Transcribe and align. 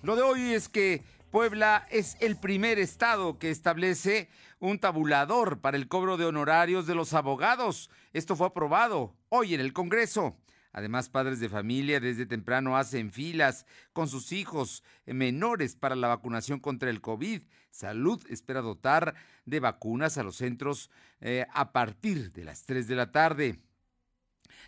Lo 0.00 0.14
de 0.14 0.22
hoy 0.22 0.52
es 0.52 0.68
que 0.68 1.02
Puebla 1.32 1.84
es 1.90 2.16
el 2.20 2.36
primer 2.36 2.78
estado 2.78 3.40
que 3.40 3.50
establece 3.50 4.28
un 4.60 4.78
tabulador 4.78 5.60
para 5.60 5.76
el 5.76 5.88
cobro 5.88 6.16
de 6.16 6.24
honorarios 6.24 6.86
de 6.86 6.94
los 6.94 7.14
abogados. 7.14 7.90
Esto 8.12 8.36
fue 8.36 8.46
aprobado 8.46 9.16
hoy 9.28 9.54
en 9.54 9.60
el 9.60 9.72
Congreso. 9.72 10.36
Además, 10.72 11.08
padres 11.08 11.40
de 11.40 11.48
familia 11.48 11.98
desde 11.98 12.26
temprano 12.26 12.76
hacen 12.76 13.10
filas 13.10 13.66
con 13.92 14.06
sus 14.06 14.30
hijos 14.30 14.84
menores 15.04 15.74
para 15.74 15.96
la 15.96 16.06
vacunación 16.06 16.60
contra 16.60 16.90
el 16.90 17.00
COVID. 17.00 17.42
Salud 17.72 18.24
espera 18.30 18.60
dotar 18.60 19.16
de 19.46 19.58
vacunas 19.58 20.16
a 20.16 20.22
los 20.22 20.36
centros 20.36 20.92
eh, 21.20 21.44
a 21.52 21.72
partir 21.72 22.30
de 22.30 22.44
las 22.44 22.62
3 22.62 22.86
de 22.86 22.94
la 22.94 23.10
tarde. 23.10 23.58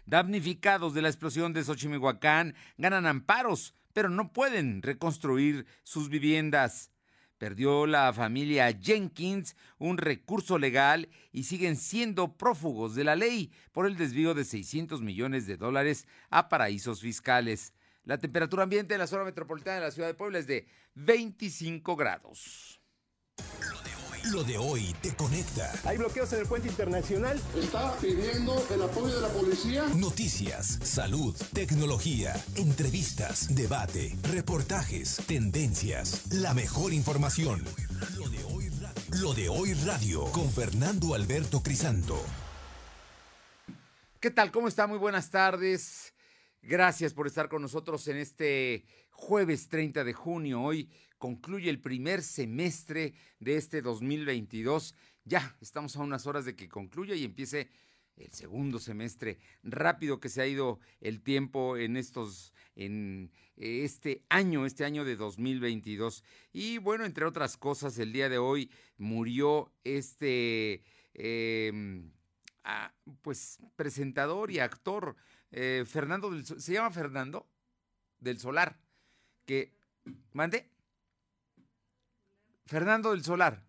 Damnificados 0.06 0.92
de 0.92 1.02
la 1.02 1.08
explosión 1.08 1.52
de 1.52 1.62
Xochimihuacán 1.62 2.56
ganan 2.78 3.06
amparos 3.06 3.74
pero 3.92 4.08
no 4.08 4.32
pueden 4.32 4.82
reconstruir 4.82 5.66
sus 5.82 6.08
viviendas. 6.08 6.90
Perdió 7.38 7.86
la 7.86 8.12
familia 8.12 8.70
Jenkins 8.70 9.56
un 9.78 9.96
recurso 9.96 10.58
legal 10.58 11.08
y 11.32 11.44
siguen 11.44 11.76
siendo 11.76 12.36
prófugos 12.36 12.94
de 12.94 13.04
la 13.04 13.16
ley 13.16 13.50
por 13.72 13.86
el 13.86 13.96
desvío 13.96 14.34
de 14.34 14.44
600 14.44 15.00
millones 15.00 15.46
de 15.46 15.56
dólares 15.56 16.06
a 16.28 16.50
paraísos 16.50 17.00
fiscales. 17.00 17.72
La 18.04 18.18
temperatura 18.18 18.64
ambiente 18.64 18.94
en 18.94 19.00
la 19.00 19.06
zona 19.06 19.24
metropolitana 19.24 19.76
de 19.76 19.86
la 19.86 19.90
ciudad 19.90 20.08
de 20.08 20.14
Puebla 20.14 20.38
es 20.38 20.46
de 20.46 20.66
25 20.94 21.96
grados. 21.96 22.80
Lo 24.24 24.44
de 24.44 24.58
hoy 24.58 24.94
te 25.00 25.14
conecta. 25.14 25.72
Hay 25.84 25.96
bloqueos 25.96 26.30
en 26.34 26.40
el 26.40 26.46
puente 26.46 26.68
internacional. 26.68 27.40
Está 27.56 27.96
pidiendo 27.96 28.62
el 28.70 28.82
apoyo 28.82 29.14
de 29.14 29.20
la 29.22 29.28
policía. 29.28 29.86
Noticias, 29.96 30.78
salud, 30.82 31.34
tecnología, 31.54 32.34
entrevistas, 32.54 33.54
debate, 33.54 34.14
reportajes, 34.22 35.16
tendencias, 35.26 36.30
la 36.32 36.52
mejor 36.52 36.92
información. 36.92 37.64
Lo 38.16 38.28
de 38.28 38.44
hoy 38.44 38.68
radio, 38.68 39.20
Lo 39.22 39.32
de 39.32 39.48
hoy 39.48 39.72
radio 39.72 40.24
con 40.32 40.50
Fernando 40.50 41.14
Alberto 41.14 41.62
Crisanto. 41.62 42.22
¿Qué 44.20 44.30
tal? 44.30 44.52
¿Cómo 44.52 44.68
está? 44.68 44.86
Muy 44.86 44.98
buenas 44.98 45.30
tardes. 45.30 46.12
Gracias 46.60 47.14
por 47.14 47.26
estar 47.26 47.48
con 47.48 47.62
nosotros 47.62 48.06
en 48.08 48.18
este 48.18 48.84
jueves 49.12 49.68
30 49.68 50.04
de 50.04 50.12
junio. 50.12 50.60
Hoy 50.60 50.90
concluye 51.20 51.68
el 51.68 51.78
primer 51.78 52.22
semestre 52.22 53.12
de 53.40 53.56
este 53.56 53.82
2022. 53.82 54.96
Ya 55.24 55.54
estamos 55.60 55.94
a 55.94 56.00
unas 56.00 56.26
horas 56.26 56.46
de 56.46 56.56
que 56.56 56.68
concluya 56.68 57.14
y 57.14 57.24
empiece 57.24 57.68
el 58.16 58.32
segundo 58.32 58.78
semestre. 58.78 59.38
Rápido 59.62 60.18
que 60.18 60.30
se 60.30 60.40
ha 60.40 60.46
ido 60.46 60.80
el 61.02 61.20
tiempo 61.20 61.76
en 61.76 61.98
estos, 61.98 62.54
en 62.74 63.30
este 63.56 64.24
año, 64.30 64.64
este 64.64 64.86
año 64.86 65.04
de 65.04 65.16
2022. 65.16 66.24
Y 66.54 66.78
bueno, 66.78 67.04
entre 67.04 67.26
otras 67.26 67.58
cosas, 67.58 67.98
el 67.98 68.14
día 68.14 68.30
de 68.30 68.38
hoy 68.38 68.70
murió 68.96 69.70
este, 69.84 70.82
em, 71.12 72.10
pues, 73.20 73.58
presentador 73.76 74.50
y 74.50 74.58
actor 74.58 75.16
eh, 75.50 75.84
Fernando 75.86 76.30
del 76.30 76.46
se 76.46 76.72
llama 76.72 76.90
Fernando 76.90 77.46
del 78.20 78.38
Solar, 78.38 78.80
mande 80.32 80.70
Fernando 82.70 83.10
del 83.10 83.24
Solar 83.24 83.64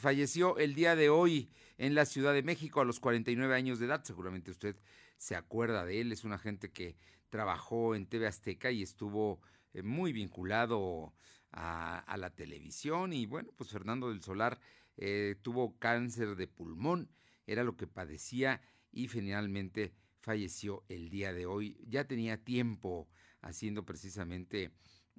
falleció 0.00 0.58
el 0.58 0.74
día 0.74 0.96
de 0.96 1.08
hoy 1.08 1.52
en 1.76 1.94
la 1.94 2.04
Ciudad 2.04 2.34
de 2.34 2.42
México 2.42 2.80
a 2.80 2.84
los 2.84 2.98
49 2.98 3.54
años 3.54 3.78
de 3.78 3.86
edad. 3.86 4.02
Seguramente 4.02 4.50
usted 4.50 4.74
se 5.18 5.36
acuerda 5.36 5.84
de 5.84 6.00
él. 6.00 6.10
Es 6.10 6.24
una 6.24 6.36
gente 6.36 6.72
que 6.72 6.96
trabajó 7.30 7.94
en 7.94 8.06
TV 8.06 8.26
Azteca 8.26 8.72
y 8.72 8.82
estuvo 8.82 9.40
eh, 9.72 9.84
muy 9.84 10.12
vinculado 10.12 11.14
a, 11.52 12.16
la 12.18 12.34
televisión. 12.34 13.12
Y 13.12 13.26
bueno, 13.26 13.52
pues 13.56 13.70
Fernando 13.70 14.08
del 14.08 14.20
Solar 14.20 14.58
eh, 14.96 15.36
tuvo 15.40 15.78
cáncer 15.78 16.34
de 16.34 16.48
pulmón, 16.48 17.12
era 17.46 17.62
lo 17.62 17.76
que 17.76 17.86
padecía 17.86 18.60
y 18.90 19.06
finalmente 19.06 19.94
falleció 20.22 20.82
el 20.88 21.08
día 21.08 21.32
de 21.32 21.46
hoy. 21.46 21.78
Ya 21.86 22.08
tenía 22.08 22.42
tiempo 22.42 23.08
haciendo 23.42 23.84
precisamente 23.84 24.72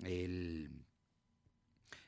el, 0.03 0.85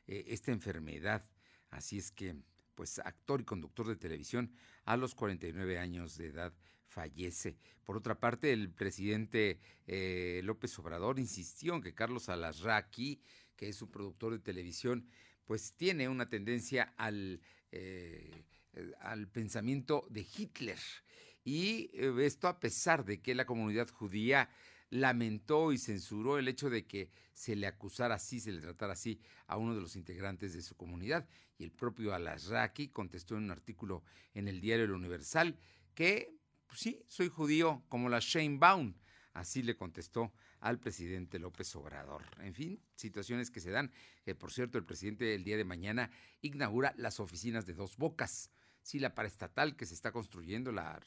eh, 0.07 0.25
esta 0.27 0.51
enfermedad. 0.51 1.25
Así 1.69 1.97
es 1.97 2.11
que, 2.11 2.35
pues, 2.75 2.99
actor 2.99 3.41
y 3.41 3.45
conductor 3.45 3.87
de 3.87 3.95
televisión 3.95 4.53
a 4.85 4.97
los 4.97 5.15
49 5.15 5.77
años 5.77 6.17
de 6.17 6.27
edad 6.27 6.53
fallece. 6.85 7.57
Por 7.83 7.97
otra 7.97 8.19
parte, 8.19 8.51
el 8.51 8.69
presidente 8.69 9.59
eh, 9.87 10.41
López 10.43 10.77
Obrador 10.79 11.19
insistió 11.19 11.75
en 11.75 11.81
que 11.81 11.93
Carlos 11.93 12.29
Alasraqui, 12.29 13.21
que 13.55 13.69
es 13.69 13.81
un 13.81 13.89
productor 13.89 14.33
de 14.33 14.39
televisión, 14.39 15.07
pues 15.45 15.73
tiene 15.73 16.09
una 16.09 16.29
tendencia 16.29 16.93
al, 16.97 17.41
eh, 17.71 18.45
al 18.99 19.27
pensamiento 19.27 20.05
de 20.09 20.25
Hitler 20.37 20.79
y 21.43 21.89
esto 22.21 22.47
a 22.47 22.59
pesar 22.59 23.03
de 23.03 23.21
que 23.21 23.33
la 23.33 23.45
comunidad 23.45 23.89
judía 23.89 24.49
lamentó 24.91 25.71
y 25.71 25.79
censuró 25.79 26.37
el 26.37 26.47
hecho 26.47 26.69
de 26.69 26.85
que 26.85 27.09
se 27.33 27.55
le 27.55 27.65
acusara 27.65 28.15
así, 28.15 28.39
se 28.39 28.51
le 28.51 28.61
tratara 28.61 28.93
así 28.93 29.19
a 29.47 29.57
uno 29.57 29.73
de 29.73 29.81
los 29.81 29.95
integrantes 29.95 30.53
de 30.53 30.61
su 30.61 30.75
comunidad. 30.75 31.27
Y 31.57 31.63
el 31.63 31.71
propio 31.71 32.13
Alasraki 32.13 32.89
contestó 32.89 33.35
en 33.35 33.45
un 33.45 33.51
artículo 33.51 34.03
en 34.33 34.47
el 34.47 34.61
diario 34.61 34.85
El 34.85 34.91
Universal 34.91 35.57
que, 35.95 36.35
pues 36.67 36.79
sí, 36.79 37.03
soy 37.07 37.29
judío 37.29 37.83
como 37.89 38.07
la 38.07 38.19
Shane 38.21 38.59
Baum. 38.59 38.93
Así 39.33 39.63
le 39.63 39.75
contestó 39.75 40.31
al 40.59 40.79
presidente 40.79 41.39
López 41.39 41.75
Obrador. 41.75 42.23
En 42.41 42.53
fin, 42.53 42.79
situaciones 42.95 43.49
que 43.49 43.61
se 43.61 43.71
dan. 43.71 43.91
Que 44.23 44.35
por 44.35 44.51
cierto, 44.51 44.77
el 44.77 44.85
presidente 44.85 45.33
el 45.33 45.43
día 45.43 45.57
de 45.57 45.63
mañana 45.63 46.11
inaugura 46.41 46.93
las 46.97 47.19
oficinas 47.19 47.65
de 47.65 47.73
dos 47.73 47.97
bocas 47.97 48.51
sí 48.83 48.99
la 48.99 49.15
paraestatal 49.15 49.75
que 49.75 49.85
se 49.85 49.93
está 49.93 50.11
construyendo, 50.11 50.71
la 50.71 50.99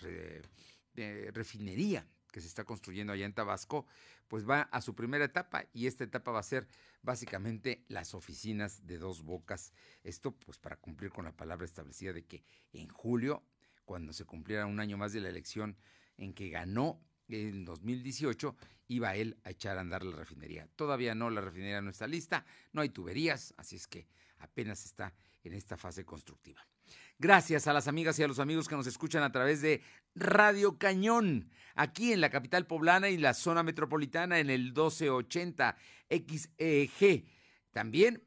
refinería 1.33 2.07
que 2.35 2.41
se 2.41 2.49
está 2.49 2.65
construyendo 2.65 3.13
allá 3.13 3.27
en 3.27 3.33
Tabasco, 3.33 3.87
pues 4.27 4.45
va 4.45 4.63
a 4.63 4.81
su 4.81 4.97
primera 4.97 5.25
etapa 5.25 5.67
y 5.73 5.87
esta 5.87 6.03
etapa 6.03 6.33
va 6.33 6.41
a 6.41 6.43
ser 6.43 6.67
básicamente 7.01 7.85
las 7.87 8.13
oficinas 8.13 8.89
de 8.89 8.99
dos 8.99 9.23
bocas. 9.23 9.73
Esto 10.03 10.33
pues 10.33 10.59
para 10.59 10.75
cumplir 10.75 11.13
con 11.13 11.27
la 11.27 11.31
palabra 11.31 11.65
establecida 11.65 12.13
de 12.13 12.25
que 12.25 12.43
en 12.73 12.89
julio, 12.89 13.45
cuando 13.85 14.13
se 14.13 14.25
cumpliera 14.25 14.67
un 14.67 14.81
año 14.81 14.97
más 14.97 15.13
de 15.13 15.21
la 15.21 15.29
elección 15.29 15.77
en 16.17 16.35
que 16.35 16.49
ganó 16.49 17.01
en 17.29 17.65
2018 17.65 18.57
iba 18.89 19.15
él 19.15 19.39
a 19.45 19.51
echar 19.51 19.79
a 19.79 19.83
andar 19.83 20.03
la 20.03 20.17
refinería. 20.17 20.69
Todavía 20.75 21.15
no, 21.15 21.31
la 21.31 21.41
refinería 21.41 21.83
no 21.83 21.91
está 21.91 22.09
lista, 22.09 22.45
no 22.73 22.81
hay 22.81 22.89
tuberías, 22.89 23.55
así 23.59 23.77
es 23.77 23.87
que 23.87 24.09
apenas 24.39 24.85
está 24.87 25.15
en 25.45 25.53
esta 25.53 25.77
fase 25.77 26.05
constructiva. 26.05 26.67
Gracias 27.19 27.67
a 27.69 27.73
las 27.73 27.89
amigas 27.89 28.19
y 28.19 28.23
a 28.23 28.29
los 28.29 28.39
amigos 28.39 28.69
que 28.69 28.75
nos 28.75 28.87
escuchan 28.87 29.23
a 29.23 29.33
través 29.33 29.63
de 29.63 29.83
Radio 30.15 30.79
Cañón, 30.79 31.51
aquí 31.75 32.13
en 32.13 32.21
la 32.21 32.31
capital 32.31 32.67
poblana 32.67 33.09
y 33.09 33.17
la 33.17 33.35
zona 33.35 33.63
metropolitana 33.63 34.39
en 34.39 34.51
el 34.51 34.65
1280 34.65 35.77
XEG. 36.11 37.25
También 37.73 38.23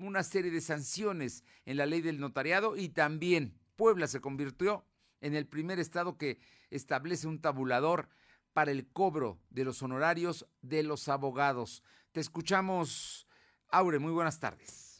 una 0.00 0.22
serie 0.22 0.50
de 0.50 0.60
sanciones 0.60 1.44
en 1.64 1.76
la 1.76 1.86
ley 1.86 2.00
del 2.00 2.20
notariado 2.20 2.76
y 2.76 2.88
también 2.88 3.58
Puebla 3.76 4.06
se 4.06 4.20
convirtió 4.20 4.84
en 5.20 5.34
el 5.34 5.46
primer 5.46 5.78
estado 5.78 6.16
que 6.18 6.38
establece 6.70 7.26
un 7.26 7.40
tabulador 7.40 8.08
para 8.52 8.70
el 8.70 8.86
cobro 8.86 9.38
de 9.50 9.64
los 9.64 9.82
honorarios 9.82 10.46
de 10.60 10.82
los 10.82 11.08
abogados. 11.08 11.82
Te 12.12 12.20
escuchamos, 12.20 13.26
Aure, 13.68 13.98
muy 13.98 14.12
buenas 14.12 14.38
tardes. 14.38 14.91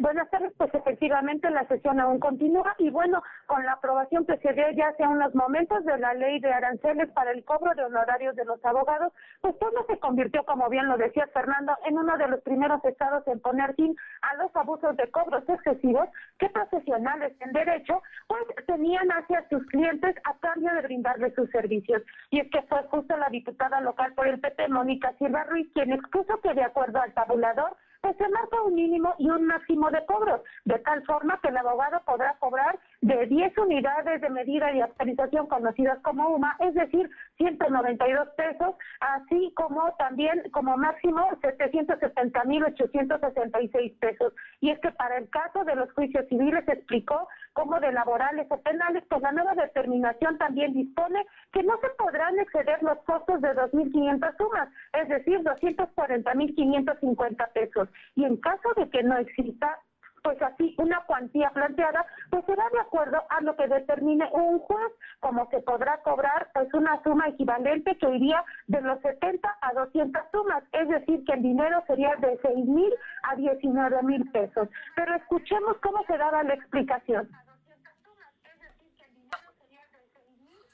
Buenas 0.00 0.30
tardes, 0.30 0.52
pues 0.56 0.72
efectivamente 0.74 1.50
la 1.50 1.66
sesión 1.66 1.98
aún 1.98 2.20
continúa 2.20 2.72
y 2.78 2.88
bueno, 2.88 3.20
con 3.46 3.66
la 3.66 3.72
aprobación 3.72 4.24
que 4.26 4.38
se 4.38 4.52
dio 4.52 4.70
ya 4.70 4.90
hace 4.90 5.04
unos 5.04 5.34
momentos 5.34 5.84
de 5.84 5.98
la 5.98 6.14
ley 6.14 6.38
de 6.38 6.52
aranceles 6.52 7.10
para 7.10 7.32
el 7.32 7.44
cobro 7.44 7.74
de 7.74 7.82
honorarios 7.82 8.36
de 8.36 8.44
los 8.44 8.64
abogados, 8.64 9.12
pues 9.40 9.58
todo 9.58 9.84
se 9.88 9.98
convirtió, 9.98 10.44
como 10.44 10.68
bien 10.68 10.86
lo 10.86 10.96
decía 10.98 11.26
Fernando, 11.34 11.76
en 11.84 11.98
uno 11.98 12.16
de 12.16 12.28
los 12.28 12.40
primeros 12.42 12.84
estados 12.84 13.26
en 13.26 13.40
poner 13.40 13.74
fin 13.74 13.96
a 14.22 14.36
los 14.36 14.54
abusos 14.54 14.96
de 14.96 15.10
cobros 15.10 15.42
excesivos 15.48 16.08
que 16.38 16.48
profesionales 16.48 17.34
en 17.40 17.52
derecho 17.52 18.00
pues 18.28 18.44
tenían 18.68 19.10
hacia 19.10 19.48
sus 19.48 19.66
clientes 19.66 20.14
a 20.26 20.38
cambio 20.38 20.72
de 20.74 20.82
brindarles 20.82 21.34
sus 21.34 21.50
servicios. 21.50 22.04
Y 22.30 22.38
es 22.38 22.48
que 22.52 22.62
fue 22.62 22.84
justo 22.84 23.16
la 23.16 23.30
diputada 23.30 23.80
local 23.80 24.14
por 24.14 24.28
el 24.28 24.38
PP, 24.38 24.68
Mónica 24.68 25.12
Silva 25.18 25.42
Ruiz, 25.42 25.68
quien 25.74 25.92
expuso 25.92 26.40
que 26.40 26.54
de 26.54 26.62
acuerdo 26.62 27.00
al 27.00 27.12
tabulador, 27.14 27.76
pues 28.00 28.16
se 28.16 28.28
marca 28.28 28.62
un 28.62 28.74
mínimo 28.74 29.14
y 29.18 29.28
un 29.28 29.44
máximo 29.46 29.90
de 29.90 30.04
cobros, 30.06 30.40
de 30.64 30.78
tal 30.80 31.04
forma 31.04 31.38
que 31.42 31.48
el 31.48 31.56
abogado 31.56 32.00
podrá 32.04 32.36
cobrar 32.38 32.78
de 33.00 33.26
10 33.26 33.56
unidades 33.58 34.20
de 34.20 34.30
medida 34.30 34.72
y 34.72 34.80
actualización 34.80 35.46
conocidas 35.46 35.98
como 36.02 36.28
UMA, 36.28 36.56
es 36.60 36.74
decir, 36.74 37.10
192 37.36 38.28
pesos, 38.36 38.74
así 39.00 39.52
como 39.54 39.92
también 39.98 40.42
como 40.52 40.76
máximo 40.76 41.28
770.866 41.42 43.98
pesos. 43.98 44.32
Y 44.60 44.70
es 44.70 44.78
que 44.80 44.92
para 44.92 45.18
el 45.18 45.28
caso 45.30 45.64
de 45.64 45.74
los 45.76 45.92
juicios 45.92 46.26
civiles 46.28 46.66
explicó 46.68 47.28
como 47.58 47.80
de 47.80 47.90
laborales 47.90 48.46
o 48.50 48.60
penales, 48.60 49.02
pues 49.08 49.20
la 49.20 49.32
nueva 49.32 49.52
determinación 49.56 50.38
también 50.38 50.74
dispone 50.74 51.26
que 51.52 51.64
no 51.64 51.76
se 51.80 51.88
podrán 51.98 52.38
exceder 52.38 52.80
los 52.84 52.98
costos 52.98 53.40
de 53.40 53.48
2.500 53.48 54.36
sumas, 54.36 54.68
es 54.92 55.08
decir, 55.08 55.40
240.550 55.40 57.52
pesos. 57.52 57.88
Y 58.14 58.26
en 58.26 58.36
caso 58.36 58.68
de 58.76 58.88
que 58.90 59.02
no 59.02 59.18
exista 59.18 59.76
pues 60.22 60.40
así 60.42 60.74
una 60.78 61.00
cuantía 61.06 61.50
planteada, 61.50 62.06
pues 62.30 62.44
será 62.44 62.68
de 62.70 62.78
acuerdo 62.80 63.24
a 63.28 63.40
lo 63.40 63.56
que 63.56 63.66
determine 63.66 64.28
un 64.32 64.60
juez, 64.60 64.92
como 65.18 65.50
se 65.50 65.58
podrá 65.60 66.00
cobrar 66.02 66.50
pues 66.54 66.72
una 66.74 67.02
suma 67.02 67.26
equivalente 67.28 67.96
que 67.96 68.08
iría 68.08 68.44
de 68.68 68.80
los 68.82 69.00
70 69.00 69.48
a 69.62 69.72
200 69.72 70.22
sumas, 70.30 70.62
es 70.72 70.88
decir, 70.88 71.24
que 71.24 71.32
el 71.32 71.42
dinero 71.42 71.82
sería 71.88 72.14
de 72.16 72.38
6 72.40 72.66
mil 72.66 72.94
a 73.24 73.34
19 73.34 74.00
mil 74.04 74.30
pesos. 74.30 74.68
Pero 74.94 75.16
escuchemos 75.16 75.76
cómo 75.82 76.04
se 76.04 76.16
daba 76.18 76.44
la 76.44 76.54
explicación. 76.54 77.28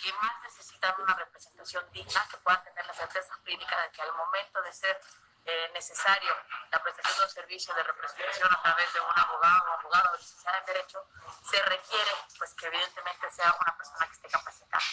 Que 0.04 0.12
más 0.20 0.38
necesitan 0.42 0.94
una 1.00 1.14
representación 1.14 1.90
digna, 1.90 2.28
que 2.30 2.36
puedan 2.36 2.62
tener 2.62 2.86
la 2.86 2.92
certeza 2.92 3.32
jurídica 3.36 3.80
de 3.80 3.90
que 3.90 4.02
al 4.02 4.12
momento 4.12 4.60
de 4.60 4.70
ser 4.70 5.00
eh, 5.46 5.70
necesario 5.72 6.30
la 6.70 6.82
prestación 6.82 7.16
de 7.16 7.24
un 7.24 7.30
servicio 7.30 7.74
de 7.74 7.82
representación 7.84 8.52
a 8.52 8.60
través 8.60 8.92
de 8.92 9.00
un 9.00 9.12
abogado 9.16 9.70
o 9.70 9.72
abogado 9.80 10.16
licenciado 10.18 10.58
en 10.58 10.66
Derecho, 10.66 11.08
se 11.48 11.58
requiere 11.62 12.10
pues 12.36 12.52
que 12.52 12.66
evidentemente 12.66 13.30
sea 13.30 13.56
una 13.58 13.76
persona 13.78 14.06
que 14.06 14.12
esté 14.12 14.28
capacitada. 14.28 14.84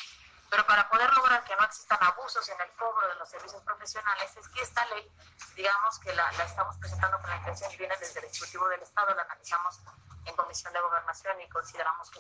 Pero 0.50 0.66
para 0.66 0.90
poder 0.90 1.14
lograr 1.14 1.44
que 1.44 1.56
no 1.58 1.66
existan 1.66 2.02
abusos 2.02 2.48
en 2.48 2.62
el 2.62 2.72
cobro 2.74 3.06
de 3.10 3.16
los 3.16 3.30
servicios 3.30 3.62
profesionales, 3.64 4.38
es 4.38 4.48
que 4.48 4.62
esta 4.62 4.86
ley, 4.86 5.12
digamos 5.56 6.00
que 6.00 6.14
la, 6.14 6.32
la 6.34 6.46
estamos 6.46 6.78
presentando 6.78 7.20
con 7.20 7.30
la 7.30 7.36
intención 7.36 7.70
y 7.74 7.76
viene 7.76 7.98
desde 7.98 8.20
el 8.20 8.26
Ejecutivo 8.28 8.70
del 8.70 8.82
Estado, 8.82 9.14
la 9.14 9.24
analizamos 9.24 9.78
en 10.24 10.36
Comisión 10.38 10.72
de 10.72 10.80
Gobernación 10.80 11.42
y 11.42 11.50
consideramos 11.50 12.10
que 12.12 12.20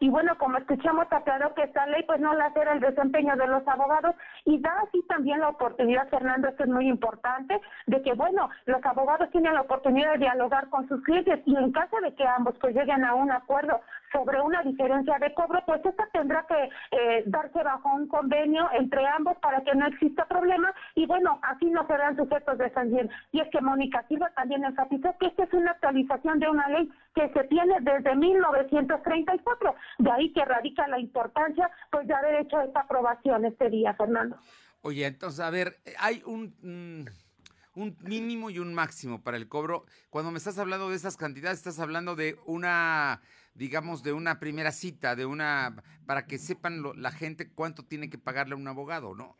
y 0.00 0.08
bueno, 0.08 0.36
como 0.38 0.58
escuchamos, 0.58 1.06
aclaró 1.10 1.54
que 1.54 1.62
esta 1.62 1.86
ley 1.86 2.02
pues 2.06 2.20
no 2.20 2.34
la 2.34 2.46
altera 2.46 2.72
el 2.72 2.80
desempeño 2.80 3.36
de 3.36 3.46
los 3.46 3.66
abogados. 3.66 4.14
Y 4.44 4.60
da 4.60 4.72
así 4.86 5.02
también 5.08 5.40
la 5.40 5.48
oportunidad, 5.48 6.08
Fernando, 6.08 6.48
esto 6.48 6.64
es 6.64 6.68
muy 6.68 6.88
importante, 6.88 7.60
de 7.86 8.02
que 8.02 8.14
bueno, 8.14 8.48
los 8.66 8.84
abogados 8.84 9.30
tienen 9.30 9.54
la 9.54 9.62
oportunidad 9.62 10.12
de 10.12 10.18
dialogar 10.18 10.68
con 10.68 10.88
sus 10.88 11.02
clientes. 11.02 11.40
Y 11.46 11.56
en 11.56 11.72
caso 11.72 11.96
de 12.02 12.14
que 12.14 12.26
ambos 12.26 12.54
pues 12.60 12.74
lleguen 12.74 13.04
a 13.04 13.14
un 13.14 13.30
acuerdo 13.30 13.80
sobre 14.14 14.40
una 14.40 14.62
diferencia 14.62 15.18
de 15.18 15.34
cobro, 15.34 15.60
pues 15.66 15.84
esta 15.84 16.06
tendrá 16.12 16.46
que 16.46 16.70
eh, 16.92 17.24
darse 17.26 17.62
bajo 17.62 17.92
un 17.94 18.06
convenio 18.06 18.68
entre 18.72 19.04
ambos 19.08 19.36
para 19.38 19.62
que 19.62 19.74
no 19.74 19.86
exista 19.88 20.24
problema 20.26 20.72
y 20.94 21.04
bueno, 21.06 21.40
así 21.42 21.66
no 21.66 21.86
serán 21.86 22.16
sujetos 22.16 22.56
de 22.58 22.70
sanción. 22.70 23.10
Y 23.32 23.40
es 23.40 23.48
que 23.50 23.60
Mónica 23.60 24.04
Silva 24.08 24.30
también 24.36 24.64
enfatizó 24.64 25.14
que 25.18 25.26
esta 25.26 25.44
es 25.44 25.52
una 25.52 25.72
actualización 25.72 26.38
de 26.38 26.48
una 26.48 26.68
ley 26.68 26.88
que 27.14 27.28
se 27.30 27.44
tiene 27.44 27.74
desde 27.80 28.14
1934 28.14 29.74
de 29.98 30.10
ahí 30.10 30.32
que 30.32 30.44
radica 30.44 30.86
la 30.88 31.00
importancia 31.00 31.70
pues 31.90 32.06
de 32.06 32.14
haber 32.14 32.42
hecho 32.42 32.60
esta 32.60 32.80
aprobación 32.80 33.44
este 33.44 33.68
día, 33.70 33.94
Fernando. 33.94 34.38
Oye, 34.82 35.06
entonces, 35.06 35.40
a 35.40 35.50
ver, 35.50 35.78
hay 35.98 36.22
un, 36.26 36.54
mm, 36.62 37.80
un 37.80 37.96
mínimo 38.02 38.50
y 38.50 38.58
un 38.58 38.74
máximo 38.74 39.22
para 39.22 39.36
el 39.36 39.48
cobro. 39.48 39.84
Cuando 40.10 40.30
me 40.30 40.38
estás 40.38 40.58
hablando 40.58 40.90
de 40.90 40.96
esas 40.96 41.16
cantidades, 41.16 41.58
estás 41.58 41.78
hablando 41.78 42.14
de 42.14 42.36
una, 42.46 43.20
digamos, 43.54 44.02
de 44.02 44.12
una 44.12 44.40
primera 44.40 44.72
cita, 44.72 45.16
de 45.16 45.26
una, 45.26 45.82
para 46.06 46.26
que 46.26 46.38
sepan 46.38 46.82
la 46.96 47.10
gente 47.10 47.50
cuánto 47.52 47.84
tiene 47.84 48.10
que 48.10 48.18
pagarle 48.18 48.54
a 48.54 48.58
un 48.58 48.68
abogado, 48.68 49.14
¿no? 49.14 49.36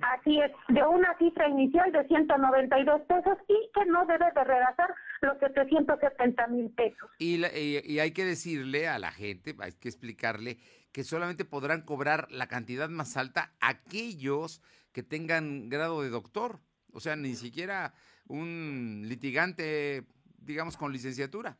Así 0.00 0.38
es, 0.40 0.52
de 0.68 0.82
una 0.86 1.16
cifra 1.18 1.48
inicial 1.48 1.90
de 1.90 2.06
192 2.06 3.02
pesos 3.02 3.36
y 3.48 3.70
que 3.74 3.84
no 3.86 4.06
debe 4.06 4.26
de 4.32 4.44
rebasar 4.44 4.94
los 5.22 5.38
770 5.40 6.46
mil 6.48 6.70
pesos. 6.70 7.10
Y, 7.18 7.44
y, 7.44 7.98
hay 7.98 8.12
que 8.12 8.24
decirle 8.24 8.86
a 8.86 8.98
la 9.00 9.10
gente, 9.10 9.56
hay 9.58 9.72
que 9.72 9.88
explicarle 9.88 10.58
que 10.92 11.02
solamente 11.02 11.44
podrán 11.44 11.82
cobrar 11.82 12.30
la 12.30 12.46
cantidad 12.46 12.88
más 12.88 13.16
alta 13.16 13.52
aquellos 13.60 14.62
que 14.92 15.02
tengan 15.02 15.68
grado 15.68 16.02
de 16.02 16.10
doctor, 16.10 16.60
o 16.92 17.00
sea, 17.00 17.16
ni 17.16 17.34
siquiera 17.34 17.92
un 18.28 19.02
litigante, 19.06 20.04
digamos, 20.38 20.76
con 20.76 20.92
licenciatura. 20.92 21.58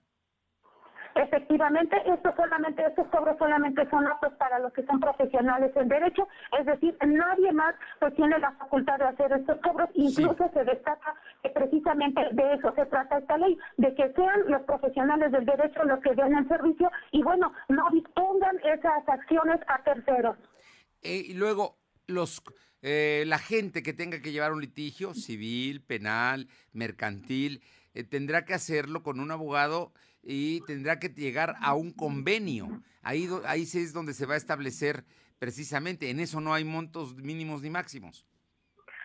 Efectivamente, 1.18 1.96
esto 2.06 2.32
solamente, 2.36 2.80
estos 2.86 3.08
cobros 3.08 3.36
solamente 3.38 3.82
son 3.90 4.06
aptos 4.06 4.32
para 4.34 4.60
los 4.60 4.72
que 4.72 4.86
son 4.86 5.00
profesionales 5.00 5.72
en 5.74 5.88
derecho, 5.88 6.28
es 6.60 6.64
decir, 6.64 6.96
nadie 7.04 7.50
más 7.50 7.74
pues 7.98 8.14
tiene 8.14 8.38
la 8.38 8.52
facultad 8.52 8.98
de 8.98 9.06
hacer 9.06 9.32
estos 9.32 9.60
cobros, 9.60 9.90
incluso 9.94 10.48
se 10.54 10.62
destaca 10.62 11.14
que 11.42 11.50
precisamente 11.50 12.20
de 12.30 12.54
eso 12.54 12.72
se 12.76 12.86
trata 12.86 13.18
esta 13.18 13.36
ley, 13.36 13.58
de 13.78 13.92
que 13.96 14.12
sean 14.12 14.44
los 14.46 14.62
profesionales 14.62 15.32
del 15.32 15.44
derecho 15.44 15.82
los 15.82 15.98
que 16.02 16.14
den 16.14 16.36
el 16.36 16.46
servicio 16.46 16.88
y 17.10 17.20
bueno, 17.20 17.52
no 17.68 17.90
dispongan 17.90 18.56
esas 18.62 19.08
acciones 19.08 19.58
a 19.66 19.82
terceros. 19.82 20.36
Eh, 21.02 21.24
y 21.26 21.34
luego, 21.34 21.78
los 22.06 22.44
eh, 22.82 23.24
la 23.26 23.38
gente 23.38 23.82
que 23.82 23.92
tenga 23.92 24.22
que 24.22 24.30
llevar 24.30 24.52
un 24.52 24.60
litigio 24.60 25.14
civil, 25.14 25.82
penal, 25.82 26.46
mercantil, 26.72 27.60
eh, 27.94 28.04
tendrá 28.04 28.44
que 28.44 28.54
hacerlo 28.54 29.02
con 29.02 29.18
un 29.18 29.32
abogado 29.32 29.92
y 30.30 30.60
tendrá 30.66 30.98
que 31.00 31.08
llegar 31.08 31.56
a 31.58 31.72
un 31.72 31.90
convenio. 31.90 32.82
Ahí, 33.00 33.26
ahí 33.46 33.62
es 33.62 33.94
donde 33.94 34.12
se 34.12 34.26
va 34.26 34.34
a 34.34 34.36
establecer 34.36 35.06
precisamente. 35.38 36.10
En 36.10 36.20
eso 36.20 36.38
no 36.42 36.52
hay 36.52 36.64
montos 36.64 37.16
mínimos 37.16 37.62
ni 37.62 37.70
máximos. 37.70 38.26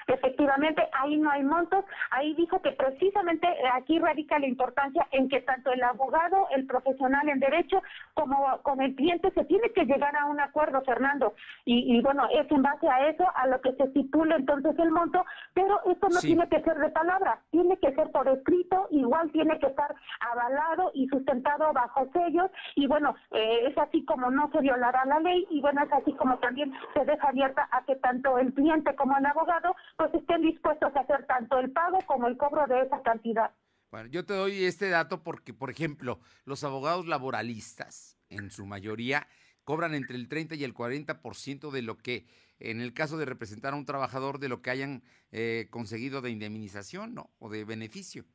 Efectivamente, 0.08 0.88
ahí 0.94 1.18
no 1.18 1.30
hay 1.32 1.44
montos. 1.44 1.86
Ahí 2.12 2.34
dijo 2.36 2.62
que 2.62 2.72
precisamente 2.72 3.48
aquí 3.74 4.00
radica 4.00 4.40
la 4.40 4.48
importancia 4.48 5.08
en 5.12 5.30
que 5.30 5.42
tanto 5.42 5.72
el 5.72 5.84
abogado, 5.84 6.48
el 6.52 6.66
profesional 6.66 7.28
en 7.30 7.40
derecho, 7.40 7.82
como 8.14 8.62
con 8.62 8.82
el 8.82 8.96
cliente 8.96 9.32
se 9.32 9.46
tiene 9.46 9.70
que 9.72 9.86
llegar 9.86 10.16
a 10.16 10.26
un 10.26 10.40
acuerdo, 10.40 10.82
Fernando. 10.82 11.34
Y, 11.66 12.02
bueno, 12.02 12.28
es 12.34 12.50
en 12.52 12.62
base 12.62 12.88
a 12.88 13.08
eso, 13.08 13.26
a 13.36 13.48
lo 13.48 13.62
que 13.62 13.74
se 13.74 13.84
estipula 13.84 14.36
entonces 14.36 14.78
el 14.80 14.92
monto, 14.92 15.26
pero 15.54 15.80
esto 15.86 16.10
no 16.10 16.20
tiene 16.20 16.48
que 16.50 16.62
ser 16.62 16.78
de 16.78 16.90
palabra, 16.90 17.40
tiene 17.52 17.78
que 17.78 17.94
ser 17.94 18.12
por 18.12 18.28
escrito, 18.28 18.88
igual 18.92 19.32
tiene 19.32 19.58
que 19.60 19.68
estar 19.68 19.96
avalado 20.20 20.92
y 20.94 21.08
sustentado 21.08 21.72
bajo 21.74 22.08
sellos. 22.14 22.52
Y 22.76 22.88
bueno, 22.88 23.16
eh, 23.32 23.68
es 23.68 23.78
así 23.78 24.04
como 24.06 24.30
no 24.30 24.50
se 24.52 24.60
violará 24.60 25.06
la 25.06 25.20
ley 25.20 25.46
y 25.50 25.62
bueno, 25.62 25.84
es 25.84 25.94
así 25.94 26.14
como 26.14 26.38
también 26.40 26.74
se 26.94 27.06
deja 27.06 27.30
abierta 27.30 27.68
a 27.72 27.84
que 27.84 27.96
tanto 27.98 28.38
el 28.38 28.54
cliente 28.54 28.96
como 28.96 29.18
el 29.18 29.26
abogado 29.26 29.76
pues 29.98 30.14
estén 30.14 30.42
dispuestos 30.42 30.96
a 30.96 31.00
hacer 31.00 31.26
tanto 31.28 31.60
el 31.60 31.72
pago 31.72 32.00
como 32.06 32.28
el 32.28 32.38
cobro 32.38 32.66
de 32.68 32.82
esa 32.82 33.02
cantidad. 33.02 33.52
Bueno, 33.92 34.10
yo 34.10 34.26
te 34.26 34.34
doy 34.34 34.64
este 34.66 34.90
dato 34.90 35.22
porque, 35.22 35.54
por 35.54 35.70
ejemplo, 35.70 36.20
los 36.46 36.64
abogados 36.64 37.06
laboralistas, 37.08 38.18
en 38.30 38.50
su 38.50 38.66
mayoría, 38.66 39.28
cobran 39.64 39.94
entre 39.94 40.16
el 40.16 40.28
30 40.28 40.56
y 40.56 40.64
el 40.64 40.74
40% 40.74 41.70
de 41.70 41.82
lo 41.84 41.98
que, 41.98 42.26
en 42.60 42.82
el 42.82 42.94
caso 42.94 43.18
de 43.18 43.26
representar 43.26 43.74
a 43.74 43.78
un 43.78 43.86
trabajador, 43.86 44.40
de 44.40 44.50
lo 44.50 44.62
que 44.62 44.72
hayan 44.72 45.04
eh, 45.32 45.68
conseguido 45.70 46.22
de 46.22 46.32
indemnización 46.32 47.16
o 47.38 47.50
de 47.50 47.66
beneficio. 47.66 48.26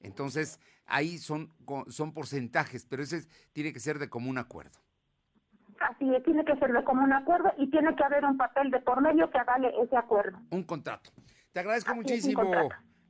Entonces, 0.00 0.60
ahí 0.86 1.18
son, 1.18 1.52
son 1.88 2.14
porcentajes, 2.14 2.86
pero 2.86 3.02
ese 3.02 3.26
tiene 3.52 3.72
que 3.72 3.80
ser 3.80 3.98
de 3.98 4.08
común 4.08 4.38
acuerdo. 4.38 4.85
Así 5.80 6.14
es, 6.14 6.22
tiene 6.24 6.44
que 6.44 6.56
ser 6.56 6.72
de 6.72 6.84
común 6.84 7.12
acuerdo 7.12 7.52
y 7.58 7.70
tiene 7.70 7.94
que 7.94 8.04
haber 8.04 8.24
un 8.24 8.36
papel 8.36 8.70
de 8.70 8.80
por 8.80 9.00
medio 9.00 9.30
que 9.30 9.38
avale 9.38 9.72
ese 9.82 9.96
acuerdo. 9.96 10.38
Un 10.50 10.64
contrato. 10.64 11.10
Te 11.52 11.60
agradezco 11.60 11.94
muchísimo, 11.94 12.42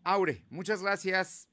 Aure. 0.05 0.45
Muchas 0.51 0.83
gracias. 0.83 1.49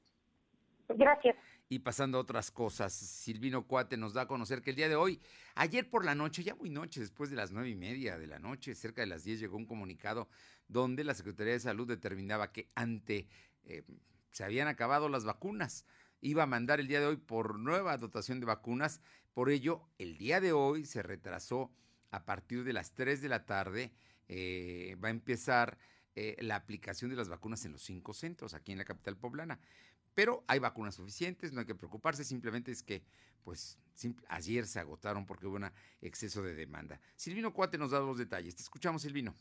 Gracias. 0.88 1.36
Y 1.68 1.80
pasando 1.80 2.18
a 2.18 2.20
otras 2.20 2.50
cosas, 2.50 2.92
Silvino 2.92 3.66
Cuate 3.66 3.96
nos 3.96 4.12
da 4.12 4.22
a 4.22 4.26
conocer 4.26 4.62
que 4.62 4.70
el 4.70 4.76
día 4.76 4.88
de 4.88 4.96
hoy, 4.96 5.20
ayer 5.54 5.88
por 5.88 6.04
la 6.04 6.14
noche, 6.14 6.44
ya 6.44 6.54
muy 6.54 6.70
noche, 6.70 7.00
después 7.00 7.30
de 7.30 7.36
las 7.36 7.50
nueve 7.50 7.70
y 7.70 7.74
media 7.74 8.18
de 8.18 8.26
la 8.26 8.38
noche, 8.38 8.74
cerca 8.74 9.00
de 9.00 9.06
las 9.06 9.24
diez, 9.24 9.40
llegó 9.40 9.56
un 9.56 9.66
comunicado 9.66 10.28
donde 10.68 11.04
la 11.04 11.14
Secretaría 11.14 11.54
de 11.54 11.60
Salud 11.60 11.88
determinaba 11.88 12.52
que 12.52 12.68
ante 12.74 13.26
eh, 13.64 13.82
se 14.30 14.44
habían 14.44 14.68
acabado 14.68 15.08
las 15.08 15.24
vacunas, 15.24 15.86
iba 16.20 16.42
a 16.42 16.46
mandar 16.46 16.80
el 16.80 16.86
día 16.86 17.00
de 17.00 17.06
hoy 17.06 17.16
por 17.16 17.58
nueva 17.58 17.96
dotación 17.96 18.40
de 18.40 18.46
vacunas, 18.46 19.00
por 19.34 19.50
ello 19.50 19.82
el 19.98 20.16
día 20.16 20.40
de 20.40 20.52
hoy 20.52 20.86
se 20.86 21.02
retrasó 21.02 21.70
a 22.10 22.24
partir 22.24 22.64
de 22.64 22.72
las 22.72 22.94
3 22.94 23.20
de 23.20 23.28
la 23.28 23.44
tarde, 23.44 23.92
eh, 24.28 24.96
va 25.02 25.08
a 25.08 25.10
empezar 25.10 25.76
eh, 26.14 26.36
la 26.40 26.54
aplicación 26.54 27.10
de 27.10 27.16
las 27.16 27.28
vacunas 27.28 27.64
en 27.64 27.72
los 27.72 27.82
cinco 27.82 28.14
centros 28.14 28.54
aquí 28.54 28.72
en 28.72 28.78
la 28.78 28.84
capital 28.84 29.16
poblana. 29.16 29.58
Pero 30.14 30.44
hay 30.46 30.60
vacunas 30.60 30.94
suficientes, 30.94 31.52
no 31.52 31.60
hay 31.60 31.66
que 31.66 31.74
preocuparse, 31.74 32.24
simplemente 32.24 32.70
es 32.70 32.84
que, 32.84 33.02
pues, 33.42 33.78
ayer 34.28 34.66
se 34.66 34.78
agotaron 34.78 35.26
porque 35.26 35.48
hubo 35.48 35.56
un 35.56 35.70
exceso 36.00 36.40
de 36.42 36.54
demanda. 36.54 37.00
Silvino 37.16 37.52
Cuate 37.52 37.78
nos 37.78 37.90
da 37.90 37.98
los 37.98 38.16
detalles. 38.16 38.54
Te 38.54 38.62
escuchamos, 38.62 39.02
Silvino. 39.02 39.34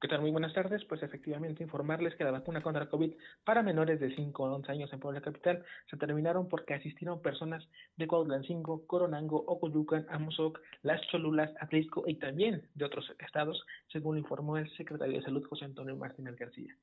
¿Qué 0.00 0.06
tal? 0.06 0.20
Muy 0.20 0.30
buenas 0.30 0.54
tardes. 0.54 0.84
Pues 0.84 1.02
efectivamente 1.02 1.64
informarles 1.64 2.14
que 2.14 2.22
la 2.22 2.30
vacuna 2.30 2.62
contra 2.62 2.88
COVID 2.88 3.14
para 3.42 3.64
menores 3.64 3.98
de 3.98 4.14
5 4.14 4.46
a 4.46 4.54
11 4.54 4.70
años 4.70 4.92
en 4.92 5.00
Puebla 5.00 5.20
Capital 5.20 5.64
se 5.90 5.96
terminaron 5.96 6.48
porque 6.48 6.74
asistieron 6.74 7.20
personas 7.20 7.68
de 7.96 8.06
Cuautlancingo, 8.06 8.86
Coronango, 8.86 9.38
Ocoyucan, 9.48 10.06
Amozoc, 10.08 10.60
Las 10.82 11.00
Cholulas, 11.08 11.50
Atlisco 11.58 12.04
y 12.06 12.14
también 12.14 12.62
de 12.76 12.84
otros 12.84 13.12
estados, 13.18 13.60
según 13.88 14.18
informó 14.18 14.56
el 14.56 14.70
secretario 14.76 15.16
de 15.16 15.24
Salud 15.24 15.44
José 15.48 15.64
Antonio 15.64 15.96
Martínez 15.96 16.36
García. 16.36 16.76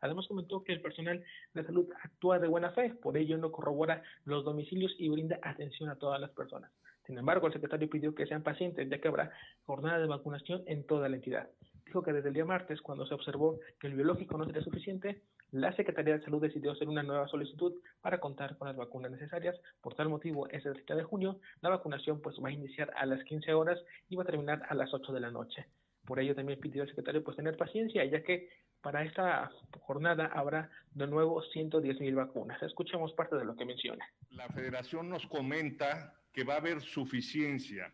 Además 0.00 0.26
comentó 0.26 0.64
que 0.64 0.72
el 0.72 0.80
personal 0.80 1.22
de 1.52 1.64
salud 1.64 1.90
actúa 2.02 2.38
de 2.38 2.48
buena 2.48 2.70
fe, 2.70 2.94
por 3.02 3.18
ello 3.18 3.36
no 3.36 3.52
corrobora 3.52 4.02
los 4.24 4.46
domicilios 4.46 4.94
y 4.98 5.10
brinda 5.10 5.38
atención 5.42 5.90
a 5.90 5.96
todas 5.96 6.18
las 6.18 6.30
personas. 6.30 6.72
Sin 7.06 7.18
embargo, 7.18 7.48
el 7.48 7.52
secretario 7.52 7.90
pidió 7.90 8.14
que 8.14 8.26
sean 8.26 8.42
pacientes, 8.42 8.88
ya 8.88 8.98
que 8.98 9.08
habrá 9.08 9.30
jornada 9.66 9.98
de 9.98 10.06
vacunación 10.06 10.62
en 10.66 10.86
toda 10.86 11.10
la 11.10 11.16
entidad. 11.16 11.50
Dijo 11.86 12.02
que 12.02 12.12
desde 12.12 12.28
el 12.28 12.34
día 12.34 12.44
martes, 12.44 12.80
cuando 12.80 13.06
se 13.06 13.14
observó 13.14 13.58
que 13.78 13.86
el 13.86 13.94
biológico 13.94 14.38
no 14.38 14.44
sería 14.46 14.62
suficiente, 14.62 15.22
la 15.52 15.74
Secretaría 15.76 16.16
de 16.16 16.24
Salud 16.24 16.40
decidió 16.40 16.72
hacer 16.72 16.88
una 16.88 17.02
nueva 17.02 17.28
solicitud 17.28 17.74
para 18.00 18.18
contar 18.18 18.56
con 18.56 18.68
las 18.68 18.76
vacunas 18.76 19.10
necesarias. 19.10 19.54
Por 19.82 19.94
tal 19.94 20.08
motivo, 20.08 20.48
ese 20.48 20.70
30 20.70 20.94
de 20.96 21.02
junio, 21.02 21.40
la 21.60 21.68
vacunación 21.68 22.20
pues 22.22 22.36
va 22.42 22.48
a 22.48 22.52
iniciar 22.52 22.90
a 22.96 23.04
las 23.04 23.22
15 23.24 23.52
horas 23.52 23.78
y 24.08 24.16
va 24.16 24.22
a 24.22 24.26
terminar 24.26 24.62
a 24.68 24.74
las 24.74 24.94
8 24.94 25.12
de 25.12 25.20
la 25.20 25.30
noche. 25.30 25.66
Por 26.06 26.18
ello 26.20 26.34
también 26.34 26.58
pidió 26.58 26.82
al 26.82 26.88
secretario 26.88 27.22
pues 27.22 27.36
tener 27.36 27.56
paciencia, 27.56 28.04
ya 28.04 28.22
que 28.22 28.48
para 28.80 29.04
esta 29.04 29.50
jornada 29.80 30.26
habrá 30.26 30.70
de 30.94 31.06
nuevo 31.06 31.42
110 31.42 32.00
mil 32.00 32.14
vacunas. 32.14 32.60
Escuchemos 32.62 33.12
parte 33.12 33.36
de 33.36 33.44
lo 33.44 33.54
que 33.54 33.64
menciona. 33.64 34.04
La 34.30 34.48
federación 34.48 35.10
nos 35.10 35.26
comenta 35.26 36.14
que 36.32 36.44
va 36.44 36.54
a 36.54 36.58
haber 36.58 36.80
suficiencia 36.80 37.92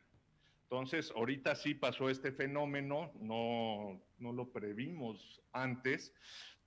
entonces, 0.70 1.10
ahorita 1.16 1.54
sí 1.54 1.72
pasó 1.72 2.10
este 2.10 2.30
fenómeno, 2.30 3.10
no, 3.22 4.02
no 4.18 4.32
lo 4.34 4.52
previmos 4.52 5.40
antes, 5.50 6.12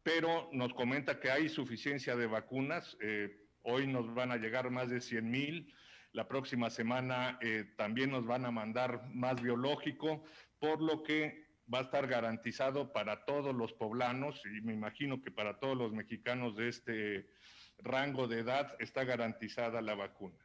pero 0.02 0.50
nos 0.54 0.74
comenta 0.74 1.20
que 1.20 1.30
hay 1.30 1.50
suficiencia 1.50 2.16
de 2.16 2.26
vacunas. 2.26 2.98
Eh, 3.00 3.46
hoy 3.62 3.86
nos 3.86 4.12
van 4.16 4.32
a 4.32 4.38
llegar 4.38 4.72
más 4.72 4.90
de 4.90 5.02
100 5.02 5.30
mil. 5.30 5.76
La 6.14 6.28
próxima 6.28 6.72
semana 6.72 7.38
eh, 7.42 7.76
también 7.78 8.10
nos 8.10 8.26
van 8.26 8.44
a 8.46 8.50
mandar 8.50 9.08
más 9.14 9.40
biológico, 9.40 10.24
por 10.58 10.82
lo 10.82 11.04
que 11.04 11.46
va 11.72 11.78
a 11.78 11.84
estar 11.84 12.08
garantizado 12.08 12.92
para 12.92 13.24
todos 13.26 13.54
los 13.54 13.72
poblanos 13.74 14.42
y 14.48 14.62
me 14.62 14.74
imagino 14.74 15.22
que 15.22 15.30
para 15.30 15.60
todos 15.60 15.78
los 15.78 15.94
mexicanos 15.94 16.56
de 16.56 16.70
este 16.70 17.30
rango 17.78 18.28
de 18.28 18.40
edad 18.40 18.76
está 18.80 19.04
garantizada 19.04 19.80
la 19.80 19.94
vacuna. 19.94 20.40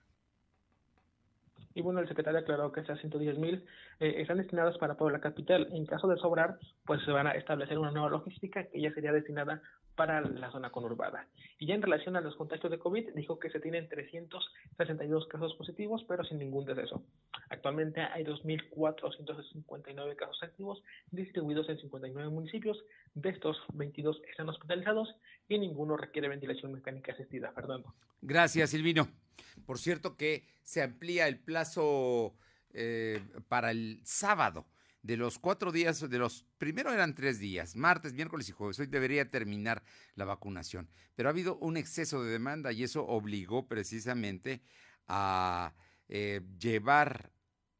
Y 1.76 1.82
bueno, 1.82 2.00
el 2.00 2.08
secretario 2.08 2.40
aclaró 2.40 2.72
que 2.72 2.80
esas 2.80 2.98
110 3.00 3.38
mil 3.38 3.62
eh, 4.00 4.14
están 4.16 4.38
destinadas 4.38 4.78
para 4.78 4.96
Puebla 4.96 5.20
Capital. 5.20 5.68
En 5.72 5.84
caso 5.84 6.08
de 6.08 6.16
sobrar, 6.16 6.58
pues 6.86 7.04
se 7.04 7.10
van 7.10 7.26
a 7.26 7.32
establecer 7.32 7.78
una 7.78 7.90
nueva 7.90 8.08
logística 8.08 8.64
que 8.64 8.80
ya 8.80 8.90
sería 8.94 9.12
destinada 9.12 9.60
para 9.94 10.22
la 10.22 10.50
zona 10.50 10.70
conurbada. 10.70 11.26
Y 11.58 11.66
ya 11.66 11.74
en 11.74 11.82
relación 11.82 12.16
a 12.16 12.22
los 12.22 12.34
contagios 12.34 12.70
de 12.70 12.78
COVID, 12.78 13.12
dijo 13.14 13.38
que 13.38 13.50
se 13.50 13.60
tienen 13.60 13.90
362 13.90 15.28
casos 15.28 15.54
positivos, 15.56 16.02
pero 16.08 16.24
sin 16.24 16.38
ningún 16.38 16.64
deceso. 16.64 17.02
Actualmente 17.50 18.00
hay 18.00 18.24
2.459 18.24 20.16
casos 20.16 20.42
activos 20.42 20.82
distribuidos 21.10 21.68
en 21.68 21.78
59 21.78 22.30
municipios. 22.30 22.82
De 23.12 23.28
estos, 23.28 23.58
22 23.74 24.22
están 24.30 24.48
hospitalizados 24.48 25.14
y 25.46 25.58
ninguno 25.58 25.98
requiere 25.98 26.30
ventilación 26.30 26.72
mecánica 26.72 27.12
asistida. 27.12 27.52
Fernando. 27.52 27.92
Gracias, 28.22 28.70
Silvino. 28.70 29.25
Por 29.64 29.78
cierto 29.78 30.16
que 30.16 30.44
se 30.62 30.82
amplía 30.82 31.28
el 31.28 31.38
plazo 31.38 32.34
eh, 32.72 33.22
para 33.48 33.70
el 33.70 34.00
sábado 34.04 34.66
de 35.02 35.16
los 35.16 35.38
cuatro 35.38 35.70
días, 35.70 36.08
de 36.10 36.18
los, 36.18 36.44
primero 36.58 36.92
eran 36.92 37.14
tres 37.14 37.38
días, 37.38 37.76
martes, 37.76 38.12
miércoles 38.12 38.48
y 38.48 38.52
jueves, 38.52 38.78
hoy 38.80 38.86
debería 38.86 39.30
terminar 39.30 39.84
la 40.16 40.24
vacunación, 40.24 40.90
pero 41.14 41.28
ha 41.28 41.32
habido 41.32 41.56
un 41.58 41.76
exceso 41.76 42.24
de 42.24 42.32
demanda 42.32 42.72
y 42.72 42.82
eso 42.82 43.06
obligó 43.06 43.68
precisamente 43.68 44.62
a 45.06 45.74
eh, 46.08 46.40
llevar, 46.58 47.32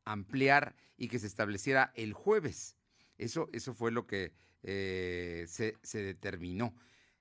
ampliar 0.05 0.77
y 0.97 1.09
que 1.09 1.19
se 1.19 1.27
estableciera 1.27 1.93
el 1.97 2.13
jueves. 2.13 2.77
Eso, 3.19 3.49
eso 3.53 3.75
fue 3.75 3.91
lo 3.91 4.07
que 4.07 4.33
eh, 4.63 5.47
se, 5.49 5.77
se 5.83 6.03
determinó. 6.03 6.77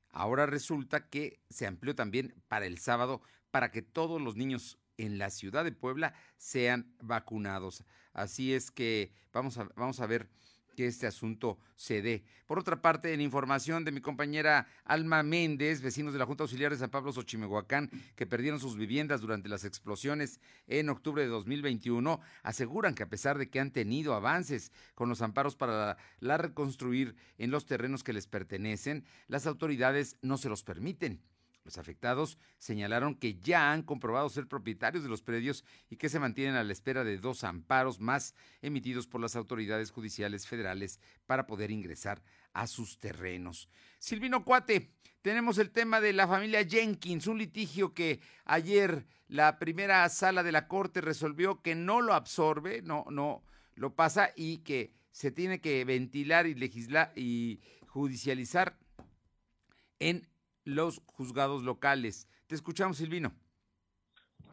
Ahora 0.09 0.45
resulta 0.45 1.09
que 1.09 1.41
se 1.49 1.67
amplió 1.67 1.95
también 1.95 2.35
para 2.47 2.67
el 2.67 2.77
sábado 2.77 3.21
para 3.55 3.71
que 3.71 3.81
todos 3.81 4.21
los 4.21 4.35
niños 4.35 4.77
en 4.97 5.17
la 5.17 5.29
ciudad 5.29 5.63
de 5.63 5.71
Puebla 5.71 6.13
sean 6.35 6.93
vacunados. 7.01 7.85
Así 8.11 8.53
es 8.53 8.69
que 8.69 9.13
vamos 9.31 9.57
a, 9.57 9.69
vamos 9.77 10.01
a 10.01 10.07
ver 10.07 10.29
que 10.75 10.87
este 10.87 11.07
asunto 11.07 11.57
se 11.77 12.01
dé. 12.01 12.25
Por 12.47 12.59
otra 12.59 12.81
parte, 12.81 13.13
en 13.13 13.21
información 13.21 13.85
de 13.85 13.93
mi 13.93 14.01
compañera 14.01 14.67
Alma 14.83 15.23
Méndez, 15.23 15.79
vecinos 15.79 16.11
de 16.11 16.19
la 16.19 16.25
Junta 16.25 16.43
Auxiliar 16.43 16.69
de 16.69 16.77
San 16.77 16.89
Pablo 16.89 17.13
Xochimehuacán, 17.13 17.89
que 18.17 18.25
perdieron 18.25 18.59
sus 18.59 18.75
viviendas 18.75 19.21
durante 19.21 19.47
las 19.47 19.63
explosiones 19.63 20.41
en 20.67 20.89
octubre 20.89 21.23
de 21.23 21.29
2021, 21.29 22.19
aseguran 22.43 22.93
que 22.93 23.03
a 23.03 23.09
pesar 23.09 23.37
de 23.37 23.49
que 23.49 23.61
han 23.61 23.71
tenido 23.71 24.15
avances 24.15 24.73
con 24.95 25.07
los 25.07 25.21
amparos 25.21 25.55
para 25.55 25.95
la 26.19 26.37
reconstruir 26.37 27.15
en 27.37 27.51
los 27.51 27.65
terrenos 27.65 28.03
que 28.03 28.11
les 28.11 28.27
pertenecen, 28.27 29.05
las 29.29 29.47
autoridades 29.47 30.17
no 30.21 30.37
se 30.37 30.49
los 30.49 30.61
permiten. 30.61 31.21
Los 31.65 31.79
afectados 31.79 32.37
señalaron 32.59 33.15
que 33.15 33.39
ya 33.39 33.71
han 33.71 33.81
comprobado 33.81 34.29
ser 34.29 34.47
propietarios 34.47 35.03
de 35.03 35.09
los 35.09 35.23
predios 35.23 35.65
y 35.89 35.97
que 35.97 36.09
se 36.09 36.19
mantienen 36.19 36.55
a 36.55 36.63
la 36.63 36.71
espera 36.71 37.03
de 37.03 37.17
dos 37.17 37.43
amparos 37.43 37.99
más 37.99 38.35
emitidos 38.61 39.07
por 39.07 39.19
las 39.19 39.35
autoridades 39.35 39.89
judiciales 39.89 40.47
federales 40.47 40.99
para 41.25 41.47
poder 41.47 41.71
ingresar 41.71 42.21
a 42.53 42.67
sus 42.67 42.99
terrenos. 42.99 43.67
Silvino 43.97 44.45
Cuate, 44.45 44.91
tenemos 45.23 45.57
el 45.57 45.71
tema 45.71 46.01
de 46.01 46.13
la 46.13 46.27
familia 46.27 46.63
Jenkins, 46.63 47.25
un 47.25 47.39
litigio 47.39 47.95
que 47.95 48.19
ayer 48.45 49.07
la 49.27 49.57
primera 49.57 50.07
sala 50.09 50.43
de 50.43 50.51
la 50.51 50.67
Corte 50.67 51.01
resolvió 51.01 51.63
que 51.63 51.73
no 51.73 51.99
lo 51.99 52.13
absorbe, 52.13 52.83
no, 52.83 53.05
no 53.09 53.43
lo 53.73 53.95
pasa 53.95 54.29
y 54.35 54.59
que 54.59 54.93
se 55.11 55.31
tiene 55.31 55.61
que 55.61 55.83
ventilar 55.83 56.45
y 56.45 56.53
legislar 56.53 57.11
y 57.15 57.59
judicializar 57.87 58.77
en 59.97 60.27
los 60.65 61.01
juzgados 61.05 61.63
locales. 61.63 62.27
Te 62.47 62.55
escuchamos, 62.55 62.97
Silvino. 62.97 63.33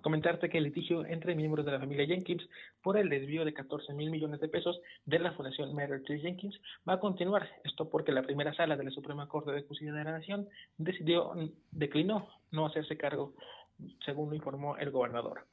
Comentarte 0.02 0.50
que 0.50 0.58
el 0.58 0.64
litigio 0.64 1.04
entre 1.06 1.34
miembros 1.34 1.64
de 1.64 1.72
la 1.72 1.78
familia 1.78 2.06
Jenkins 2.06 2.48
por 2.82 2.96
el 2.96 3.08
desvío 3.08 3.44
de 3.44 3.54
14 3.54 3.92
mil 3.94 4.10
millones 4.10 4.40
de 4.40 4.48
pesos 4.48 4.80
de 5.06 5.20
la 5.20 5.32
Fundación 5.32 5.74
Mary 5.74 6.02
Jenkins 6.04 6.60
va 6.88 6.94
a 6.94 7.00
continuar. 7.00 7.48
Esto 7.64 7.88
porque 7.88 8.10
la 8.10 8.22
primera 8.22 8.52
sala 8.52 8.76
de 8.76 8.84
la 8.84 8.90
Suprema 8.90 9.28
Corte 9.28 9.52
de 9.52 9.62
Justicia 9.62 9.92
de 9.92 10.04
la 10.04 10.12
Nación 10.12 10.48
decidió, 10.76 11.32
declinó 11.70 12.28
no 12.50 12.66
hacerse 12.66 12.96
cargo, 12.96 13.34
según 14.04 14.30
lo 14.30 14.34
informó 14.34 14.76
el 14.76 14.90
gobernador. 14.90 15.46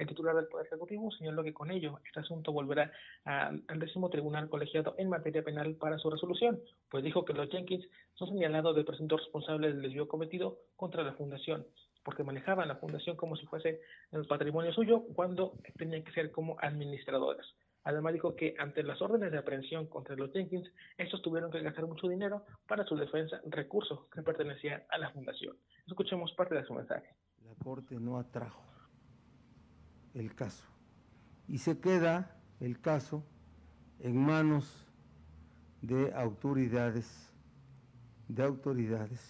El 0.00 0.06
titular 0.06 0.34
del 0.34 0.46
Poder 0.46 0.66
Ejecutivo 0.66 1.10
señaló 1.10 1.44
que 1.44 1.52
con 1.52 1.70
ello 1.70 2.00
este 2.06 2.20
asunto 2.20 2.52
volverá 2.52 2.90
al 3.26 3.78
décimo 3.78 4.08
tribunal 4.08 4.48
colegiado 4.48 4.94
en 4.96 5.10
materia 5.10 5.44
penal 5.44 5.74
para 5.74 5.98
su 5.98 6.08
resolución, 6.08 6.58
pues 6.88 7.04
dijo 7.04 7.26
que 7.26 7.34
los 7.34 7.50
Jenkins 7.50 7.86
son 8.14 8.30
señalados 8.30 8.74
de 8.74 8.84
presuntos 8.84 9.20
responsables 9.20 9.74
del 9.74 9.82
desvío 9.82 10.08
cometido 10.08 10.56
contra 10.74 11.02
la 11.02 11.12
fundación, 11.12 11.66
porque 12.02 12.24
manejaban 12.24 12.66
la 12.66 12.76
fundación 12.76 13.14
como 13.14 13.36
si 13.36 13.44
fuese 13.44 13.82
el 14.10 14.26
patrimonio 14.26 14.72
suyo 14.72 15.04
cuando 15.14 15.52
tenían 15.76 16.02
que 16.02 16.12
ser 16.12 16.30
como 16.30 16.56
administradores. 16.62 17.44
Además 17.84 18.14
dijo 18.14 18.34
que 18.36 18.54
ante 18.58 18.82
las 18.82 19.02
órdenes 19.02 19.32
de 19.32 19.38
aprehensión 19.38 19.86
contra 19.86 20.16
los 20.16 20.32
Jenkins, 20.32 20.72
estos 20.96 21.20
tuvieron 21.20 21.50
que 21.50 21.60
gastar 21.60 21.86
mucho 21.86 22.08
dinero 22.08 22.46
para 22.66 22.86
su 22.86 22.96
defensa, 22.96 23.42
recurso 23.50 24.08
que 24.14 24.22
pertenecía 24.22 24.86
a 24.88 24.96
la 24.96 25.10
fundación. 25.10 25.58
Escuchemos 25.86 26.32
parte 26.32 26.54
de 26.54 26.64
su 26.64 26.72
mensaje. 26.72 27.14
La 27.44 27.54
Corte 27.62 27.96
no 27.96 28.18
atrajo 28.18 28.69
el 30.14 30.34
caso. 30.34 30.66
Y 31.48 31.58
se 31.58 31.78
queda 31.78 32.36
el 32.60 32.80
caso 32.80 33.24
en 33.98 34.16
manos 34.16 34.86
de 35.82 36.12
autoridades, 36.14 37.32
de 38.28 38.42
autoridades 38.42 39.20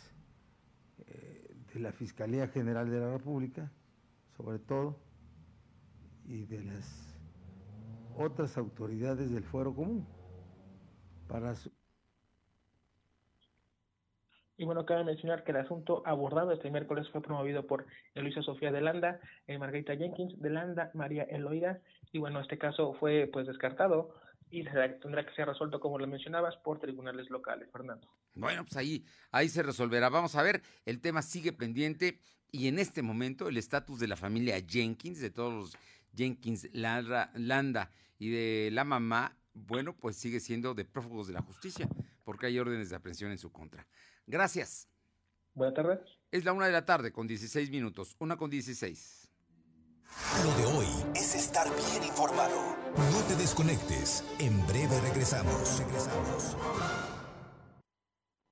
eh, 0.98 1.54
de 1.72 1.80
la 1.80 1.92
Fiscalía 1.92 2.48
General 2.48 2.90
de 2.90 3.00
la 3.00 3.12
República, 3.12 3.70
sobre 4.36 4.58
todo, 4.58 4.98
y 6.26 6.44
de 6.44 6.62
las 6.62 7.16
otras 8.16 8.56
autoridades 8.58 9.30
del 9.30 9.44
fuero 9.44 9.74
común 9.74 10.06
para 11.26 11.54
Y 14.60 14.66
bueno, 14.66 14.84
cabe 14.84 15.04
mencionar 15.04 15.42
que 15.42 15.52
el 15.52 15.56
asunto 15.56 16.02
abordado 16.04 16.52
este 16.52 16.70
miércoles 16.70 17.08
fue 17.10 17.22
promovido 17.22 17.66
por 17.66 17.86
Luisa 18.14 18.42
Sofía 18.42 18.70
de 18.70 18.82
Landa, 18.82 19.18
eh, 19.46 19.56
Margarita 19.56 19.96
Jenkins 19.96 20.38
de 20.38 20.50
Landa, 20.50 20.90
María 20.92 21.22
Eloida, 21.22 21.80
y 22.12 22.18
bueno, 22.18 22.42
este 22.42 22.58
caso 22.58 22.92
fue 23.00 23.26
pues 23.32 23.46
descartado 23.46 24.14
y 24.50 24.62
tendrá 25.00 25.24
que 25.24 25.34
ser 25.34 25.48
resuelto, 25.48 25.80
como 25.80 25.98
lo 25.98 26.06
mencionabas, 26.06 26.58
por 26.58 26.78
tribunales 26.78 27.30
locales, 27.30 27.70
Fernando. 27.72 28.06
Bueno, 28.34 28.64
pues 28.64 28.76
ahí, 28.76 29.02
ahí 29.32 29.48
se 29.48 29.62
resolverá. 29.62 30.10
Vamos 30.10 30.36
a 30.36 30.42
ver, 30.42 30.60
el 30.84 31.00
tema 31.00 31.22
sigue 31.22 31.54
pendiente 31.54 32.18
y 32.52 32.68
en 32.68 32.78
este 32.78 33.00
momento 33.00 33.48
el 33.48 33.56
estatus 33.56 33.98
de 33.98 34.08
la 34.08 34.16
familia 34.16 34.60
Jenkins, 34.60 35.22
de 35.22 35.30
todos 35.30 35.54
los 35.54 35.78
Jenkins, 36.14 36.68
Landa 36.74 37.92
y 38.18 38.28
de 38.28 38.68
la 38.72 38.84
mamá, 38.84 39.38
bueno, 39.54 39.96
pues 39.96 40.16
sigue 40.16 40.38
siendo 40.38 40.74
de 40.74 40.84
prófugos 40.84 41.28
de 41.28 41.32
la 41.32 41.40
justicia, 41.40 41.88
porque 42.24 42.44
hay 42.44 42.58
órdenes 42.58 42.90
de 42.90 42.96
aprehensión 42.96 43.30
en 43.30 43.38
su 43.38 43.50
contra. 43.50 43.86
Gracias. 44.30 44.88
Buenas 45.54 45.74
tardes. 45.74 45.98
Es 46.30 46.44
la 46.44 46.52
una 46.52 46.66
de 46.66 46.72
la 46.72 46.84
tarde 46.84 47.12
con 47.12 47.26
16 47.26 47.70
minutos. 47.70 48.14
Una 48.20 48.36
con 48.36 48.48
16. 48.48 49.28
Lo 50.44 50.54
de 50.56 50.78
hoy 50.78 50.86
es 51.14 51.34
estar 51.34 51.68
bien 51.68 52.04
informado. 52.04 52.76
No 53.12 53.20
te 53.28 53.34
desconectes. 53.36 54.24
En 54.38 54.64
breve 54.66 55.00
regresamos. 55.00 55.78
Regresamos. 55.80 56.56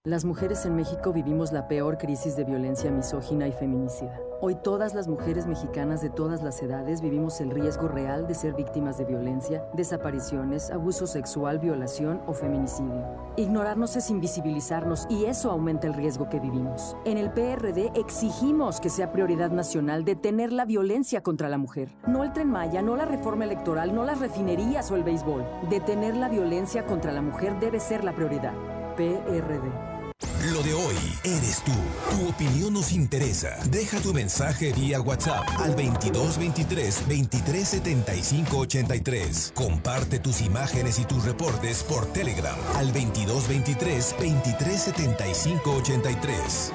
Las 0.09 0.25
mujeres 0.25 0.65
en 0.65 0.75
México 0.75 1.12
vivimos 1.12 1.53
la 1.53 1.69
peor 1.69 1.99
crisis 1.99 2.35
de 2.35 2.45
violencia 2.45 2.91
misógina 2.91 3.47
y 3.47 3.53
feminicida. 3.53 4.19
Hoy 4.41 4.55
todas 4.55 4.95
las 4.95 5.07
mujeres 5.07 5.47
mexicanas 5.47 6.00
de 6.00 6.09
todas 6.09 6.43
las 6.43 6.62
edades 6.62 7.03
vivimos 7.03 7.43
el 7.43 7.50
riesgo 7.50 7.88
real 7.88 8.27
de 8.27 8.33
ser 8.33 8.55
víctimas 8.55 8.97
de 8.97 9.05
violencia, 9.05 9.67
desapariciones, 9.75 10.71
abuso 10.71 11.07
sexual, 11.07 11.59
violación 11.59 12.23
o 12.27 12.33
feminicidio. 12.33 13.05
Ignorarnos 13.37 13.97
es 13.97 14.09
invisibilizarnos 14.09 15.07
y 15.11 15.27
eso 15.27 15.50
aumenta 15.50 15.87
el 15.87 15.93
riesgo 15.93 16.31
que 16.31 16.41
vivimos. 16.41 16.97
En 17.05 17.19
el 17.19 17.31
PRD 17.31 17.93
exigimos 17.95 18.81
que 18.81 18.88
sea 18.88 19.12
prioridad 19.12 19.50
nacional 19.50 20.07
detener 20.07 20.55
la 20.55 20.65
violencia 20.65 21.23
contra 21.23 21.50
la 21.50 21.59
mujer. 21.59 21.91
No 22.07 22.25
el 22.25 22.33
tren 22.33 22.49
Maya, 22.50 22.81
no 22.81 22.97
la 22.97 23.05
reforma 23.05 23.45
electoral, 23.45 23.95
no 23.95 24.05
las 24.05 24.21
refinerías 24.21 24.91
o 24.91 24.97
el 24.97 25.05
béisbol. 25.05 25.45
Detener 25.69 26.17
la 26.17 26.31
violencia 26.31 26.87
contra 26.87 27.12
la 27.12 27.21
mujer 27.21 27.61
debe 27.61 27.79
ser 27.79 28.05
la 28.05 28.15
prioridad. 28.15 28.55
PRD. 28.97 29.98
Lo 30.45 30.62
de 30.62 30.73
hoy 30.73 30.95
eres 31.25 31.64
tú. 31.64 31.73
Tu 32.11 32.28
opinión 32.28 32.73
nos 32.73 32.92
interesa. 32.92 33.57
Deja 33.73 34.00
tu 34.00 34.14
mensaje 34.14 34.73
vía 34.73 35.00
WhatsApp 35.00 35.45
al 35.59 35.75
2223 35.75 37.09
2375 37.09 38.57
83. 38.57 39.52
Comparte 39.57 40.21
tus 40.21 40.40
imágenes 40.40 41.00
y 41.00 41.04
tus 41.07 41.25
reportes 41.25 41.83
por 41.83 42.07
Telegram 42.12 42.57
al 42.76 42.87
2223 42.92 44.14
2375 44.16 45.71
83. 45.73 46.73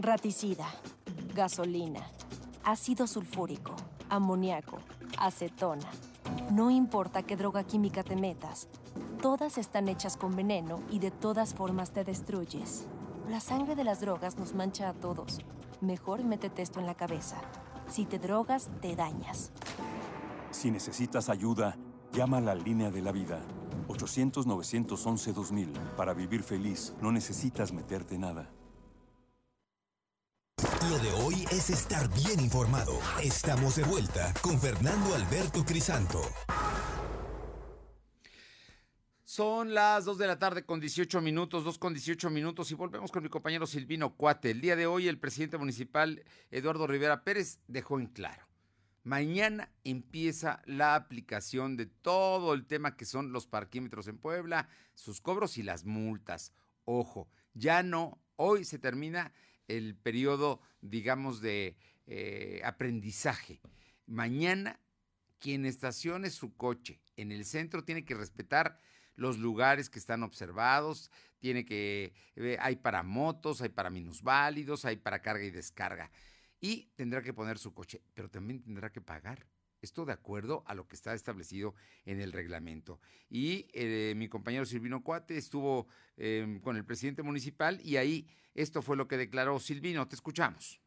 Raticida, 0.00 0.66
gasolina, 1.34 2.00
ácido 2.62 3.06
sulfúrico, 3.06 3.74
amoníaco, 4.10 4.80
acetona. 5.16 5.88
No 6.50 6.70
importa 6.70 7.22
qué 7.22 7.36
droga 7.36 7.64
química 7.64 8.02
te 8.02 8.16
metas 8.16 8.68
Todas 9.22 9.56
están 9.56 9.88
hechas 9.88 10.16
con 10.16 10.34
veneno 10.34 10.80
y 10.90 10.98
de 10.98 11.12
todas 11.12 11.54
formas 11.54 11.92
te 11.92 12.02
destruyes. 12.02 12.86
La 13.30 13.38
sangre 13.38 13.76
de 13.76 13.84
las 13.84 14.00
drogas 14.00 14.36
nos 14.36 14.52
mancha 14.52 14.88
a 14.88 14.94
todos. 14.94 15.38
Mejor 15.80 16.24
métete 16.24 16.60
esto 16.60 16.80
en 16.80 16.86
la 16.86 16.96
cabeza. 16.96 17.36
Si 17.88 18.04
te 18.04 18.18
drogas, 18.18 18.68
te 18.80 18.96
dañas. 18.96 19.52
Si 20.50 20.72
necesitas 20.72 21.28
ayuda, 21.28 21.76
llama 22.12 22.38
a 22.38 22.40
la 22.40 22.56
línea 22.56 22.90
de 22.90 23.00
la 23.00 23.12
vida. 23.12 23.38
800-911-2000. 23.86 25.72
Para 25.96 26.14
vivir 26.14 26.42
feliz, 26.42 26.92
no 27.00 27.12
necesitas 27.12 27.72
meterte 27.72 28.18
nada. 28.18 28.50
Lo 30.90 30.98
de 30.98 31.12
hoy 31.22 31.44
es 31.52 31.70
estar 31.70 32.12
bien 32.12 32.40
informado. 32.40 32.98
Estamos 33.22 33.76
de 33.76 33.84
vuelta 33.84 34.34
con 34.42 34.58
Fernando 34.58 35.14
Alberto 35.14 35.64
Crisanto. 35.64 36.20
Son 39.34 39.72
las 39.72 40.04
2 40.04 40.18
de 40.18 40.26
la 40.26 40.38
tarde 40.38 40.66
con 40.66 40.78
18 40.78 41.22
minutos, 41.22 41.64
2 41.64 41.78
con 41.78 41.94
18 41.94 42.28
minutos 42.28 42.70
y 42.70 42.74
volvemos 42.74 43.10
con 43.10 43.22
mi 43.22 43.30
compañero 43.30 43.66
Silvino 43.66 44.14
Cuate. 44.14 44.50
El 44.50 44.60
día 44.60 44.76
de 44.76 44.86
hoy 44.86 45.08
el 45.08 45.18
presidente 45.18 45.56
municipal 45.56 46.22
Eduardo 46.50 46.86
Rivera 46.86 47.24
Pérez 47.24 47.58
dejó 47.66 47.98
en 47.98 48.08
claro, 48.08 48.46
mañana 49.04 49.72
empieza 49.84 50.60
la 50.66 50.96
aplicación 50.96 51.78
de 51.78 51.86
todo 51.86 52.52
el 52.52 52.66
tema 52.66 52.94
que 52.94 53.06
son 53.06 53.32
los 53.32 53.46
parquímetros 53.46 54.06
en 54.06 54.18
Puebla, 54.18 54.68
sus 54.92 55.22
cobros 55.22 55.56
y 55.56 55.62
las 55.62 55.86
multas. 55.86 56.52
Ojo, 56.84 57.30
ya 57.54 57.82
no, 57.82 58.20
hoy 58.36 58.66
se 58.66 58.78
termina 58.78 59.32
el 59.66 59.96
periodo, 59.96 60.60
digamos, 60.82 61.40
de 61.40 61.78
eh, 62.04 62.60
aprendizaje. 62.66 63.62
Mañana, 64.04 64.78
quien 65.38 65.64
estacione 65.64 66.28
su 66.28 66.54
coche 66.54 67.00
en 67.16 67.32
el 67.32 67.46
centro 67.46 67.82
tiene 67.82 68.04
que 68.04 68.14
respetar 68.14 68.78
los 69.16 69.38
lugares 69.38 69.90
que 69.90 69.98
están 69.98 70.22
observados, 70.22 71.10
tiene 71.38 71.64
que, 71.64 72.14
eh, 72.36 72.56
hay 72.60 72.76
para 72.76 73.02
motos, 73.02 73.62
hay 73.62 73.68
para 73.68 73.90
minusválidos, 73.90 74.84
hay 74.84 74.96
para 74.96 75.22
carga 75.22 75.44
y 75.44 75.50
descarga. 75.50 76.10
Y 76.60 76.90
tendrá 76.94 77.22
que 77.22 77.34
poner 77.34 77.58
su 77.58 77.74
coche, 77.74 78.00
pero 78.14 78.30
también 78.30 78.62
tendrá 78.62 78.90
que 78.92 79.00
pagar. 79.00 79.46
Esto 79.80 80.04
de 80.04 80.12
acuerdo 80.12 80.62
a 80.66 80.74
lo 80.74 80.86
que 80.86 80.94
está 80.94 81.12
establecido 81.12 81.74
en 82.04 82.20
el 82.20 82.32
reglamento. 82.32 83.00
Y 83.28 83.66
eh, 83.72 84.14
mi 84.16 84.28
compañero 84.28 84.64
Silvino 84.64 85.02
Cuate 85.02 85.36
estuvo 85.36 85.88
em, 86.16 86.60
con 86.60 86.76
el 86.76 86.84
presidente 86.84 87.24
municipal 87.24 87.80
y 87.82 87.96
ahí 87.96 88.28
esto 88.54 88.80
fue 88.80 88.96
lo 88.96 89.08
que 89.08 89.16
declaró 89.16 89.58
Silvino. 89.58 90.06
Te 90.06 90.14
escuchamos 90.14 90.81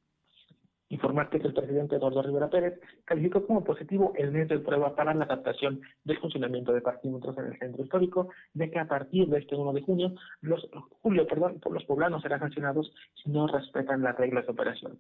informarte 0.90 1.40
que 1.40 1.48
el 1.48 1.54
presidente 1.54 1.96
Eduardo 1.96 2.22
Rivera 2.22 2.50
Pérez 2.50 2.80
calificó 3.06 3.46
como 3.46 3.64
positivo 3.64 4.14
el 4.16 4.32
mes 4.32 4.48
de 4.48 4.60
prueba 4.60 4.96
para 4.96 5.14
la 5.14 5.26
adaptación 5.26 5.82
del 6.04 6.20
funcionamiento 6.20 6.74
de 6.74 6.82
parquímetros 6.82 7.38
en 7.38 7.46
el 7.46 7.60
centro 7.60 7.84
histórico, 7.84 8.30
de 8.54 8.70
que 8.70 8.80
a 8.80 8.88
partir 8.88 9.28
de 9.28 9.40
este 9.40 9.56
1 9.56 9.74
de 9.74 9.82
junio, 9.82 10.14
los, 10.42 10.68
julio, 11.02 11.26
perdón, 11.28 11.60
los 11.70 11.84
poblanos 11.86 12.22
serán 12.22 12.40
sancionados 12.40 12.94
si 13.24 13.30
no 13.30 13.48
respetan 13.48 14.04
las 14.04 14.18
reglas 14.18 14.46
de 14.46 14.52
operación. 14.52 15.00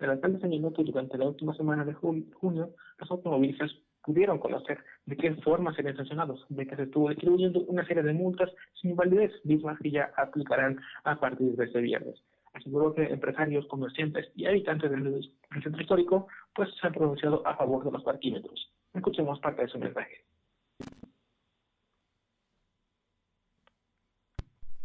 El 0.00 0.10
alcalde 0.10 0.40
señaló 0.40 0.72
que 0.72 0.84
durante 0.84 1.16
la 1.16 1.26
última 1.26 1.54
semana 1.54 1.84
de 1.84 1.94
junio, 1.94 2.70
los 2.98 3.10
automovilistas 3.10 3.70
pudieron 4.02 4.38
conocer 4.38 4.78
de 5.06 5.16
qué 5.16 5.34
forma 5.36 5.74
serían 5.74 5.96
sancionados, 5.96 6.44
de 6.48 6.66
que 6.66 6.76
se 6.76 6.82
estuvo 6.82 7.08
distribuyendo 7.08 7.60
una 7.62 7.84
serie 7.86 8.02
de 8.02 8.12
multas 8.12 8.50
sin 8.80 8.94
validez, 8.94 9.32
mismas 9.44 9.78
que 9.80 9.90
ya 9.90 10.12
aplicarán 10.16 10.78
a 11.04 11.18
partir 11.18 11.56
de 11.56 11.64
este 11.64 11.80
viernes 11.80 12.22
aseguró 12.56 12.94
que 12.94 13.04
empresarios, 13.04 13.66
comerciantes 13.66 14.30
y 14.34 14.46
habitantes 14.46 14.90
del, 14.90 15.32
centro 15.62 15.80
histórico 15.80 16.28
pues 16.54 16.68
se 16.80 16.86
han 16.86 16.94
pronunciado 16.94 17.46
a 17.46 17.56
favor 17.56 17.84
de 17.84 17.92
los 17.92 18.02
parquímetros. 18.02 18.72
Escuchemos 18.94 19.38
parte 19.40 19.62
de 19.62 19.68
su 19.68 19.78
mensaje. 19.78 20.24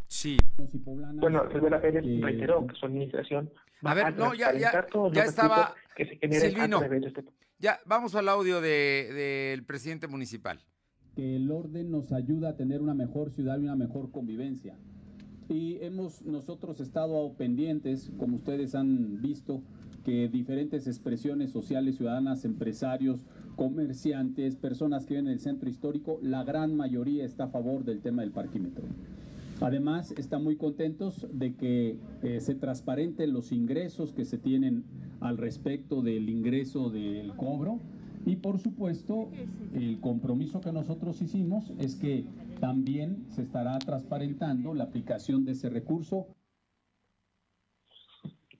Sí. 0.08 0.38
Bueno, 0.60 1.46
Rivera 1.46 1.82
Pérez 1.82 2.04
reiteró 2.22 2.68
que 2.68 2.76
su 2.76 2.86
administración 2.86 3.50
a 3.84 3.94
ver, 3.94 4.16
no, 4.16 4.34
ya, 4.34 4.54
ya, 4.54 4.86
ya 5.12 5.24
estaba 5.24 5.74
que 5.96 6.06
se 6.06 6.40
Silvino, 6.40 6.84
este... 6.84 7.26
ya 7.58 7.80
vamos 7.86 8.14
al 8.16 8.30
audio 8.30 8.62
del 8.62 9.16
de, 9.16 9.64
presidente 9.66 10.08
municipal. 10.08 10.60
Que 11.16 11.36
el 11.36 11.50
orden 11.52 11.90
nos 11.90 12.12
ayuda 12.12 12.50
a 12.50 12.56
tener 12.56 12.82
una 12.82 12.94
mejor 12.94 13.32
ciudad 13.32 13.60
y 13.60 13.64
una 13.64 13.76
mejor 13.76 14.12
convivencia 14.12 14.78
y 15.50 15.78
hemos 15.82 16.22
nosotros 16.24 16.80
estado 16.80 17.34
pendientes, 17.34 18.12
como 18.18 18.38
ustedes 18.38 18.76
han 18.76 19.22
visto, 19.22 19.62
que 20.04 20.28
diferentes 20.30 20.88
expresiones 20.88 21.52
sociales, 21.52 21.98
ciudadanas, 21.98 22.46
empresarios, 22.46 23.26
comerciantes, 23.56 24.56
personas 24.56 25.06
que 25.06 25.16
viven 25.16 25.28
en 25.28 25.34
el 25.34 25.40
centro 25.40 25.70
histórico, 25.70 26.20
la 26.22 26.44
gran 26.44 26.76
mayoría 26.76 27.26
está 27.26 27.46
a 27.46 27.50
favor 27.50 27.84
del 27.84 28.02
tema 28.02 28.24
del 28.24 28.32
parquímetro. 28.32 28.84
Además, 29.60 30.12
están 30.18 30.44
muy 30.44 30.56
contentos 30.56 31.28
de 31.32 31.54
que 31.54 31.98
eh, 32.24 32.40
se 32.40 32.56
transparenten 32.56 33.32
los 33.32 33.52
ingresos 33.52 34.12
que 34.12 34.26
se 34.26 34.40
tienen 34.40 34.84
al 35.20 35.38
respecto 35.38 36.02
del 36.02 36.30
ingreso 36.30 36.90
del 36.90 37.34
cobro 37.36 37.80
y 38.26 38.36
por 38.36 38.60
supuesto, 38.60 39.30
el 39.74 40.00
compromiso 40.00 40.62
que 40.62 40.72
nosotros 40.72 41.22
hicimos 41.22 41.72
es 41.80 41.96
que 41.96 42.26
también 42.62 43.26
se 43.32 43.42
estará 43.42 43.78
transparentando 43.80 44.74
la 44.74 44.86
aplicación 44.86 45.44
de 45.44 45.52
ese 45.54 45.70
recurso. 45.70 46.28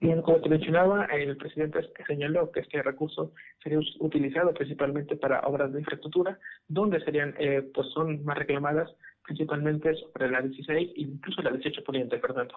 Bien, 0.00 0.20
como 0.20 0.40
te 0.40 0.48
mencionaba, 0.48 1.04
el 1.06 1.36
presidente 1.36 1.78
señaló 2.08 2.50
que 2.50 2.60
este 2.60 2.82
recurso 2.82 3.32
sería 3.62 3.78
utilizado 4.00 4.52
principalmente 4.52 5.14
para 5.16 5.40
obras 5.42 5.72
de 5.72 5.78
infraestructura, 5.78 6.38
donde 6.66 7.02
serían, 7.04 7.34
eh, 7.38 7.62
pues 7.72 7.86
son 7.94 8.24
más 8.24 8.36
reclamadas 8.36 8.90
principalmente 9.24 9.94
sobre 9.94 10.28
la 10.28 10.42
16 10.42 10.90
e 10.96 11.00
incluso 11.00 11.40
la 11.40 11.52
18 11.52 11.84
poniente, 11.84 12.18
Fernando. 12.18 12.54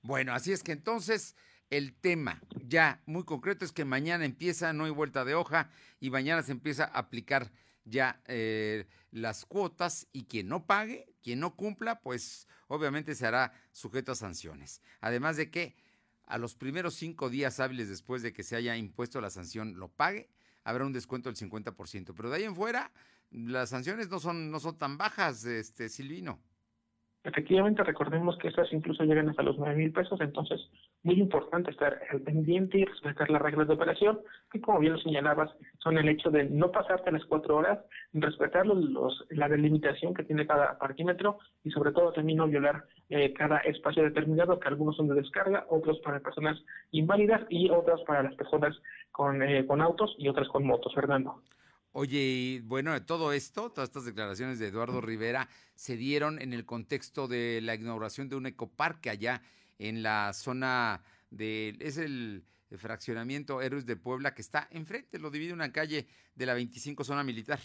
Bueno, 0.00 0.32
así 0.32 0.52
es 0.52 0.62
que 0.62 0.72
entonces 0.72 1.36
el 1.68 1.94
tema 2.00 2.40
ya 2.66 3.02
muy 3.04 3.24
concreto 3.24 3.66
es 3.66 3.72
que 3.72 3.84
mañana 3.84 4.24
empieza, 4.24 4.72
no 4.72 4.86
hay 4.86 4.90
vuelta 4.90 5.26
de 5.26 5.34
hoja, 5.34 5.68
y 6.00 6.08
mañana 6.08 6.40
se 6.42 6.52
empieza 6.52 6.84
a 6.84 7.00
aplicar 7.00 7.50
ya 7.88 8.20
eh, 8.26 8.86
las 9.10 9.44
cuotas 9.44 10.08
y 10.12 10.24
quien 10.24 10.48
no 10.48 10.66
pague, 10.66 11.14
quien 11.22 11.40
no 11.40 11.56
cumpla, 11.56 12.00
pues 12.00 12.46
obviamente 12.68 13.14
se 13.14 13.26
hará 13.26 13.52
sujeto 13.72 14.12
a 14.12 14.16
sanciones. 14.16 14.82
Además 15.00 15.36
de 15.36 15.50
que 15.50 15.76
a 16.26 16.38
los 16.38 16.54
primeros 16.54 16.94
cinco 16.94 17.30
días 17.30 17.60
hábiles 17.60 17.88
después 17.88 18.22
de 18.22 18.32
que 18.32 18.42
se 18.42 18.56
haya 18.56 18.76
impuesto 18.76 19.20
la 19.20 19.30
sanción 19.30 19.78
lo 19.78 19.88
pague, 19.88 20.28
habrá 20.64 20.84
un 20.84 20.92
descuento 20.92 21.30
del 21.30 21.36
50%. 21.36 22.14
Pero 22.14 22.30
de 22.30 22.36
ahí 22.36 22.44
en 22.44 22.54
fuera, 22.54 22.92
las 23.30 23.70
sanciones 23.70 24.10
no 24.10 24.18
son, 24.18 24.50
no 24.50 24.60
son 24.60 24.78
tan 24.78 24.98
bajas, 24.98 25.44
este 25.44 25.88
Silvino. 25.88 26.38
Efectivamente, 27.24 27.82
recordemos 27.82 28.38
que 28.38 28.48
estas 28.48 28.72
incluso 28.72 29.04
llegan 29.04 29.28
hasta 29.28 29.42
los 29.42 29.58
nueve 29.58 29.76
mil 29.76 29.92
pesos, 29.92 30.20
entonces 30.20 30.60
muy 31.02 31.20
importante 31.20 31.70
estar 31.70 32.00
pendiente 32.24 32.78
y 32.78 32.84
respetar 32.84 33.30
las 33.30 33.40
reglas 33.40 33.68
de 33.68 33.74
operación, 33.74 34.20
que 34.50 34.60
como 34.60 34.80
bien 34.80 34.94
lo 34.94 34.98
señalabas, 34.98 35.50
son 35.78 35.96
el 35.96 36.08
hecho 36.08 36.30
de 36.30 36.44
no 36.44 36.70
pasarte 36.72 37.12
las 37.12 37.24
cuatro 37.24 37.56
horas, 37.56 37.78
respetar 38.12 38.66
los, 38.66 39.24
la 39.30 39.48
delimitación 39.48 40.14
que 40.14 40.24
tiene 40.24 40.46
cada 40.46 40.78
parquímetro 40.78 41.38
y 41.64 41.70
sobre 41.70 41.92
todo 41.92 42.12
también 42.12 42.38
no 42.38 42.48
violar 42.48 42.84
eh, 43.10 43.32
cada 43.32 43.58
espacio 43.58 44.02
determinado, 44.02 44.58
que 44.58 44.68
algunos 44.68 44.96
son 44.96 45.08
de 45.08 45.14
descarga, 45.14 45.66
otros 45.70 45.98
para 46.00 46.20
personas 46.20 46.58
inválidas 46.90 47.42
y 47.48 47.70
otras 47.70 48.00
para 48.06 48.22
las 48.22 48.34
personas 48.34 48.76
con, 49.12 49.42
eh, 49.42 49.66
con 49.66 49.80
autos 49.80 50.14
y 50.18 50.28
otras 50.28 50.48
con 50.48 50.66
motos, 50.66 50.94
Fernando. 50.94 51.42
Oye, 51.92 52.60
bueno, 52.64 53.00
todo 53.06 53.32
esto, 53.32 53.70
todas 53.70 53.88
estas 53.88 54.04
declaraciones 54.04 54.58
de 54.58 54.68
Eduardo 54.68 55.00
Rivera 55.00 55.48
se 55.74 55.96
dieron 55.96 56.40
en 56.40 56.52
el 56.52 56.66
contexto 56.66 57.28
de 57.28 57.60
la 57.62 57.74
inauguración 57.74 58.28
de 58.28 58.36
un 58.36 58.46
ecoparque 58.46 59.10
allá 59.10 59.42
en 59.78 60.02
la 60.02 60.32
zona 60.32 61.02
de, 61.30 61.76
es 61.80 61.98
el 61.98 62.44
fraccionamiento 62.76 63.62
Héroes 63.62 63.86
de 63.86 63.96
Puebla 63.96 64.34
que 64.34 64.42
está 64.42 64.68
enfrente, 64.70 65.18
lo 65.18 65.30
divide 65.30 65.52
una 65.52 65.72
calle 65.72 66.06
de 66.34 66.46
la 66.46 66.54
25 66.54 67.04
zona 67.04 67.24
militar. 67.24 67.58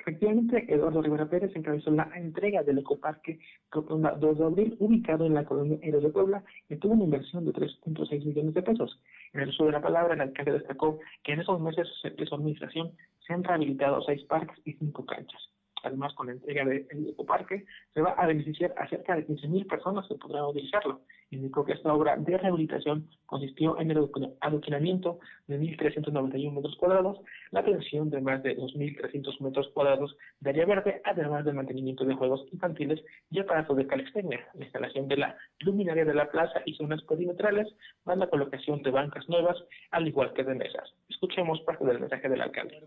Efectivamente, 0.00 0.64
Eduardo 0.72 1.02
Rivera 1.02 1.28
Pérez 1.28 1.54
encabezó 1.54 1.90
la 1.90 2.10
entrega 2.14 2.62
del 2.62 2.78
ecoparque 2.78 3.38
2 3.70 4.38
de 4.38 4.44
abril, 4.44 4.76
ubicado 4.78 5.26
en 5.26 5.34
la 5.34 5.44
colonia 5.44 5.78
Héroes 5.82 6.04
de 6.04 6.10
Puebla, 6.10 6.42
que 6.68 6.76
tuvo 6.76 6.94
una 6.94 7.04
inversión 7.04 7.44
de 7.44 7.52
3.6 7.52 8.24
millones 8.24 8.54
de 8.54 8.62
pesos. 8.62 8.98
En 9.34 9.40
el 9.40 9.50
uso 9.50 9.66
de 9.66 9.72
la 9.72 9.82
palabra, 9.82 10.14
el 10.14 10.20
alcalde 10.22 10.52
destacó 10.52 11.00
que 11.22 11.32
en 11.32 11.40
esos 11.40 11.60
meses 11.60 11.86
de 12.02 12.26
su 12.26 12.34
administración 12.34 12.92
se 13.26 13.34
han 13.34 13.44
rehabilitado 13.44 14.00
seis 14.02 14.24
parques 14.24 14.58
y 14.64 14.72
cinco 14.72 15.04
canchas. 15.04 15.50
Además, 15.82 16.14
con 16.14 16.26
la 16.26 16.32
entrega 16.32 16.64
del 16.64 16.86
ecoparque, 17.08 17.64
se 17.94 18.00
va 18.00 18.10
a 18.12 18.26
beneficiar 18.26 18.74
a 18.76 18.88
cerca 18.88 19.16
de 19.16 19.26
15.000 19.26 19.66
personas 19.66 20.06
que 20.08 20.14
podrán 20.14 20.44
utilizarlo. 20.44 21.02
Indicó 21.30 21.64
que 21.64 21.72
esta 21.72 21.94
obra 21.94 22.16
de 22.16 22.36
rehabilitación 22.36 23.08
consistió 23.26 23.78
en 23.80 23.90
el 23.90 24.08
adoquinamiento 24.40 25.20
de 25.46 25.60
1.391 25.60 26.52
metros 26.52 26.76
cuadrados, 26.76 27.20
la 27.52 27.60
atención 27.60 28.10
de 28.10 28.20
más 28.20 28.42
de 28.42 28.56
2.300 28.56 29.40
metros 29.40 29.68
cuadrados 29.72 30.16
de 30.40 30.50
área 30.50 30.66
verde, 30.66 31.00
además 31.04 31.44
del 31.44 31.54
mantenimiento 31.54 32.04
de 32.04 32.14
juegos 32.14 32.46
infantiles 32.52 33.00
y 33.30 33.38
aparatos 33.38 33.76
de 33.76 33.86
calistenia, 33.86 34.46
la 34.54 34.64
instalación 34.64 35.06
de 35.08 35.16
la 35.18 35.36
luminaria 35.60 36.04
de 36.04 36.14
la 36.14 36.30
plaza 36.30 36.60
y 36.64 36.74
zonas 36.74 37.02
perimetrales, 37.04 37.68
más 38.04 38.18
la 38.18 38.28
colocación 38.28 38.82
de 38.82 38.90
bancas 38.90 39.28
nuevas, 39.28 39.56
al 39.92 40.08
igual 40.08 40.32
que 40.32 40.44
de 40.44 40.54
mesas. 40.54 40.92
Escuchemos 41.08 41.60
parte 41.62 41.84
del 41.84 42.00
mensaje 42.00 42.28
del 42.28 42.40
alcalde 42.40 42.80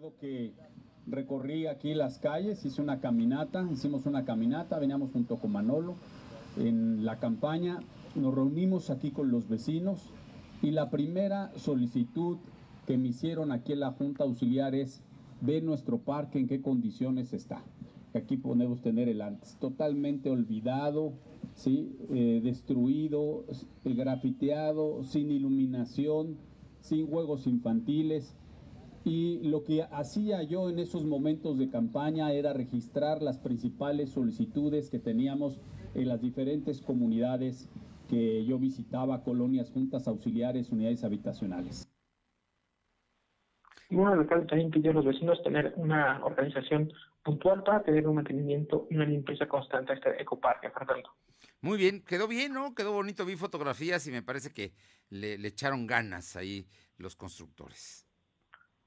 recorrí 1.07 1.67
aquí 1.67 1.93
las 1.93 2.19
calles, 2.19 2.63
hice 2.65 2.81
una 2.81 2.99
caminata, 2.99 3.67
hicimos 3.71 4.05
una 4.05 4.25
caminata, 4.25 4.79
veníamos 4.79 5.11
junto 5.11 5.37
con 5.37 5.51
Manolo 5.51 5.95
en 6.57 7.05
la 7.05 7.19
campaña, 7.19 7.79
nos 8.15 8.33
reunimos 8.33 8.89
aquí 8.89 9.11
con 9.11 9.31
los 9.31 9.49
vecinos 9.49 10.09
y 10.61 10.71
la 10.71 10.89
primera 10.89 11.51
solicitud 11.57 12.37
que 12.87 12.97
me 12.97 13.09
hicieron 13.09 13.51
aquí 13.51 13.73
en 13.73 13.79
la 13.81 13.91
Junta 13.91 14.23
Auxiliar 14.23 14.75
es 14.75 15.01
ver 15.41 15.63
nuestro 15.63 15.97
parque 15.99 16.39
en 16.39 16.47
qué 16.47 16.61
condiciones 16.61 17.33
está. 17.33 17.63
Aquí 18.13 18.37
podemos 18.37 18.81
tener 18.81 19.09
el 19.09 19.21
antes, 19.21 19.57
totalmente 19.59 20.29
olvidado, 20.29 21.13
¿sí? 21.55 21.95
Eh, 22.11 22.41
destruido, 22.43 23.43
grafiteado, 23.83 25.03
sin 25.03 25.31
iluminación, 25.31 26.37
sin 26.81 27.07
juegos 27.07 27.47
infantiles 27.47 28.35
y 29.05 29.39
lo 29.43 29.63
que 29.63 29.83
hacía 29.83 30.43
yo 30.43 30.69
en 30.69 30.79
esos 30.79 31.03
momentos 31.03 31.57
de 31.57 31.69
campaña 31.69 32.31
era 32.31 32.53
registrar 32.53 33.21
las 33.21 33.37
principales 33.37 34.11
solicitudes 34.11 34.89
que 34.89 34.99
teníamos 34.99 35.59
en 35.93 36.07
las 36.07 36.21
diferentes 36.21 36.81
comunidades 36.81 37.69
que 38.09 38.45
yo 38.45 38.57
visitaba, 38.59 39.23
colonias, 39.23 39.71
juntas 39.71 40.07
auxiliares, 40.07 40.71
unidades 40.71 41.03
habitacionales. 41.03 41.89
Bueno, 43.89 44.13
el 44.13 44.19
alcalde 44.21 44.47
también 44.47 44.71
pidió 44.71 44.91
a 44.91 44.93
los 44.95 45.05
vecinos 45.05 45.41
tener 45.43 45.73
una 45.75 46.23
organización 46.25 46.91
puntual 47.23 47.63
para 47.63 47.83
tener 47.83 48.07
un 48.07 48.15
mantenimiento 48.15 48.87
y 48.89 48.95
una 48.95 49.05
limpieza 49.05 49.47
constante 49.47 49.91
a 49.91 49.95
este 49.95 50.21
ecoparque, 50.21 50.69
Fernando. 50.71 51.09
Muy 51.61 51.77
bien, 51.77 52.01
quedó 52.03 52.27
bien, 52.27 52.53
¿no? 52.53 52.73
Quedó 52.73 52.93
bonito, 52.93 53.25
vi 53.25 53.35
fotografías 53.35 54.07
y 54.07 54.11
me 54.11 54.21
parece 54.21 54.53
que 54.53 54.73
le, 55.09 55.37
le 55.37 55.47
echaron 55.49 55.87
ganas 55.87 56.35
ahí 56.35 56.67
los 56.97 57.15
constructores. 57.15 58.02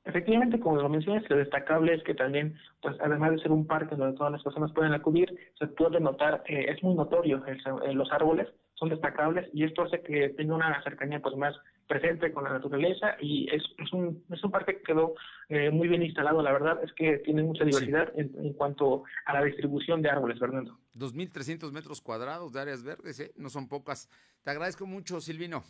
Efectivamente, 0.07 0.61
como 0.61 0.81
lo 0.81 0.88
mencionas, 0.88 1.29
lo 1.29 1.37
destacable 1.37 1.95
es 1.95 2.03
que 2.05 2.14
también, 2.14 2.57
pues 2.81 2.97
además 3.01 3.33
de 3.33 3.38
ser 3.38 3.51
un 3.51 3.66
parque 3.66 3.97
donde 3.97 4.16
todas 4.16 4.33
las 4.33 4.42
personas 4.42 4.73
pueden 4.73 4.95
acudir, 4.95 5.37
se 5.59 5.66
puede 5.66 5.99
notar, 5.99 6.45
eh, 6.47 6.66
es 6.69 6.81
muy 6.85 6.95
notorio, 6.95 7.42
eh, 7.45 7.92
los 7.92 8.11
árboles 8.12 8.47
son 8.75 8.90
destacables 8.90 9.49
y 9.53 9.64
esto 9.64 9.83
hace 9.83 10.01
que 10.03 10.29
tenga 10.31 10.55
una 10.55 10.81
cercanía 10.85 11.21
pues 11.21 11.37
más 11.37 11.57
presente 11.88 12.31
con 12.33 12.45
la 12.45 12.51
naturaleza 12.51 13.16
y 13.21 13.49
es, 13.53 13.62
es, 13.79 13.92
un, 13.92 14.23
es 14.31 14.45
un 14.45 14.51
parque 14.53 14.77
que 14.77 14.83
quedó 14.83 15.14
eh, 15.49 15.71
muy 15.71 15.88
bien 15.88 16.03
instalado, 16.05 16.40
la 16.40 16.53
verdad 16.53 16.79
es 16.85 16.92
que 16.92 17.19
tiene 17.19 17.42
mucha 17.42 17.64
diversidad 17.64 18.12
en, 18.14 18.33
en, 18.38 18.53
cuanto 18.53 19.03
a 19.25 19.33
la 19.33 19.45
distribución 19.45 20.03
de 20.03 20.11
árboles, 20.11 20.38
Fernando. 20.38 20.79
2.300 20.95 21.73
metros 21.73 22.01
cuadrados 22.01 22.53
de 22.53 22.61
áreas 22.61 22.85
verdes, 22.85 23.19
¿eh? 23.19 23.33
no 23.37 23.49
son 23.49 23.66
pocas. 23.66 24.09
Te 24.45 24.51
agradezco 24.51 24.87
mucho, 24.87 25.21
Silvino. 25.21 25.64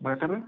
Buenas 0.00 0.20
tardes. 0.20 0.42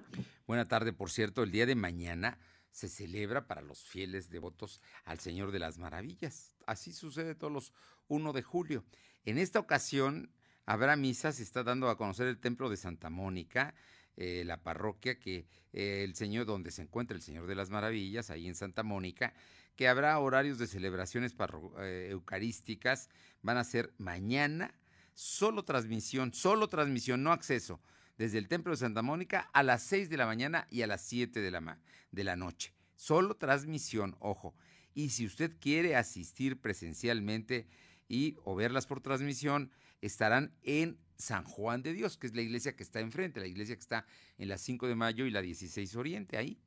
Buena 0.48 0.64
tarde, 0.64 0.92
por 0.92 1.10
cierto, 1.10 1.42
el 1.44 1.52
día 1.52 1.66
de 1.66 1.74
mañana 1.74 2.38
se 2.74 2.88
celebra 2.88 3.46
para 3.46 3.62
los 3.62 3.84
fieles 3.84 4.30
devotos 4.30 4.80
al 5.04 5.20
Señor 5.20 5.52
de 5.52 5.60
las 5.60 5.78
Maravillas. 5.78 6.56
Así 6.66 6.92
sucede 6.92 7.36
todos 7.36 7.52
los 7.52 7.72
1 8.08 8.32
de 8.32 8.42
julio. 8.42 8.84
En 9.24 9.38
esta 9.38 9.60
ocasión 9.60 10.32
habrá 10.66 10.96
misa, 10.96 11.30
se 11.30 11.44
está 11.44 11.62
dando 11.62 11.88
a 11.88 11.96
conocer 11.96 12.26
el 12.26 12.40
templo 12.40 12.68
de 12.68 12.76
Santa 12.76 13.10
Mónica, 13.10 13.76
eh, 14.16 14.42
la 14.44 14.64
parroquia 14.64 15.20
que 15.20 15.46
eh, 15.72 16.02
el 16.02 16.16
Señor, 16.16 16.46
donde 16.46 16.72
se 16.72 16.82
encuentra 16.82 17.16
el 17.16 17.22
Señor 17.22 17.46
de 17.46 17.54
las 17.54 17.70
Maravillas, 17.70 18.30
ahí 18.30 18.48
en 18.48 18.56
Santa 18.56 18.82
Mónica, 18.82 19.34
que 19.76 19.86
habrá 19.86 20.18
horarios 20.18 20.58
de 20.58 20.66
celebraciones 20.66 21.32
eh, 21.78 22.08
eucarísticas, 22.10 23.08
van 23.42 23.56
a 23.56 23.62
ser 23.62 23.94
mañana, 23.98 24.74
solo 25.14 25.64
transmisión, 25.64 26.34
solo 26.34 26.68
transmisión, 26.68 27.22
no 27.22 27.30
acceso 27.30 27.80
desde 28.18 28.38
el 28.38 28.48
Templo 28.48 28.72
de 28.72 28.78
Santa 28.78 29.02
Mónica 29.02 29.50
a 29.52 29.62
las 29.62 29.82
6 29.84 30.10
de 30.10 30.16
la 30.16 30.26
mañana 30.26 30.66
y 30.70 30.82
a 30.82 30.86
las 30.86 31.02
7 31.02 31.40
de 31.40 31.50
la, 31.50 31.78
de 32.10 32.24
la 32.24 32.36
noche. 32.36 32.72
Solo 32.96 33.36
transmisión, 33.36 34.16
ojo. 34.20 34.54
Y 34.94 35.10
si 35.10 35.26
usted 35.26 35.52
quiere 35.60 35.96
asistir 35.96 36.60
presencialmente 36.60 37.66
y 38.08 38.36
o 38.44 38.54
verlas 38.54 38.86
por 38.86 39.00
transmisión, 39.00 39.70
estarán 40.00 40.54
en 40.62 40.98
San 41.16 41.44
Juan 41.44 41.82
de 41.82 41.92
Dios, 41.92 42.16
que 42.16 42.26
es 42.26 42.34
la 42.34 42.42
iglesia 42.42 42.76
que 42.76 42.82
está 42.82 43.00
enfrente, 43.00 43.40
la 43.40 43.46
iglesia 43.46 43.74
que 43.74 43.80
está 43.80 44.06
en 44.38 44.48
la 44.48 44.58
5 44.58 44.86
de 44.86 44.94
mayo 44.94 45.26
y 45.26 45.30
la 45.30 45.42
16 45.42 45.96
Oriente, 45.96 46.36
ahí 46.36 46.60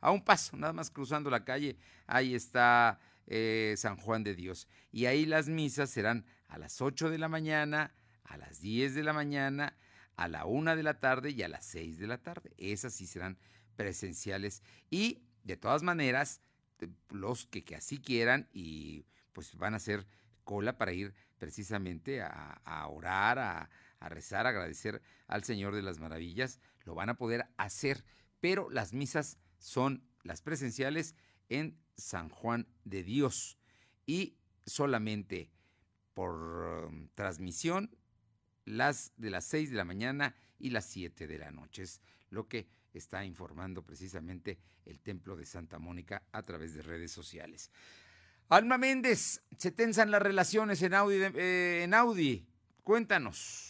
a 0.00 0.10
un 0.10 0.24
paso, 0.24 0.56
nada 0.56 0.72
más 0.72 0.90
cruzando 0.90 1.28
la 1.28 1.44
calle, 1.44 1.76
ahí 2.06 2.34
está 2.34 2.98
eh, 3.26 3.74
San 3.76 3.96
Juan 3.96 4.24
de 4.24 4.34
Dios. 4.34 4.68
Y 4.92 5.06
ahí 5.06 5.26
las 5.26 5.48
misas 5.48 5.90
serán 5.90 6.24
a 6.48 6.58
las 6.58 6.80
8 6.80 7.10
de 7.10 7.18
la 7.18 7.28
mañana, 7.28 7.94
a 8.24 8.36
las 8.36 8.60
10 8.60 8.94
de 8.94 9.02
la 9.02 9.12
mañana 9.12 9.76
a 10.20 10.28
la 10.28 10.44
una 10.44 10.76
de 10.76 10.82
la 10.82 11.00
tarde 11.00 11.30
y 11.30 11.42
a 11.42 11.48
las 11.48 11.64
seis 11.64 11.96
de 11.98 12.06
la 12.06 12.18
tarde. 12.18 12.52
Esas 12.58 12.92
sí 12.92 13.06
serán 13.06 13.38
presenciales. 13.74 14.62
Y 14.90 15.22
de 15.44 15.56
todas 15.56 15.82
maneras, 15.82 16.42
los 17.08 17.46
que, 17.46 17.64
así 17.74 17.98
quieran 17.98 18.46
y 18.52 19.06
pues 19.32 19.56
van 19.56 19.72
a 19.72 19.78
hacer 19.78 20.06
cola 20.44 20.76
para 20.76 20.92
ir 20.92 21.14
precisamente 21.38 22.20
a, 22.20 22.86
orar, 22.90 23.38
a, 23.38 23.70
a, 23.98 24.08
rezar, 24.10 24.44
a 24.44 24.50
agradecer 24.50 25.00
al 25.26 25.42
Señor 25.42 25.74
de 25.74 25.80
las 25.80 26.00
Maravillas, 26.00 26.60
lo 26.84 26.94
van 26.94 27.08
a 27.08 27.16
poder 27.16 27.46
hacer, 27.56 28.04
pero 28.40 28.68
las 28.68 28.92
misas 28.92 29.38
son 29.58 30.04
las 30.22 30.42
presenciales 30.42 31.14
en 31.48 31.78
San 31.96 32.28
Juan 32.28 32.68
de 32.84 33.04
Dios 33.04 33.56
y 34.04 34.36
solamente 34.66 35.50
por 36.12 36.34
um, 36.90 37.08
transmisión 37.14 37.96
las 38.64 39.12
de 39.16 39.30
las 39.30 39.44
6 39.46 39.70
de 39.70 39.76
la 39.76 39.84
mañana 39.84 40.34
y 40.58 40.70
las 40.70 40.86
7 40.86 41.26
de 41.26 41.38
la 41.38 41.50
noche. 41.50 41.82
Es 41.82 42.00
lo 42.30 42.48
que 42.48 42.68
está 42.92 43.24
informando 43.24 43.82
precisamente 43.82 44.58
el 44.86 45.00
Templo 45.00 45.36
de 45.36 45.46
Santa 45.46 45.78
Mónica 45.78 46.22
a 46.32 46.42
través 46.42 46.74
de 46.74 46.82
redes 46.82 47.12
sociales. 47.12 47.70
Alma 48.48 48.78
Méndez, 48.78 49.42
se 49.56 49.70
tensan 49.70 50.10
las 50.10 50.22
relaciones 50.22 50.82
en 50.82 50.94
Audi. 50.94 51.18
Eh, 51.22 51.82
en 51.84 51.94
Audi. 51.94 52.44
Cuéntanos. 52.82 53.69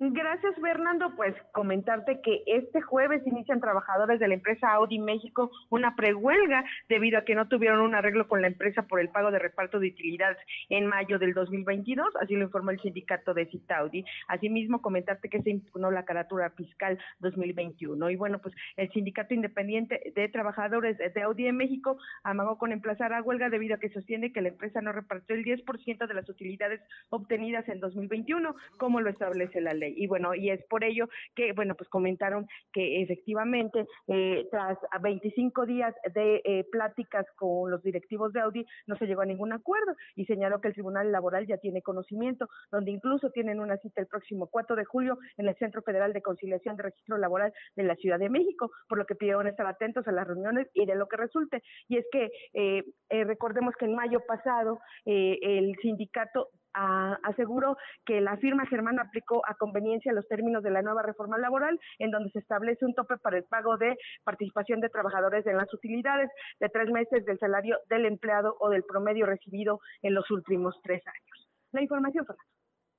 Gracias, 0.00 0.56
Fernando. 0.60 1.14
Pues 1.14 1.36
comentarte 1.52 2.20
que 2.20 2.42
este 2.46 2.80
jueves 2.80 3.24
inician 3.26 3.60
trabajadores 3.60 4.18
de 4.18 4.26
la 4.26 4.34
empresa 4.34 4.72
Audi 4.72 4.98
México 4.98 5.52
una 5.70 5.94
prehuelga 5.94 6.64
debido 6.88 7.18
a 7.18 7.24
que 7.24 7.36
no 7.36 7.46
tuvieron 7.46 7.80
un 7.80 7.94
arreglo 7.94 8.26
con 8.26 8.42
la 8.42 8.48
empresa 8.48 8.82
por 8.82 8.98
el 8.98 9.10
pago 9.10 9.30
de 9.30 9.38
reparto 9.38 9.78
de 9.78 9.88
utilidades 9.88 10.36
en 10.68 10.88
mayo 10.88 11.20
del 11.20 11.32
2022, 11.32 12.08
así 12.20 12.34
lo 12.34 12.42
informó 12.42 12.72
el 12.72 12.80
sindicato 12.80 13.34
de 13.34 13.46
Citaudi. 13.46 14.04
Asimismo, 14.26 14.82
comentarte 14.82 15.28
que 15.28 15.42
se 15.42 15.50
impugnó 15.50 15.92
la 15.92 16.04
caratura 16.04 16.50
fiscal 16.50 16.98
2021. 17.20 18.10
Y 18.10 18.16
bueno, 18.16 18.40
pues 18.40 18.54
el 18.76 18.90
sindicato 18.90 19.32
independiente 19.32 20.12
de 20.12 20.28
trabajadores 20.28 20.98
de 20.98 21.22
Audi 21.22 21.46
en 21.46 21.56
México 21.56 21.98
amagó 22.24 22.58
con 22.58 22.72
emplazar 22.72 23.12
a 23.12 23.22
huelga 23.22 23.48
debido 23.48 23.76
a 23.76 23.78
que 23.78 23.90
sostiene 23.90 24.32
que 24.32 24.42
la 24.42 24.48
empresa 24.48 24.80
no 24.80 24.90
repartió 24.90 25.36
el 25.36 25.44
10% 25.44 26.08
de 26.08 26.14
las 26.14 26.28
utilidades 26.28 26.80
obtenidas 27.10 27.68
en 27.68 27.78
2021, 27.78 28.56
como 28.76 29.00
lo 29.00 29.08
establece 29.08 29.60
la 29.60 29.72
ley 29.72 29.83
y 29.88 30.06
bueno, 30.06 30.34
y 30.34 30.50
es 30.50 30.64
por 30.68 30.84
ello 30.84 31.08
que, 31.34 31.52
bueno, 31.52 31.74
pues 31.74 31.88
comentaron 31.88 32.46
que 32.72 33.02
efectivamente 33.02 33.86
eh, 34.08 34.46
tras 34.50 34.78
25 35.00 35.66
días 35.66 35.94
de 36.14 36.40
eh, 36.44 36.64
pláticas 36.70 37.26
con 37.36 37.70
los 37.70 37.82
directivos 37.82 38.32
de 38.32 38.40
Audi 38.40 38.66
no 38.86 38.96
se 38.96 39.06
llegó 39.06 39.22
a 39.22 39.26
ningún 39.26 39.52
acuerdo 39.52 39.94
y 40.14 40.24
señaló 40.26 40.60
que 40.60 40.68
el 40.68 40.74
Tribunal 40.74 41.12
Laboral 41.12 41.46
ya 41.46 41.58
tiene 41.58 41.82
conocimiento, 41.82 42.48
donde 42.70 42.90
incluso 42.90 43.30
tienen 43.30 43.60
una 43.60 43.76
cita 43.78 44.00
el 44.00 44.06
próximo 44.06 44.48
4 44.48 44.76
de 44.76 44.84
julio 44.84 45.18
en 45.36 45.48
el 45.48 45.56
Centro 45.56 45.82
Federal 45.82 46.12
de 46.12 46.22
Conciliación 46.22 46.76
de 46.76 46.84
Registro 46.84 47.18
Laboral 47.18 47.52
de 47.76 47.84
la 47.84 47.96
Ciudad 47.96 48.18
de 48.18 48.30
México, 48.30 48.70
por 48.88 48.98
lo 48.98 49.06
que 49.06 49.14
pidieron 49.14 49.46
estar 49.46 49.66
atentos 49.66 50.06
a 50.08 50.12
las 50.12 50.26
reuniones 50.26 50.68
y 50.74 50.86
de 50.86 50.94
lo 50.94 51.08
que 51.08 51.16
resulte. 51.16 51.62
Y 51.88 51.98
es 51.98 52.06
que 52.10 52.30
eh, 52.54 52.84
recordemos 53.24 53.74
que 53.78 53.84
en 53.86 53.94
mayo 53.94 54.20
pasado 54.26 54.80
el 55.04 55.76
sindicato 55.80 56.50
aseguró 56.74 57.76
que 58.04 58.20
la 58.20 58.36
firma 58.38 58.66
germana 58.66 59.02
aplicó 59.02 59.42
a 59.46 59.54
conveniencia 59.54 60.12
los 60.12 60.26
términos 60.28 60.62
de 60.62 60.70
la 60.70 60.82
nueva 60.82 61.02
reforma 61.02 61.38
laboral, 61.38 61.78
en 61.98 62.10
donde 62.10 62.30
se 62.30 62.40
establece 62.40 62.84
un 62.84 62.94
tope 62.94 63.16
para 63.18 63.38
el 63.38 63.44
pago 63.44 63.76
de 63.76 63.96
participación 64.24 64.80
de 64.80 64.88
trabajadores 64.88 65.46
en 65.46 65.56
las 65.56 65.72
utilidades 65.72 66.30
de 66.60 66.68
tres 66.68 66.90
meses 66.90 67.24
del 67.24 67.38
salario 67.38 67.78
del 67.88 68.06
empleado 68.06 68.56
o 68.60 68.70
del 68.70 68.84
promedio 68.84 69.26
recibido 69.26 69.80
en 70.02 70.14
los 70.14 70.30
últimos 70.30 70.74
tres 70.82 71.02
años. 71.06 71.48
La 71.72 71.82
información, 71.82 72.26
Fernando. 72.26 72.54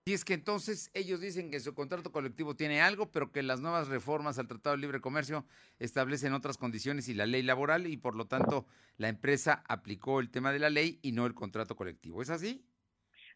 Y 0.07 0.13
es 0.13 0.23
que 0.23 0.35
entonces 0.35 0.91
ellos 0.93 1.19
dicen 1.19 1.49
que 1.49 1.59
su 1.59 1.73
contrato 1.73 2.11
colectivo 2.11 2.55
tiene 2.55 2.79
algo, 2.79 3.09
pero 3.11 3.31
que 3.31 3.41
las 3.41 3.59
nuevas 3.59 3.87
reformas 3.87 4.37
al 4.37 4.47
Tratado 4.47 4.75
de 4.75 4.81
Libre 4.83 5.01
Comercio 5.01 5.47
establecen 5.79 6.33
otras 6.33 6.59
condiciones 6.59 7.09
y 7.09 7.15
la 7.15 7.25
ley 7.25 7.41
laboral 7.41 7.87
y 7.87 7.97
por 7.97 8.15
lo 8.15 8.27
tanto 8.27 8.67
la 8.97 9.09
empresa 9.09 9.63
aplicó 9.67 10.19
el 10.19 10.29
tema 10.29 10.51
de 10.51 10.59
la 10.59 10.69
ley 10.69 10.99
y 11.01 11.11
no 11.11 11.25
el 11.25 11.33
contrato 11.33 11.75
colectivo. 11.75 12.21
¿Es 12.21 12.29
así? 12.29 12.63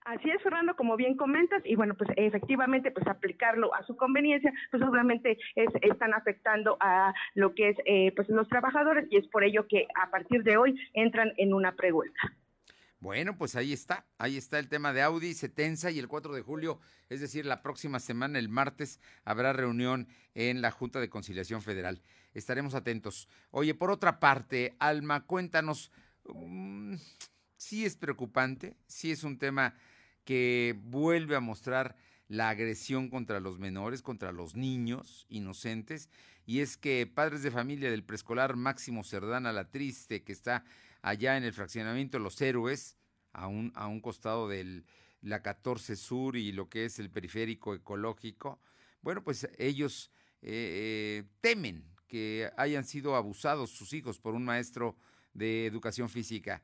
Así 0.06 0.30
es, 0.30 0.42
Fernando, 0.42 0.76
como 0.76 0.96
bien 0.98 1.16
comentas, 1.16 1.62
y 1.66 1.76
bueno, 1.76 1.94
pues 1.96 2.10
efectivamente, 2.16 2.92
pues 2.92 3.06
aplicarlo 3.08 3.74
a 3.76 3.84
su 3.84 3.96
conveniencia, 3.96 4.52
pues 4.72 4.82
obviamente 4.82 5.38
es, 5.56 5.70
están 5.82 6.14
afectando 6.14 6.78
a 6.80 7.14
lo 7.36 7.54
que 7.54 7.70
es 7.70 7.78
eh, 7.86 8.12
pues 8.16 8.30
los 8.30 8.48
trabajadores 8.48 9.08
y 9.12 9.18
es 9.18 9.28
por 9.28 9.44
ello 9.44 9.68
que 9.68 9.88
a 10.02 10.10
partir 10.10 10.44
de 10.44 10.58
hoy 10.58 10.80
entran 10.94 11.34
en 11.38 11.54
una 11.54 11.76
pregunta. 11.76 12.20
Bueno, 13.02 13.38
pues 13.38 13.56
ahí 13.56 13.72
está, 13.72 14.06
ahí 14.18 14.36
está 14.36 14.60
el 14.60 14.68
tema 14.68 14.92
de 14.92 15.02
Audi, 15.02 15.34
se 15.34 15.48
tensa 15.48 15.90
y 15.90 16.00
el 16.00 16.10
4 16.10 16.34
de 16.34 16.42
julio, 16.42 16.82
es 17.08 17.22
decir, 17.22 17.46
la 17.46 17.62
próxima 17.62 18.00
semana, 18.00 18.40
el 18.40 18.50
martes, 18.50 19.00
habrá 19.24 19.54
reunión 19.54 20.10
en 20.34 20.62
la 20.62 20.72
Junta 20.72 21.00
de 21.00 21.10
Conciliación 21.10 21.62
Federal. 21.62 22.02
Estaremos 22.34 22.76
atentos. 22.76 23.30
Oye, 23.52 23.74
por 23.74 23.90
otra 23.90 24.20
parte, 24.20 24.76
Alma, 24.80 25.26
cuéntanos, 25.26 25.94
mm, 26.26 26.96
sí 27.60 27.86
es 27.86 27.98
preocupante, 27.98 28.78
sí 28.88 29.12
es 29.12 29.24
un 29.24 29.38
tema 29.38 29.76
que 30.24 30.80
vuelve 30.82 31.36
a 31.36 31.42
mostrar 31.42 31.98
la 32.30 32.50
agresión 32.50 33.10
contra 33.10 33.40
los 33.40 33.60
menores, 33.60 34.02
contra 34.02 34.32
los 34.32 34.56
niños 34.56 35.26
inocentes, 35.30 36.10
y 36.46 36.62
es 36.62 36.78
que 36.78 37.06
padres 37.06 37.44
de 37.44 37.52
familia 37.52 37.92
del 37.92 38.04
preescolar 38.04 38.56
Máximo 38.56 39.04
Cerdana 39.04 39.52
La 39.52 39.70
Triste, 39.70 40.24
que 40.24 40.32
está 40.32 40.64
allá 41.02 41.36
en 41.36 41.44
el 41.44 41.54
fraccionamiento 41.54 42.18
Los 42.18 42.42
Héroes, 42.42 42.96
a 43.34 43.48
un, 43.48 43.72
a 43.76 43.88
un 43.88 44.00
costado 44.00 44.48
de 44.48 44.84
la 45.22 45.42
14 45.42 45.96
Sur 45.96 46.38
y 46.38 46.52
lo 46.52 46.70
que 46.70 46.86
es 46.86 46.98
el 46.98 47.10
periférico 47.10 47.76
ecológico, 47.76 48.60
bueno, 49.02 49.22
pues 49.24 49.50
ellos 49.58 50.12
eh, 50.42 51.24
eh, 51.24 51.30
temen 51.42 51.84
que 52.08 52.50
hayan 52.58 52.86
sido 52.86 53.16
abusados 53.16 53.70
sus 53.70 53.92
hijos 53.94 54.18
por 54.18 54.34
un 54.34 54.46
maestro 54.46 54.96
de 55.34 55.66
educación 55.66 56.10
física. 56.10 56.64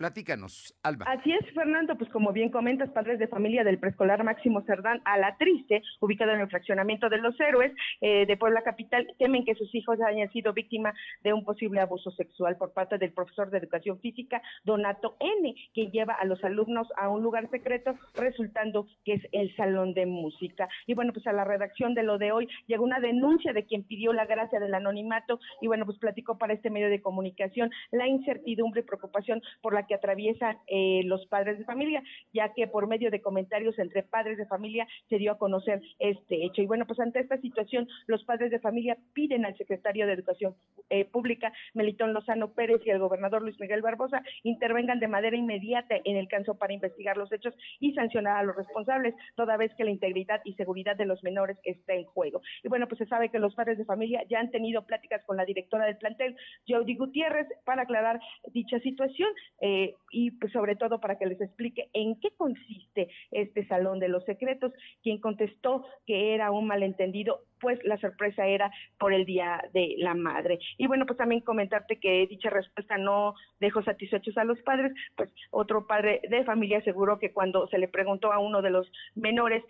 Platícanos, 0.00 0.74
Alba. 0.82 1.04
Así 1.08 1.30
es, 1.30 1.44
Fernando, 1.52 1.94
pues 1.94 2.08
como 2.08 2.32
bien 2.32 2.48
comentas, 2.48 2.88
padres 2.88 3.18
de 3.18 3.28
familia 3.28 3.64
del 3.64 3.78
preescolar 3.78 4.24
Máximo 4.24 4.62
Cerdán 4.62 5.02
a 5.04 5.18
la 5.18 5.36
Triste, 5.36 5.82
ubicado 6.00 6.32
en 6.32 6.40
el 6.40 6.48
fraccionamiento 6.48 7.10
de 7.10 7.18
los 7.18 7.38
héroes 7.38 7.70
eh, 8.00 8.24
de 8.24 8.36
Puebla 8.38 8.62
Capital, 8.62 9.06
temen 9.18 9.44
que 9.44 9.54
sus 9.54 9.74
hijos 9.74 10.00
hayan 10.00 10.32
sido 10.32 10.54
víctimas 10.54 10.94
de 11.22 11.34
un 11.34 11.44
posible 11.44 11.80
abuso 11.80 12.10
sexual 12.12 12.56
por 12.56 12.72
parte 12.72 12.96
del 12.96 13.12
profesor 13.12 13.50
de 13.50 13.58
educación 13.58 14.00
física, 14.00 14.40
Donato 14.64 15.18
N., 15.20 15.54
quien 15.74 15.90
lleva 15.90 16.14
a 16.14 16.24
los 16.24 16.42
alumnos 16.44 16.88
a 16.96 17.10
un 17.10 17.22
lugar 17.22 17.50
secreto, 17.50 17.94
resultando 18.14 18.86
que 19.04 19.12
es 19.12 19.22
el 19.32 19.54
salón 19.54 19.92
de 19.92 20.06
música. 20.06 20.66
Y 20.86 20.94
bueno, 20.94 21.12
pues 21.12 21.26
a 21.26 21.34
la 21.34 21.44
redacción 21.44 21.92
de 21.92 22.04
lo 22.04 22.16
de 22.16 22.32
hoy 22.32 22.48
llegó 22.68 22.84
una 22.84 23.00
denuncia 23.00 23.52
de 23.52 23.66
quien 23.66 23.82
pidió 23.82 24.14
la 24.14 24.24
gracia 24.24 24.60
del 24.60 24.72
anonimato 24.72 25.40
y 25.60 25.66
bueno, 25.66 25.84
pues 25.84 25.98
platicó 25.98 26.38
para 26.38 26.54
este 26.54 26.70
medio 26.70 26.88
de 26.88 27.02
comunicación 27.02 27.70
la 27.90 28.08
incertidumbre 28.08 28.80
y 28.80 28.84
preocupación 28.84 29.42
por 29.60 29.74
la 29.74 29.89
que 29.90 29.96
atraviesan 29.96 30.56
eh, 30.68 31.02
los 31.04 31.26
padres 31.26 31.58
de 31.58 31.64
familia, 31.64 32.00
ya 32.32 32.52
que 32.54 32.68
por 32.68 32.86
medio 32.86 33.10
de 33.10 33.20
comentarios 33.20 33.76
entre 33.80 34.04
padres 34.04 34.38
de 34.38 34.46
familia 34.46 34.86
se 35.08 35.18
dio 35.18 35.32
a 35.32 35.38
conocer 35.38 35.82
este 35.98 36.44
hecho. 36.44 36.62
Y 36.62 36.66
bueno, 36.66 36.86
pues 36.86 37.00
ante 37.00 37.18
esta 37.18 37.38
situación, 37.38 37.88
los 38.06 38.22
padres 38.22 38.52
de 38.52 38.60
familia 38.60 38.96
piden 39.14 39.44
al 39.44 39.56
secretario 39.56 40.06
de 40.06 40.12
Educación 40.12 40.54
eh, 40.90 41.06
Pública, 41.06 41.52
Melitón 41.74 42.12
Lozano 42.12 42.52
Pérez, 42.52 42.80
y 42.86 42.90
al 42.90 43.00
gobernador 43.00 43.42
Luis 43.42 43.58
Miguel 43.58 43.82
Barbosa 43.82 44.22
intervengan 44.44 45.00
de 45.00 45.08
manera 45.08 45.36
inmediata 45.36 45.96
en 46.04 46.16
el 46.16 46.28
caso 46.28 46.54
para 46.56 46.72
investigar 46.72 47.16
los 47.16 47.32
hechos 47.32 47.52
y 47.80 47.92
sancionar 47.94 48.36
a 48.36 48.44
los 48.44 48.54
responsables, 48.54 49.16
toda 49.34 49.56
vez 49.56 49.74
que 49.74 49.82
la 49.82 49.90
integridad 49.90 50.40
y 50.44 50.52
seguridad 50.52 50.94
de 50.94 51.06
los 51.06 51.20
menores 51.24 51.58
está 51.64 51.94
en 51.94 52.04
juego. 52.04 52.42
Y 52.62 52.68
bueno, 52.68 52.86
pues 52.86 53.00
se 53.00 53.06
sabe 53.06 53.30
que 53.30 53.40
los 53.40 53.56
padres 53.56 53.76
de 53.76 53.84
familia 53.84 54.22
ya 54.28 54.38
han 54.38 54.52
tenido 54.52 54.86
pláticas 54.86 55.24
con 55.24 55.36
la 55.36 55.44
directora 55.44 55.86
del 55.86 55.96
plantel, 55.96 56.36
Jody 56.68 56.94
Gutiérrez, 56.94 57.48
para 57.64 57.82
aclarar 57.82 58.20
dicha 58.52 58.78
situación. 58.78 59.30
Eh, 59.60 59.79
y 60.10 60.30
pues 60.32 60.52
sobre 60.52 60.76
todo 60.76 61.00
para 61.00 61.18
que 61.18 61.26
les 61.26 61.40
explique 61.40 61.88
en 61.92 62.18
qué 62.20 62.30
consiste 62.36 63.08
este 63.30 63.66
Salón 63.66 63.98
de 63.98 64.08
los 64.08 64.24
Secretos. 64.24 64.72
Quien 65.02 65.18
contestó 65.20 65.84
que 66.06 66.34
era 66.34 66.50
un 66.50 66.66
malentendido 66.66 67.44
pues 67.60 67.78
la 67.84 67.98
sorpresa 67.98 68.46
era 68.46 68.70
por 68.98 69.12
el 69.12 69.24
Día 69.24 69.62
de 69.72 69.94
la 69.98 70.14
Madre. 70.14 70.58
Y 70.78 70.86
bueno, 70.86 71.06
pues 71.06 71.18
también 71.18 71.40
comentarte 71.40 71.98
que 71.98 72.26
dicha 72.26 72.50
respuesta 72.50 72.98
no 72.98 73.34
dejó 73.60 73.82
satisfechos 73.82 74.36
a 74.38 74.44
los 74.44 74.60
padres, 74.62 74.92
pues 75.16 75.30
otro 75.50 75.86
padre 75.86 76.20
de 76.28 76.44
familia 76.44 76.78
aseguró 76.78 77.18
que 77.18 77.32
cuando 77.32 77.68
se 77.68 77.78
le 77.78 77.88
preguntó 77.88 78.32
a 78.32 78.38
uno 78.38 78.62
de 78.62 78.70
los 78.70 78.90
menores 79.14 79.64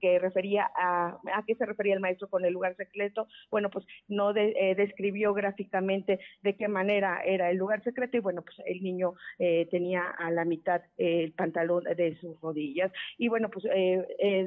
que 0.00 0.18
refería 0.18 0.70
a, 0.76 1.18
a 1.34 1.42
qué 1.46 1.54
se 1.54 1.66
refería 1.66 1.94
el 1.94 2.00
maestro 2.00 2.28
con 2.28 2.44
el 2.44 2.52
lugar 2.52 2.76
secreto, 2.76 3.28
bueno, 3.50 3.70
pues 3.70 3.86
no 4.08 4.34
eh, 4.36 4.74
describió 4.76 5.34
gráficamente 5.34 6.20
de 6.42 6.56
qué 6.56 6.68
manera 6.68 7.22
era 7.24 7.50
el 7.50 7.56
lugar 7.56 7.82
secreto 7.82 8.16
y 8.16 8.20
bueno, 8.20 8.42
pues 8.42 8.56
el 8.66 8.82
niño 8.82 9.14
eh, 9.38 9.66
tenía 9.70 10.10
a 10.10 10.30
la 10.30 10.44
mitad 10.44 10.82
eh, 10.98 11.24
el 11.24 11.32
pantalón 11.32 11.84
de 11.84 12.16
sus 12.20 12.40
rodillas. 12.40 12.92
Y 13.18 13.28
bueno, 13.28 13.50
pues 13.50 13.64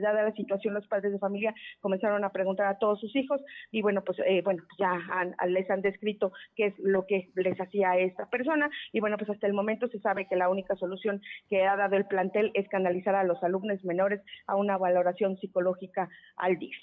dada 0.01 0.23
la 0.23 0.33
situación, 0.33 0.73
los 0.73 0.87
padres 0.87 1.11
de 1.11 1.19
familia 1.19 1.53
comenzaron 1.79 2.23
a 2.23 2.31
preguntar 2.31 2.67
a 2.67 2.78
todos 2.79 2.99
sus 2.99 3.15
hijos 3.15 3.41
y 3.71 3.81
bueno, 3.81 4.03
pues 4.03 4.17
eh, 4.25 4.41
bueno, 4.43 4.63
ya 4.77 4.99
les 5.47 5.69
han 5.69 5.81
descrito 5.81 6.31
qué 6.55 6.67
es 6.67 6.73
lo 6.79 7.05
que 7.05 7.29
les 7.35 7.59
hacía 7.59 7.97
esta 7.97 8.29
persona 8.29 8.69
y 8.91 8.99
bueno, 8.99 9.17
pues 9.17 9.29
hasta 9.29 9.47
el 9.47 9.53
momento 9.53 9.87
se 9.87 9.99
sabe 9.99 10.27
que 10.27 10.35
la 10.35 10.49
única 10.49 10.75
solución 10.75 11.21
que 11.49 11.65
ha 11.65 11.75
dado 11.75 11.95
el 11.95 12.05
plantel 12.05 12.51
es 12.53 12.67
canalizar 12.69 13.15
a 13.15 13.23
los 13.23 13.41
alumnos 13.43 13.83
menores 13.83 14.21
a 14.47 14.55
una 14.55 14.77
valoración 14.77 15.37
psicológica 15.37 16.09
al 16.37 16.57
DIF. 16.57 16.75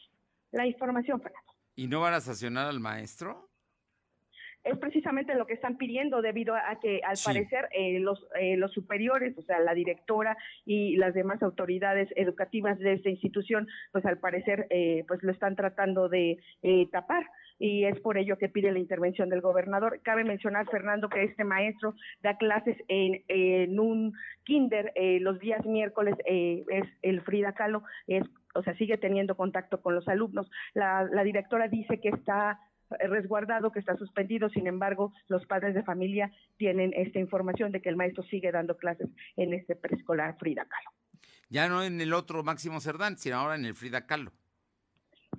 La 0.52 0.66
información, 0.66 1.20
Fernando. 1.20 1.52
¿Y 1.74 1.88
no 1.88 2.00
van 2.00 2.14
a 2.14 2.20
sancionar 2.20 2.68
al 2.68 2.80
maestro? 2.80 3.50
Es 4.66 4.79
precisamente 4.79 5.35
lo 5.35 5.46
que 5.46 5.55
están 5.55 5.76
pidiendo 5.76 6.20
debido 6.22 6.55
a 6.57 6.79
que 6.81 7.00
al 7.05 7.16
parecer 7.24 7.68
eh, 7.70 8.00
los, 8.00 8.26
eh, 8.38 8.57
los 8.57 8.72
superiores, 8.72 9.38
o 9.38 9.42
sea, 9.42 9.61
la 9.61 9.74
directora 9.74 10.37
y 10.64 10.96
las 10.96 11.14
demás 11.14 11.40
autoridades 11.42 12.09
educativas 12.16 12.79
de 12.81 12.94
esta 12.94 13.09
institución, 13.09 13.68
pues 13.92 14.05
al 14.05 14.18
parecer 14.18 14.66
eh, 14.70 15.05
pues 15.07 15.22
lo 15.22 15.31
están 15.31 15.55
tratando 15.55 16.09
de 16.09 16.38
tapar 16.90 17.24
y 17.59 17.85
es 17.85 17.98
por 18.00 18.18
ello 18.18 18.37
que 18.38 18.48
pide 18.48 18.72
la 18.72 18.81
intervención 18.81 19.29
del 19.29 19.40
gobernador. 19.40 20.00
Cabe 20.02 20.24
mencionar, 20.24 20.66
Fernando, 20.68 21.09
que 21.09 21.22
este 21.22 21.44
maestro 21.44 21.94
da 22.22 22.37
clases 22.37 22.76
en, 22.88 23.22
en 23.29 23.79
un 23.79 24.12
kinder 24.44 24.92
los 25.20 25.38
días 25.38 25.64
miércoles, 25.64 26.16
es 26.26 26.85
el 27.02 27.20
Frida 27.22 27.52
Kahlo, 27.52 27.85
es, 28.07 28.24
o 28.55 28.62
sea, 28.62 28.74
sigue 28.76 28.98
teniendo 28.98 29.37
contacto 29.37 29.81
con 29.81 29.94
los 29.94 30.09
alumnos. 30.09 30.50
La, 30.74 31.05
la 31.05 31.22
directora 31.22 31.68
dice 31.68 32.00
que 32.00 32.09
está 32.09 32.59
resguardado, 33.09 33.72
que 33.72 33.81
está 33.81 33.96
suspendido. 33.96 34.49
Sin 34.51 34.66
embargo, 34.66 35.12
los 35.29 35.46
padres 35.46 35.75
de 35.75 35.83
familia 35.83 36.33
tienen 36.57 36.92
esta 36.94 37.18
información 37.18 37.72
de 37.72 37.83
que 37.83 37.88
el 37.88 37.96
maestro 37.96 38.22
sigue 38.25 38.53
dando 38.53 38.77
clases 38.77 39.09
en 39.37 39.55
este 39.55 39.77
preescolar 39.77 40.37
Frida 40.38 40.64
Kahlo. 40.64 40.90
Ya 41.49 41.68
no 41.68 41.83
en 41.83 42.01
el 42.01 42.12
otro 42.12 42.42
Máximo 42.42 42.81
Cerdán, 42.81 43.18
sino 43.18 43.37
ahora 43.37 43.55
en 43.55 43.64
el 43.64 43.75
Frida 43.75 44.07
Kahlo. 44.07 44.33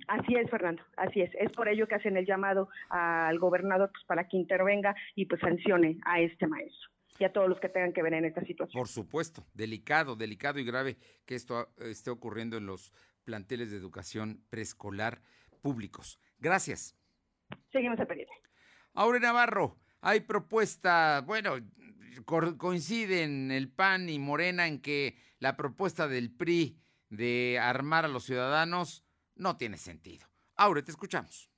Así 0.06 0.34
es, 0.36 0.48
Fernando, 0.50 0.82
así 0.96 1.20
es. 1.20 1.30
Es 1.34 1.50
por 1.52 1.68
ello 1.68 1.86
que 1.88 1.96
hacen 1.96 2.16
el 2.16 2.24
llamado 2.24 2.68
al 2.88 3.38
gobernador 3.38 3.90
pues, 3.92 4.04
para 4.04 4.28
que 4.28 4.36
intervenga 4.36 4.94
y 5.14 5.26
pues 5.26 5.40
sancione 5.40 5.98
a 6.04 6.20
este 6.20 6.46
maestro 6.46 6.90
y 7.18 7.24
a 7.24 7.32
todos 7.32 7.48
los 7.48 7.58
que 7.58 7.68
tengan 7.68 7.92
que 7.92 8.02
ver 8.02 8.14
en 8.14 8.24
esta 8.24 8.42
situación. 8.42 8.80
Por 8.80 8.88
supuesto, 8.88 9.44
delicado, 9.54 10.16
delicado 10.16 10.60
y 10.60 10.64
grave 10.64 10.96
que 11.26 11.34
esto 11.34 11.68
esté 11.78 12.10
ocurriendo 12.10 12.56
en 12.56 12.66
los 12.66 12.92
planteles 13.24 13.70
de 13.70 13.76
educación 13.76 14.42
preescolar 14.50 15.20
públicos. 15.60 16.18
Gracias. 16.38 16.97
Seguimos 17.72 17.98
a 18.00 18.06
pedirle. 18.06 18.32
Aure 18.94 19.20
Navarro, 19.20 19.76
hay 20.00 20.20
propuesta, 20.20 21.22
bueno, 21.26 21.56
coinciden 22.24 23.50
el 23.50 23.70
PAN 23.70 24.08
y 24.08 24.18
Morena 24.18 24.66
en 24.66 24.80
que 24.80 25.16
la 25.38 25.56
propuesta 25.56 26.08
del 26.08 26.30
PRI 26.34 26.78
de 27.10 27.58
armar 27.60 28.04
a 28.04 28.08
los 28.08 28.24
ciudadanos 28.24 29.04
no 29.36 29.56
tiene 29.56 29.76
sentido. 29.76 30.26
Aure, 30.56 30.82
te 30.82 30.90
escuchamos. 30.90 31.50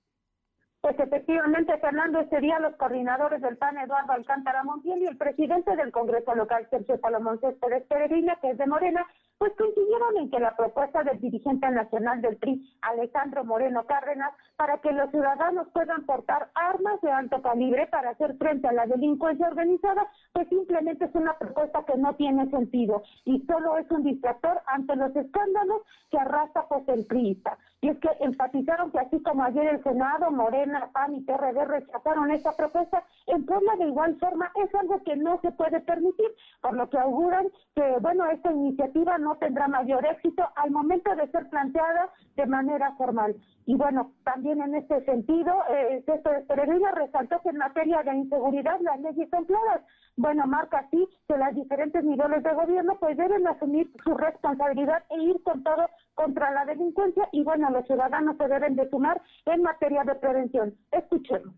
Pues 0.80 0.98
efectivamente, 0.98 1.76
Fernando, 1.78 2.20
este 2.20 2.40
día 2.40 2.58
los 2.58 2.74
coordinadores 2.76 3.42
del 3.42 3.58
PAN, 3.58 3.76
Eduardo 3.78 4.12
Alcántara 4.12 4.64
Montiel, 4.64 5.02
y 5.02 5.06
el 5.06 5.16
presidente 5.18 5.76
del 5.76 5.92
Congreso 5.92 6.34
local, 6.34 6.66
Sergio 6.70 6.98
Salomón 7.00 7.38
Céspedes 7.40 7.84
Peregrina, 7.86 8.38
que 8.40 8.50
es 8.50 8.58
de 8.58 8.66
Morena, 8.66 9.06
pues 9.40 9.54
coincidieron 9.56 10.18
en 10.18 10.30
que 10.30 10.38
la 10.38 10.54
propuesta 10.54 11.02
del 11.02 11.18
dirigente 11.18 11.66
nacional 11.70 12.20
del 12.20 12.36
PRI, 12.36 12.76
Alejandro 12.82 13.42
Moreno 13.42 13.86
Cárdenas, 13.86 14.34
para 14.56 14.76
que 14.82 14.92
los 14.92 15.10
ciudadanos 15.10 15.66
puedan 15.72 16.04
portar 16.04 16.50
armas 16.54 17.00
de 17.00 17.10
alto 17.10 17.40
calibre 17.40 17.86
para 17.86 18.10
hacer 18.10 18.36
frente 18.36 18.68
a 18.68 18.72
la 18.72 18.84
delincuencia 18.84 19.48
organizada, 19.48 20.06
pues 20.34 20.46
simplemente 20.50 21.06
es 21.06 21.14
una 21.14 21.38
propuesta 21.38 21.82
que 21.86 21.96
no 21.96 22.14
tiene 22.16 22.50
sentido 22.50 23.02
y 23.24 23.40
solo 23.46 23.78
es 23.78 23.90
un 23.90 24.04
distractor 24.04 24.60
ante 24.66 24.94
los 24.94 25.16
escándalos 25.16 25.84
que 26.10 26.18
arrastra 26.18 26.68
pues 26.68 26.86
el 26.88 27.06
PRIista. 27.06 27.56
Y 27.82 27.88
es 27.88 27.98
que 27.98 28.10
enfatizaron 28.20 28.90
que 28.90 28.98
así 28.98 29.22
como 29.22 29.42
ayer 29.42 29.66
el 29.66 29.82
Senado, 29.82 30.30
Morena, 30.30 30.90
PAN 30.92 31.14
y 31.14 31.22
PRD 31.22 31.64
rechazaron 31.64 32.30
esta 32.30 32.52
propuesta, 32.52 33.02
en 33.26 33.46
Puebla 33.46 33.74
de 33.78 33.86
igual 33.86 34.18
forma 34.18 34.52
es 34.62 34.74
algo 34.74 35.02
que 35.02 35.16
no 35.16 35.40
se 35.40 35.50
puede 35.52 35.80
permitir, 35.80 36.28
por 36.60 36.74
lo 36.74 36.90
que 36.90 36.98
auguran 36.98 37.48
que, 37.74 37.96
bueno, 38.00 38.26
esta 38.26 38.52
iniciativa 38.52 39.16
no 39.16 39.36
tendrá 39.36 39.66
mayor 39.68 40.04
éxito 40.04 40.46
al 40.56 40.70
momento 40.70 41.14
de 41.16 41.30
ser 41.30 41.48
planteada 41.48 42.10
de 42.40 42.46
manera 42.46 42.92
formal. 42.96 43.36
Y 43.66 43.76
bueno, 43.76 44.12
también 44.24 44.60
en 44.62 44.74
este 44.74 45.04
sentido, 45.04 45.52
eh, 45.68 46.02
de 46.06 46.18
Peregrino 46.48 46.90
resaltó 46.92 47.40
que 47.42 47.50
en 47.50 47.58
materia 47.58 48.02
de 48.02 48.14
inseguridad 48.14 48.80
las 48.80 48.98
leyes 49.00 49.28
son 49.30 49.44
claras. 49.44 49.82
Bueno, 50.16 50.46
marca 50.46 50.78
así 50.78 51.06
que 51.28 51.36
los 51.36 51.54
diferentes 51.54 52.02
niveles 52.02 52.42
de 52.42 52.52
gobierno 52.54 52.98
pues 52.98 53.16
deben 53.16 53.46
asumir 53.46 53.90
su 54.02 54.16
responsabilidad 54.16 55.04
e 55.10 55.22
ir 55.22 55.42
con 55.44 55.62
todo 55.62 55.88
contra 56.14 56.50
la 56.50 56.64
delincuencia 56.64 57.28
y 57.32 57.44
bueno, 57.44 57.70
los 57.70 57.86
ciudadanos 57.86 58.36
se 58.38 58.48
deben 58.48 58.74
de 58.74 58.88
sumar 58.88 59.20
en 59.44 59.62
materia 59.62 60.02
de 60.04 60.14
prevención. 60.14 60.74
Escuchemos. 60.90 61.54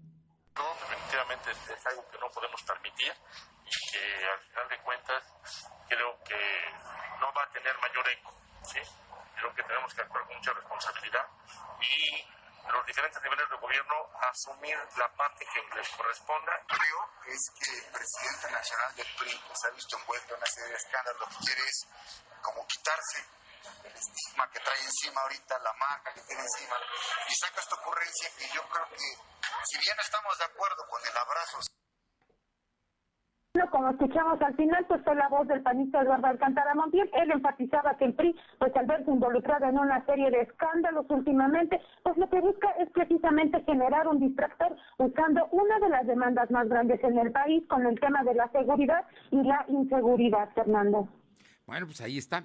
No, 0.54 0.64
definitivamente 0.82 1.50
es 1.50 1.86
algo 1.86 2.02
que 2.10 2.18
no 2.18 2.26
podemos 2.34 2.60
permitir 2.62 3.12
y 3.64 3.76
que 3.92 4.02
al 4.26 4.40
final 4.50 4.68
de 4.68 4.78
cuentas 4.84 5.22
creo 5.88 6.12
que 6.26 6.40
no 7.20 7.26
va 7.32 7.42
a 7.42 7.52
tener 7.52 7.72
mayor 7.80 8.04
eco. 8.18 8.30
¿sí? 8.64 8.80
Creo 9.42 9.54
que 9.56 9.62
tenemos 9.64 9.92
que 9.92 10.02
actuar 10.02 10.24
con 10.24 10.36
mucha 10.36 10.52
responsabilidad 10.52 11.26
y 11.80 12.28
los 12.70 12.86
diferentes 12.86 13.20
niveles 13.24 13.50
de 13.50 13.56
gobierno 13.56 14.06
asumir 14.30 14.78
la 14.96 15.08
parte 15.16 15.44
que 15.52 15.74
les 15.74 15.88
corresponda. 15.88 16.52
Creo 16.68 17.10
es 17.26 17.50
que 17.58 17.76
el 17.76 17.90
presidente 17.90 18.52
nacional 18.52 18.94
del 18.94 19.06
PRI 19.18 19.36
que 19.36 19.56
se 19.56 19.66
ha 19.66 19.70
visto 19.70 19.98
envuelto 19.98 20.34
en 20.34 20.38
una 20.38 20.46
serie 20.46 20.70
de 20.70 20.76
escándalos, 20.76 21.20
lo 21.22 21.26
que 21.26 21.44
quiere 21.44 21.62
es 21.66 21.86
como 22.40 22.64
quitarse 22.68 23.18
el 23.82 23.92
estigma 23.92 24.48
que 24.52 24.60
trae 24.60 24.80
encima 24.80 25.20
ahorita, 25.22 25.58
la 25.58 25.72
marca 25.72 26.14
que 26.14 26.22
tiene 26.22 26.42
encima, 26.42 26.76
y 27.28 27.34
saca 27.34 27.60
esta 27.60 27.74
ocurrencia 27.74 28.30
que 28.38 28.48
yo 28.54 28.62
creo 28.68 28.88
que, 28.90 29.18
si 29.64 29.78
bien 29.78 29.98
estamos 29.98 30.38
de 30.38 30.44
acuerdo 30.44 30.86
con 30.88 31.04
el 31.04 31.16
abrazo, 31.16 31.58
como 33.82 33.94
escuchamos 33.94 34.40
al 34.40 34.54
final, 34.54 34.84
pues 34.86 35.02
fue 35.02 35.16
la 35.16 35.28
voz 35.28 35.48
del 35.48 35.60
panista 35.60 36.02
Eduardo 36.02 36.28
Alcántara 36.28 36.72
Montiel. 36.76 37.10
Él 37.14 37.32
enfatizaba 37.32 37.96
que 37.96 38.04
el 38.04 38.14
PRI, 38.14 38.36
pues 38.60 38.70
al 38.76 38.86
verse 38.86 39.10
involucrado 39.10 39.66
en 39.66 39.76
una 39.76 40.06
serie 40.06 40.30
de 40.30 40.42
escándalos 40.42 41.04
últimamente, 41.08 41.80
pues 42.04 42.16
lo 42.16 42.30
que 42.30 42.40
busca 42.40 42.70
es 42.78 42.88
precisamente 42.90 43.60
generar 43.64 44.06
un 44.06 44.20
distractor 44.20 44.76
usando 44.98 45.48
una 45.50 45.80
de 45.80 45.88
las 45.88 46.06
demandas 46.06 46.48
más 46.52 46.68
grandes 46.68 47.02
en 47.02 47.18
el 47.18 47.32
país 47.32 47.64
con 47.66 47.84
el 47.84 47.98
tema 47.98 48.22
de 48.22 48.34
la 48.34 48.48
seguridad 48.52 49.04
y 49.32 49.42
la 49.42 49.64
inseguridad, 49.66 50.48
Fernando. 50.54 51.08
Bueno, 51.66 51.86
pues 51.86 52.00
ahí 52.02 52.18
está. 52.18 52.44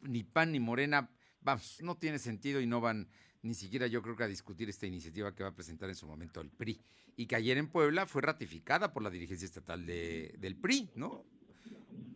Ni 0.00 0.22
PAN 0.24 0.52
ni 0.52 0.60
Morena, 0.60 1.10
vamos, 1.42 1.80
no 1.82 1.96
tiene 1.96 2.18
sentido 2.18 2.62
y 2.62 2.66
no 2.66 2.80
van 2.80 3.08
ni 3.42 3.54
siquiera 3.54 3.86
yo 3.86 4.02
creo 4.02 4.16
que 4.16 4.24
a 4.24 4.28
discutir 4.28 4.68
esta 4.68 4.86
iniciativa 4.86 5.34
que 5.34 5.42
va 5.42 5.50
a 5.50 5.54
presentar 5.54 5.88
en 5.88 5.94
su 5.94 6.06
momento 6.06 6.40
el 6.40 6.50
PRI 6.50 6.80
y 7.16 7.26
que 7.26 7.36
ayer 7.36 7.58
en 7.58 7.68
Puebla 7.68 8.06
fue 8.06 8.22
ratificada 8.22 8.92
por 8.92 9.02
la 9.02 9.10
dirigencia 9.10 9.46
estatal 9.46 9.84
de, 9.84 10.34
del 10.38 10.56
PRI, 10.56 10.90
¿no? 10.94 11.24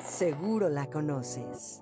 Seguro 0.05 0.69
la 0.69 0.87
conoces. 0.87 1.81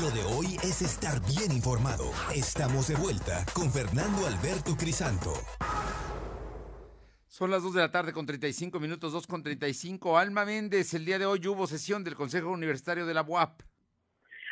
Lo 0.00 0.10
de 0.10 0.24
hoy 0.24 0.56
es 0.62 0.80
estar 0.80 1.20
bien 1.26 1.52
informado. 1.52 2.10
Estamos 2.34 2.88
de 2.88 2.94
vuelta 2.94 3.44
con 3.52 3.70
Fernando 3.70 4.26
Alberto 4.26 4.74
Crisanto. 4.74 5.34
Son 7.28 7.50
las 7.50 7.62
2 7.62 7.74
de 7.74 7.80
la 7.82 7.90
tarde 7.90 8.12
con 8.12 8.24
35 8.24 8.80
minutos, 8.80 9.12
2 9.12 9.26
con 9.26 9.42
35. 9.42 10.16
Alma 10.16 10.46
Méndez, 10.46 10.94
el 10.94 11.04
día 11.04 11.18
de 11.18 11.26
hoy 11.26 11.46
hubo 11.46 11.66
sesión 11.66 12.04
del 12.04 12.14
Consejo 12.14 12.50
Universitario 12.50 13.04
de 13.04 13.12
la 13.12 13.22
UAP. 13.22 13.60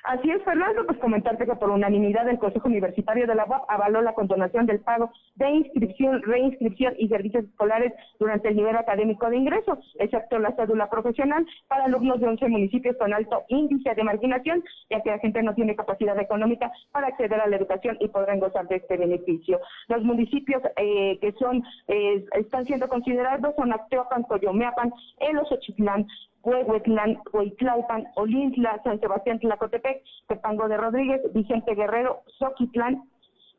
Así 0.05 0.31
es, 0.31 0.43
Fernando, 0.45 0.87
pues 0.87 0.99
comentarte 0.99 1.47
que 1.47 1.55
por 1.57 1.71
unanimidad 1.71 2.29
el 2.29 2.39
Consejo 2.39 2.69
Universitario 2.69 3.27
de 3.27 3.35
la 3.35 3.45
UAP 3.45 3.65
avaló 3.69 4.01
la 4.01 4.15
condonación 4.15 4.67
del 4.67 4.81
pago 4.81 5.13
de 5.37 5.51
inscripción, 5.51 6.23
reinscripción 6.23 6.95
y 6.99 7.09
servicios 7.09 7.45
escolares 7.45 7.93
durante 8.19 8.49
el 8.49 8.57
nivel 8.57 8.77
académico 8.77 9.29
de 9.29 9.37
ingreso, 9.37 9.79
excepto 9.99 10.39
la 10.39 10.55
cédula 10.57 10.89
profesional 10.89 11.47
para 11.69 11.85
alumnos 11.85 12.21
de 12.21 12.29
11 12.29 12.49
municipios 12.49 12.97
con 12.97 13.13
alto 13.13 13.45
índice 13.49 13.95
de 13.95 14.05
marginación, 14.05 14.65
ya 14.89 15.03
que 15.03 15.11
la 15.11 15.19
gente 15.19 15.43
no 15.43 15.55
tiene 15.55 15.77
capacidad 15.77 16.19
económica 16.19 16.71
para 16.93 17.09
acceder 17.09 17.41
a 17.41 17.47
la 17.47 17.57
educación 17.57 17.97
y 18.01 18.09
podrán 18.09 18.41
gozar 18.41 18.67
de 18.69 18.77
este 18.77 18.97
beneficio. 18.97 19.61
Los 19.89 20.03
municipios 20.03 20.63
eh, 20.77 21.19
que 21.21 21.33
son 21.33 21.63
eh, 21.89 22.25
están 22.33 22.65
siendo 22.65 22.89
considerados 22.89 23.55
son 23.57 23.73
Acteopan, 23.73 24.23
Coyomeapan, 24.25 24.93
Elos 25.19 25.51
Ochitlán, 25.53 26.07
Huehuetlán, 26.43 27.19
Huitlalpan, 27.33 28.07
Olintla, 28.17 28.81
San 28.83 28.99
Sebastián 29.01 29.39
Tlacotepec, 29.39 30.03
Tepango 30.29 30.69
de 30.69 30.77
Rodríguez, 30.77 31.21
Vicente 31.35 31.75
Guerrero, 31.75 32.23
Soquitlán 32.39 33.03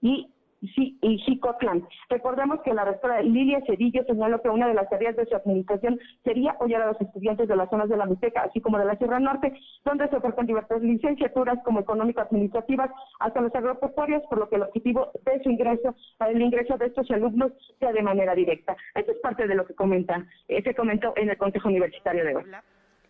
y 0.02 0.28
y 0.62 1.18
Chicotlán. 1.26 1.88
Recordemos 2.10 2.62
que 2.64 2.74
la 2.74 2.86
rectora 2.86 3.22
Lilia 3.22 3.62
Cedillo 3.66 4.04
señaló 4.06 4.42
que 4.42 4.50
una 4.50 4.68
de 4.68 4.76
las 4.76 4.90
tareas 4.90 5.16
de 5.16 5.26
su 5.26 5.36
administración 5.36 6.00
sería 6.24 6.52
apoyar 6.52 6.84
a 6.84 6.88
los 6.88 7.02
estudiantes 7.02 7.48
de 7.48 7.56
las 7.56 7.70
zonas 7.70 7.90
de 7.90 7.98
la 7.98 8.06
Mixteca, 8.06 8.44
así 8.44 8.62
como 8.62 8.78
de 8.78 8.86
la 8.86 8.96
Sierra 8.98 9.20
Norte, 9.20 9.54
donde 9.84 10.08
se 10.10 10.16
ofertan 10.16 10.46
diversas 10.46 10.82
licenciaturas 10.82 11.58
como 11.64 11.80
económico-administrativas 11.80 12.92
hasta 13.20 13.42
los 13.42 13.54
agropecuarios, 13.56 14.22
por 14.30 14.40
lo 14.40 14.50
que 14.50 14.58
el 14.58 14.64
objetivo 14.64 15.12
de 15.26 15.42
su 15.44 15.50
ingreso, 15.50 15.96
el 16.20 16.42
ingreso 16.42 16.78
de 16.78 16.88
estos 16.88 17.10
alumnos 17.10 17.52
sea 17.80 17.92
de 17.92 18.04
manera 18.04 18.36
directa. 18.36 18.76
Esto 18.94 19.12
es 19.12 19.18
parte 19.20 19.48
de 19.48 19.56
lo 19.56 19.66
que 19.66 19.74
comenta, 19.74 20.26
eh, 20.48 20.62
se 20.64 20.76
comentó 20.76 21.14
en 21.16 21.30
el 21.30 21.38
Consejo 21.38 21.70
Universitario 21.70 22.24
de 22.24 22.36
hoy. 22.36 22.44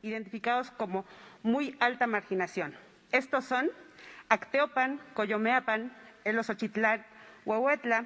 Identificados 0.04 0.72
como 0.72 1.06
muy 1.44 1.76
alta 1.80 2.08
marginación. 2.08 2.74
Estos 3.12 3.46
son 3.46 3.70
Acteopan, 4.30 5.00
Coyomeapan, 5.14 5.92
Elosochitlán, 6.24 7.04
Huehuetla, 7.46 8.06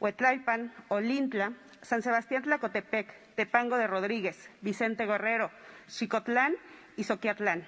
Huetlaipan, 0.00 0.72
Olintla, 0.88 1.52
San 1.82 2.02
Sebastián 2.02 2.42
Tlacotepec, 2.42 3.12
Tepango 3.34 3.76
de 3.76 3.86
Rodríguez, 3.86 4.50
Vicente 4.60 5.06
Guerrero, 5.06 5.50
Chicotlán 5.88 6.54
y 6.96 7.04
Soquiatlán. 7.04 7.64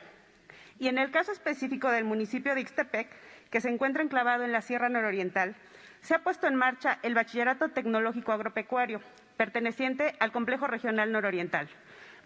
Y 0.79 0.89
en 0.89 0.99
el 0.99 1.11
caso 1.11 1.33
específico 1.33 1.91
del 1.91 2.05
municipio 2.05 2.55
de 2.55 2.61
Ixtepec, 2.63 3.09
que 3.51 3.61
se 3.61 3.69
encuentra 3.69 4.03
enclavado 4.03 4.45
en 4.45 4.53
la 4.53 4.63
Sierra 4.63 4.89
Nororiental, 4.89 5.55
se 6.01 6.15
ha 6.15 6.19
puesto 6.19 6.47
en 6.47 6.57
marcha 6.57 6.99
el 7.03 7.15
Bachillerato 7.15 7.69
Tecnológico 7.71 8.33
Agropecuario, 8.33 9.01
perteneciente 9.37 10.15
al 10.19 10.33
Complejo 10.33 10.67
Regional 10.67 11.13
Nororiental, 11.13 11.69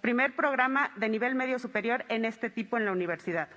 primer 0.00 0.34
programa 0.34 0.90
de 0.96 1.08
nivel 1.08 1.34
medio 1.34 1.58
superior 1.58 2.04
en 2.08 2.24
este 2.24 2.50
tipo 2.50 2.76
en 2.76 2.86
la 2.86 2.92
universidad. 2.92 3.48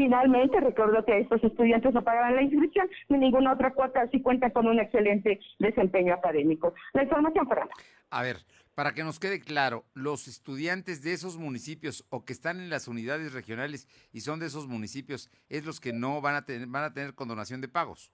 Finalmente, 0.00 0.58
recuerdo 0.60 1.04
que 1.04 1.18
estos 1.18 1.44
estudiantes 1.44 1.92
no 1.92 2.02
pagarán 2.02 2.34
la 2.34 2.40
inscripción 2.40 2.88
ni 3.10 3.18
ninguna 3.18 3.52
otra 3.52 3.74
cuota, 3.74 4.00
así 4.00 4.22
cuenta 4.22 4.48
con 4.48 4.66
un 4.66 4.80
excelente 4.80 5.38
desempeño 5.58 6.14
académico. 6.14 6.72
La 6.94 7.02
información, 7.02 7.46
Fernanda. 7.46 7.74
A 8.08 8.22
ver, 8.22 8.38
para 8.74 8.94
que 8.94 9.04
nos 9.04 9.20
quede 9.20 9.40
claro, 9.40 9.84
los 9.92 10.26
estudiantes 10.26 11.02
de 11.02 11.12
esos 11.12 11.36
municipios 11.36 12.06
o 12.08 12.24
que 12.24 12.32
están 12.32 12.60
en 12.60 12.70
las 12.70 12.88
unidades 12.88 13.34
regionales 13.34 13.88
y 14.10 14.22
son 14.22 14.40
de 14.40 14.46
esos 14.46 14.66
municipios, 14.66 15.30
es 15.50 15.66
los 15.66 15.80
que 15.80 15.92
no 15.92 16.22
van 16.22 16.34
a 16.34 16.46
tener, 16.46 16.66
van 16.66 16.84
a 16.84 16.94
tener 16.94 17.14
condonación 17.14 17.60
de 17.60 17.68
pagos. 17.68 18.10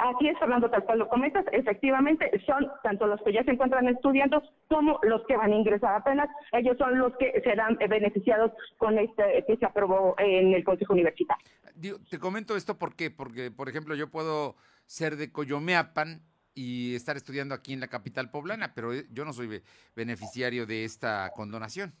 Así 0.00 0.28
es, 0.28 0.38
Fernando, 0.38 0.70
tal 0.70 0.82
cual 0.84 1.00
lo 1.00 1.08
comentas, 1.08 1.44
efectivamente 1.52 2.30
son 2.46 2.66
tanto 2.82 3.06
los 3.06 3.20
que 3.22 3.34
ya 3.34 3.44
se 3.44 3.50
encuentran 3.50 3.86
estudiando 3.86 4.42
como 4.66 4.98
los 5.02 5.26
que 5.26 5.36
van 5.36 5.52
a 5.52 5.56
ingresar 5.56 5.94
apenas. 5.94 6.30
Ellos 6.52 6.78
son 6.78 6.98
los 6.98 7.14
que 7.18 7.38
serán 7.44 7.76
beneficiados 7.76 8.50
con 8.78 8.98
este 8.98 9.44
que 9.46 9.56
se 9.58 9.66
aprobó 9.66 10.14
en 10.18 10.54
el 10.54 10.64
Consejo 10.64 10.94
Universitario. 10.94 11.44
te 12.10 12.18
comento 12.18 12.56
esto 12.56 12.78
porque, 12.78 13.10
porque, 13.10 13.50
por 13.50 13.68
ejemplo, 13.68 13.94
yo 13.94 14.10
puedo 14.10 14.56
ser 14.86 15.16
de 15.16 15.30
Coyomeapan 15.30 16.22
y 16.54 16.94
estar 16.94 17.18
estudiando 17.18 17.54
aquí 17.54 17.74
en 17.74 17.80
la 17.80 17.88
capital 17.88 18.30
poblana, 18.30 18.72
pero 18.74 18.94
yo 18.94 19.26
no 19.26 19.34
soy 19.34 19.62
beneficiario 19.94 20.64
de 20.64 20.84
esta 20.84 21.30
condonación. 21.36 21.92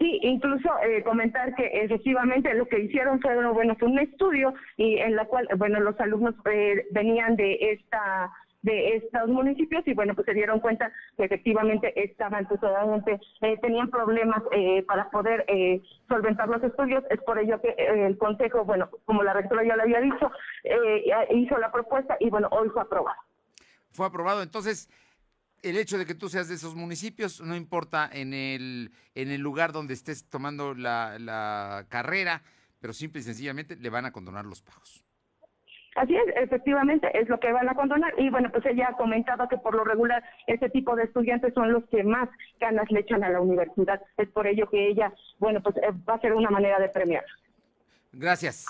Sí, 0.00 0.18
incluso 0.22 0.70
eh, 0.82 1.02
comentar 1.04 1.54
que 1.54 1.66
efectivamente 1.66 2.54
lo 2.54 2.66
que 2.66 2.80
hicieron 2.80 3.20
fue, 3.20 3.36
bueno, 3.52 3.76
fue 3.78 3.86
un 3.86 3.98
estudio 3.98 4.54
y 4.78 4.96
en 4.96 5.14
la 5.14 5.26
cual, 5.26 5.46
bueno, 5.58 5.78
los 5.78 6.00
alumnos 6.00 6.34
eh, 6.50 6.86
venían 6.90 7.36
de 7.36 7.58
esta 7.72 8.32
de 8.62 8.96
estos 8.96 9.28
municipios 9.28 9.86
y 9.86 9.94
bueno 9.94 10.14
pues 10.14 10.26
se 10.26 10.34
dieron 10.34 10.60
cuenta 10.60 10.92
que 11.16 11.24
efectivamente 11.24 11.92
estaban 12.02 12.46
totalmente 12.46 13.18
eh, 13.40 13.56
tenían 13.62 13.88
problemas 13.88 14.42
eh, 14.52 14.82
para 14.86 15.08
poder 15.10 15.44
eh, 15.48 15.80
solventar 16.08 16.48
los 16.48 16.62
estudios. 16.62 17.02
Es 17.10 17.20
por 17.22 17.38
ello 17.38 17.60
que 17.60 17.74
el 17.78 18.18
consejo 18.18 18.64
bueno 18.64 18.90
como 19.06 19.22
la 19.22 19.32
rectora 19.32 19.64
ya 19.64 19.76
le 19.76 19.82
había 19.82 20.00
dicho 20.00 20.30
hizo 21.30 21.58
la 21.58 21.72
propuesta 21.72 22.16
y 22.20 22.28
bueno 22.28 22.48
hoy 22.50 22.68
fue 22.68 22.82
aprobado. 22.82 23.18
Fue 23.92 24.06
aprobado. 24.06 24.42
Entonces 24.42 24.90
el 25.62 25.76
hecho 25.76 25.98
de 25.98 26.06
que 26.06 26.14
tú 26.14 26.28
seas 26.28 26.48
de 26.48 26.54
esos 26.54 26.74
municipios 26.74 27.40
no 27.40 27.56
importa 27.56 28.08
en 28.12 28.32
el, 28.34 28.90
en 29.14 29.30
el 29.30 29.40
lugar 29.40 29.72
donde 29.72 29.94
estés 29.94 30.28
tomando 30.28 30.74
la, 30.74 31.18
la 31.18 31.86
carrera, 31.88 32.42
pero 32.80 32.92
simple 32.92 33.20
y 33.20 33.24
sencillamente 33.24 33.76
le 33.76 33.90
van 33.90 34.06
a 34.06 34.12
condonar 34.12 34.44
los 34.44 34.62
pagos. 34.62 35.04
Así 35.96 36.14
es, 36.16 36.22
efectivamente, 36.36 37.10
es 37.18 37.28
lo 37.28 37.40
que 37.40 37.52
van 37.52 37.68
a 37.68 37.74
condonar. 37.74 38.14
Y 38.16 38.30
bueno, 38.30 38.50
pues 38.52 38.64
ella 38.66 38.88
ha 38.90 38.96
comentado 38.96 39.48
que 39.48 39.58
por 39.58 39.74
lo 39.74 39.84
regular 39.84 40.22
ese 40.46 40.70
tipo 40.70 40.94
de 40.94 41.04
estudiantes 41.04 41.52
son 41.52 41.72
los 41.72 41.84
que 41.88 42.04
más 42.04 42.28
ganas 42.60 42.90
le 42.90 43.00
echan 43.00 43.24
a 43.24 43.28
la 43.28 43.40
universidad. 43.40 44.00
Es 44.16 44.28
por 44.28 44.46
ello 44.46 44.68
que 44.70 44.88
ella, 44.88 45.12
bueno, 45.38 45.60
pues 45.62 45.76
eh, 45.78 45.90
va 46.08 46.14
a 46.14 46.20
ser 46.20 46.32
una 46.32 46.50
manera 46.50 46.78
de 46.78 46.88
premiar. 46.88 47.24
Gracias. 48.12 48.66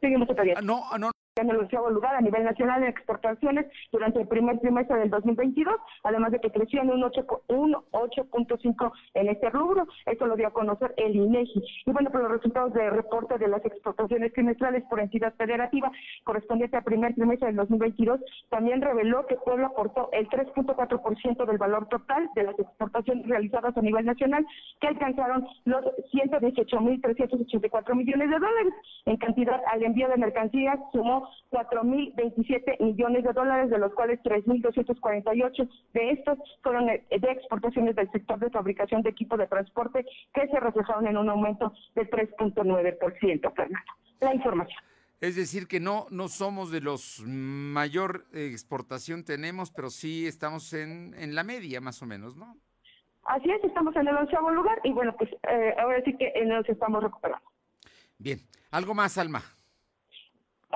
Seguimos 0.00 0.28
ah, 0.30 0.60
No, 0.62 0.82
ah, 0.90 0.98
no, 0.98 1.10
en 1.40 1.50
el 1.50 1.56
onceavo 1.56 1.90
lugar 1.90 2.14
a 2.14 2.20
nivel 2.20 2.44
nacional 2.44 2.82
en 2.82 2.90
exportaciones 2.90 3.66
durante 3.90 4.20
el 4.20 4.28
primer 4.28 4.60
trimestre 4.60 4.98
del 4.98 5.10
2022, 5.10 5.74
además 6.04 6.30
de 6.30 6.38
que 6.38 6.50
creció 6.50 6.80
en 6.80 6.90
un 6.90 7.02
8.5 7.02 8.92
en 9.14 9.28
este 9.28 9.50
rubro. 9.50 9.88
Esto 10.06 10.26
lo 10.26 10.36
dio 10.36 10.46
a 10.46 10.52
conocer 10.52 10.94
el 10.96 11.16
INEGI. 11.16 11.60
Y 11.86 11.90
bueno, 11.90 12.10
por 12.10 12.22
los 12.22 12.30
resultados 12.30 12.72
de 12.72 12.88
reporte 12.88 13.36
de 13.38 13.48
las 13.48 13.64
exportaciones 13.64 14.32
trimestrales 14.32 14.84
por 14.84 15.00
entidad 15.00 15.34
federativa 15.34 15.90
correspondiente 16.22 16.76
al 16.76 16.84
primer 16.84 17.14
trimestre 17.16 17.48
del 17.48 17.56
2022, 17.56 18.20
también 18.50 18.80
reveló 18.80 19.26
que 19.26 19.34
Puebla 19.34 19.66
aportó 19.66 20.10
el 20.12 20.28
3.4% 20.28 21.46
del 21.46 21.58
valor 21.58 21.88
total 21.88 22.30
de 22.36 22.44
las 22.44 22.56
exportaciones 22.60 23.26
realizadas 23.26 23.76
a 23.76 23.82
nivel 23.82 24.06
nacional, 24.06 24.46
que 24.80 24.86
alcanzaron 24.86 25.44
los 25.64 25.84
118.384 26.12 27.94
millones 27.96 28.30
de 28.30 28.38
dólares. 28.38 28.74
En 29.06 29.16
cantidad 29.16 29.60
al 29.72 29.82
envío 29.82 30.08
de 30.08 30.16
mercancías 30.16 30.78
sumó 30.92 31.23
4.027 31.50 32.80
millones 32.80 33.24
de 33.24 33.32
dólares, 33.32 33.70
de 33.70 33.78
los 33.78 33.92
cuales 33.94 34.20
3.248 34.22 35.68
de 35.92 36.10
estos 36.10 36.38
fueron 36.62 36.86
de 36.86 37.02
exportaciones 37.10 37.96
del 37.96 38.10
sector 38.10 38.38
de 38.38 38.50
fabricación 38.50 39.02
de 39.02 39.10
equipo 39.10 39.36
de 39.36 39.46
transporte, 39.46 40.04
que 40.32 40.48
se 40.48 40.60
reflejaron 40.60 41.06
en 41.06 41.16
un 41.16 41.28
aumento 41.28 41.72
del 41.94 42.10
3.9%, 42.10 43.54
Fernando. 43.54 43.92
La 44.20 44.34
información. 44.34 44.78
Es 45.20 45.36
decir, 45.36 45.66
que 45.66 45.80
no, 45.80 46.06
no 46.10 46.28
somos 46.28 46.70
de 46.70 46.80
los 46.80 47.22
mayor 47.24 48.26
exportación 48.32 49.24
tenemos, 49.24 49.70
pero 49.70 49.88
sí 49.88 50.26
estamos 50.26 50.72
en, 50.74 51.14
en 51.16 51.34
la 51.34 51.44
media, 51.44 51.80
más 51.80 52.02
o 52.02 52.06
menos, 52.06 52.36
¿no? 52.36 52.56
Así 53.24 53.50
es, 53.50 53.64
estamos 53.64 53.96
en 53.96 54.06
el 54.06 54.16
onceavo 54.16 54.50
lugar 54.50 54.78
y 54.84 54.92
bueno, 54.92 55.14
pues 55.16 55.30
eh, 55.50 55.74
ahora 55.78 56.02
sí 56.04 56.14
que 56.16 56.32
nos 56.44 56.68
estamos 56.68 57.02
recuperando. 57.02 57.46
Bien, 58.18 58.38
¿algo 58.70 58.94
más, 58.94 59.16
Alma? 59.16 59.42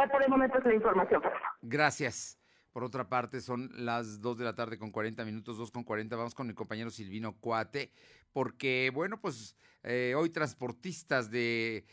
Por 0.06 0.22
el 0.22 0.28
momento 0.28 0.58
es 0.58 0.64
la 0.64 0.74
información. 0.74 1.22
Gracias. 1.62 2.38
Por 2.72 2.84
otra 2.84 3.08
parte, 3.08 3.40
son 3.40 3.70
las 3.72 4.20
2 4.20 4.38
de 4.38 4.44
la 4.44 4.54
tarde 4.54 4.78
con 4.78 4.92
40 4.92 5.24
minutos, 5.24 5.58
2 5.58 5.70
con 5.72 5.82
40. 5.82 6.14
Vamos 6.14 6.34
con 6.34 6.46
mi 6.46 6.54
compañero 6.54 6.90
Silvino 6.90 7.36
Cuate, 7.40 7.90
porque, 8.32 8.92
bueno, 8.94 9.20
pues 9.20 9.56
eh, 9.82 10.14
hoy 10.16 10.30
transportistas 10.30 11.30
de, 11.30 11.86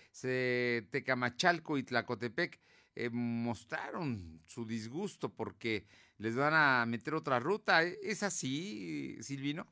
Tecamachalco 0.91 1.77
y 1.77 1.83
Tlacotepec 1.83 2.59
eh, 2.93 3.09
mostraron 3.09 4.41
su 4.45 4.65
disgusto 4.65 5.33
porque 5.33 5.87
les 6.17 6.35
van 6.35 6.53
a 6.53 6.85
meter 6.85 7.15
otra 7.15 7.39
ruta. 7.39 7.83
¿Es 7.83 8.21
así, 8.21 9.17
Silvino? 9.21 9.65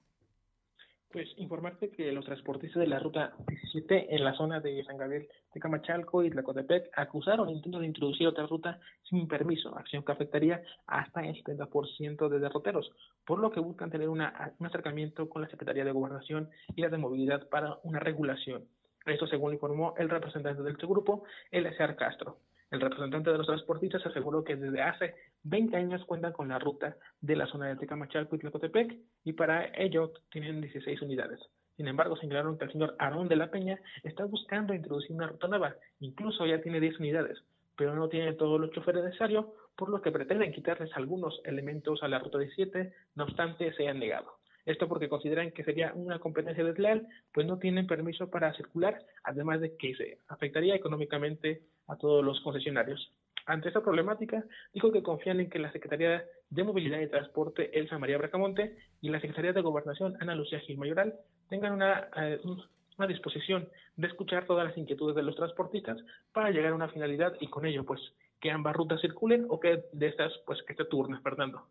Pues 1.13 1.29
informarte 1.37 1.91
que 1.91 2.11
los 2.11 2.25
transportistas 2.25 2.79
de 2.79 2.87
la 2.87 2.97
ruta 2.97 3.33
17 3.47 4.15
en 4.15 4.23
la 4.23 4.33
zona 4.33 4.59
de 4.59 4.83
San 4.83 4.97
Gabriel 4.97 5.27
de 5.53 5.59
Camachalco 5.59 6.23
y 6.23 6.31
Tlacotepec 6.31 6.89
acusaron 6.97 7.51
intento 7.51 7.77
de 7.77 7.85
introducir 7.85 8.25
otra 8.25 8.47
ruta 8.47 8.79
sin 9.07 9.27
permiso, 9.27 9.77
acción 9.77 10.03
que 10.03 10.11
afectaría 10.11 10.63
hasta 10.87 11.23
el 11.23 11.35
70% 11.43 12.29
de 12.29 12.39
derroteros, 12.39 12.91
por 13.27 13.37
lo 13.37 13.51
que 13.51 13.59
buscan 13.59 13.91
tener 13.91 14.09
una, 14.09 14.55
un 14.57 14.65
acercamiento 14.65 15.29
con 15.29 15.43
la 15.43 15.49
Secretaría 15.49 15.85
de 15.85 15.91
Gobernación 15.91 16.49
y 16.75 16.81
la 16.81 16.89
de 16.89 16.97
Movilidad 16.97 17.47
para 17.47 17.77
una 17.83 17.99
regulación. 17.99 18.65
Esto 19.05 19.27
según 19.27 19.53
informó 19.53 19.93
el 19.99 20.09
representante 20.09 20.63
del 20.63 20.77
grupo, 20.77 21.25
Eleazar 21.51 21.95
Castro. 21.95 22.39
El 22.71 22.81
representante 22.81 23.31
de 23.31 23.37
los 23.37 23.45
transportistas 23.45 24.03
aseguró 24.03 24.43
que 24.43 24.55
desde 24.55 24.81
hace 24.81 25.13
20 25.43 25.75
años 25.75 26.05
cuentan 26.05 26.31
con 26.31 26.47
la 26.47 26.59
ruta 26.59 26.95
de 27.21 27.35
la 27.35 27.47
zona 27.47 27.67
de 27.67 27.75
Tecamachalco 27.75 28.35
y 28.35 28.39
Tlacotepec 28.39 28.95
y 29.25 29.33
para 29.33 29.65
ello 29.75 30.13
tienen 30.31 30.61
16 30.61 31.01
unidades. 31.01 31.39
Sin 31.75 31.87
embargo, 31.87 32.15
señalaron 32.15 32.57
que 32.57 32.65
el 32.65 32.71
señor 32.71 32.95
Aarón 32.99 33.27
de 33.27 33.35
la 33.35 33.49
Peña 33.49 33.79
está 34.03 34.25
buscando 34.25 34.73
introducir 34.73 35.15
una 35.15 35.27
ruta 35.27 35.47
nueva, 35.47 35.75
incluso 35.99 36.45
ya 36.45 36.61
tiene 36.61 36.79
10 36.79 36.99
unidades, 36.99 37.43
pero 37.75 37.95
no 37.95 38.07
tiene 38.09 38.33
todo 38.33 38.59
lo 38.59 38.67
choferes 38.67 39.03
necesario, 39.03 39.55
por 39.75 39.89
lo 39.89 40.01
que 40.01 40.11
pretenden 40.11 40.53
quitarles 40.53 40.91
algunos 40.95 41.41
elementos 41.45 42.03
a 42.03 42.07
la 42.07 42.19
ruta 42.19 42.37
17, 42.37 42.93
no 43.15 43.23
obstante 43.23 43.73
se 43.73 43.87
han 43.87 43.99
negado. 43.99 44.37
Esto 44.65 44.87
porque 44.87 45.09
consideran 45.09 45.51
que 45.51 45.63
sería 45.63 45.91
una 45.93 46.19
competencia 46.19 46.63
desleal, 46.63 47.07
pues 47.33 47.45
no 47.45 47.57
tienen 47.57 47.87
permiso 47.87 48.29
para 48.29 48.53
circular, 48.53 48.97
además 49.23 49.59
de 49.59 49.75
que 49.75 49.95
se 49.95 50.19
afectaría 50.29 50.75
económicamente 50.75 51.63
a 51.87 51.97
todos 51.97 52.23
los 52.23 52.39
concesionarios. 52.41 53.11
Ante 53.45 53.67
esta 53.67 53.81
problemática, 53.81 54.43
dijo 54.73 54.91
que 54.91 55.03
confían 55.03 55.39
en 55.39 55.49
que 55.49 55.59
la 55.59 55.71
Secretaría 55.71 56.23
de 56.49 56.63
Movilidad 56.63 56.99
y 56.99 57.09
Transporte, 57.09 57.77
Elsa 57.77 57.97
María 57.97 58.17
Bracamonte, 58.17 58.77
y 59.01 59.09
la 59.09 59.19
Secretaría 59.19 59.53
de 59.53 59.61
Gobernación, 59.61 60.15
Ana 60.21 60.35
Lucía 60.35 60.59
Gil 60.61 60.77
Mayoral, 60.77 61.15
tengan 61.49 61.73
una, 61.73 62.07
eh, 62.15 62.39
una 62.97 63.07
disposición 63.07 63.67
de 63.97 64.07
escuchar 64.07 64.45
todas 64.45 64.67
las 64.67 64.77
inquietudes 64.77 65.15
de 65.15 65.23
los 65.23 65.35
transportistas 65.35 65.97
para 66.31 66.51
llegar 66.51 66.71
a 66.71 66.75
una 66.75 66.89
finalidad 66.89 67.33
y 67.41 67.47
con 67.47 67.65
ello, 67.65 67.83
pues, 67.83 67.99
que 68.39 68.51
ambas 68.51 68.75
rutas 68.75 69.01
circulen 69.01 69.45
o 69.49 69.59
que 69.59 69.83
de 69.91 70.07
estas, 70.07 70.31
pues, 70.45 70.59
que 70.67 70.75
se 70.75 70.85
turnen, 70.85 71.21
Fernando. 71.21 71.67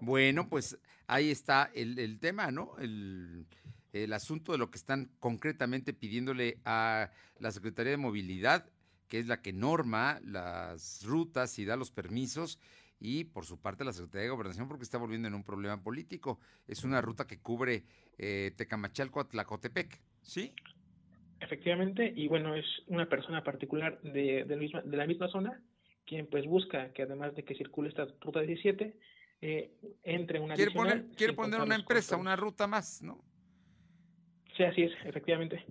Bueno, 0.00 0.48
pues 0.48 0.78
ahí 1.06 1.30
está 1.30 1.70
el, 1.74 1.98
el 1.98 2.18
tema, 2.18 2.50
¿no? 2.50 2.76
El, 2.78 3.46
el 3.92 4.12
asunto 4.12 4.52
de 4.52 4.58
lo 4.58 4.70
que 4.70 4.78
están 4.78 5.10
concretamente 5.20 5.92
pidiéndole 5.92 6.58
a 6.64 7.10
la 7.38 7.50
Secretaría 7.50 7.92
de 7.92 7.98
Movilidad 7.98 8.66
que 9.12 9.18
es 9.18 9.26
la 9.26 9.42
que 9.42 9.52
norma 9.52 10.20
las 10.24 11.04
rutas 11.04 11.58
y 11.58 11.66
da 11.66 11.76
los 11.76 11.90
permisos, 11.90 12.58
y 12.98 13.24
por 13.24 13.44
su 13.44 13.60
parte 13.60 13.84
la 13.84 13.92
Secretaría 13.92 14.22
de 14.22 14.30
Gobernación 14.30 14.68
porque 14.68 14.84
está 14.84 14.96
volviendo 14.96 15.28
en 15.28 15.34
un 15.34 15.44
problema 15.44 15.82
político. 15.82 16.40
Es 16.66 16.82
una 16.82 17.02
ruta 17.02 17.26
que 17.26 17.38
cubre 17.38 17.84
eh, 18.16 18.52
Tecamachalco 18.56 19.20
a 19.20 19.28
Tlacotepec, 19.28 20.00
¿sí? 20.22 20.54
Efectivamente, 21.40 22.10
y 22.16 22.26
bueno, 22.26 22.54
es 22.54 22.64
una 22.86 23.06
persona 23.06 23.44
particular 23.44 24.00
de, 24.00 24.44
de, 24.44 24.56
la, 24.56 24.62
misma, 24.62 24.80
de 24.80 24.96
la 24.96 25.06
misma 25.06 25.28
zona 25.28 25.60
quien 26.06 26.26
pues 26.26 26.46
busca 26.46 26.90
que 26.94 27.02
además 27.02 27.36
de 27.36 27.44
que 27.44 27.54
circule 27.54 27.90
esta 27.90 28.06
ruta 28.18 28.40
17, 28.40 28.96
eh, 29.42 29.72
entre 30.04 30.40
una 30.40 30.54
Quiere 30.54 30.70
poner, 30.70 31.04
quiere 31.18 31.34
poner 31.34 31.60
una 31.60 31.74
empresa, 31.74 32.16
una 32.16 32.34
ruta 32.34 32.66
más, 32.66 33.02
¿no? 33.02 33.22
Sí, 34.56 34.62
así 34.62 34.84
es, 34.84 34.92
efectivamente. 35.04 35.62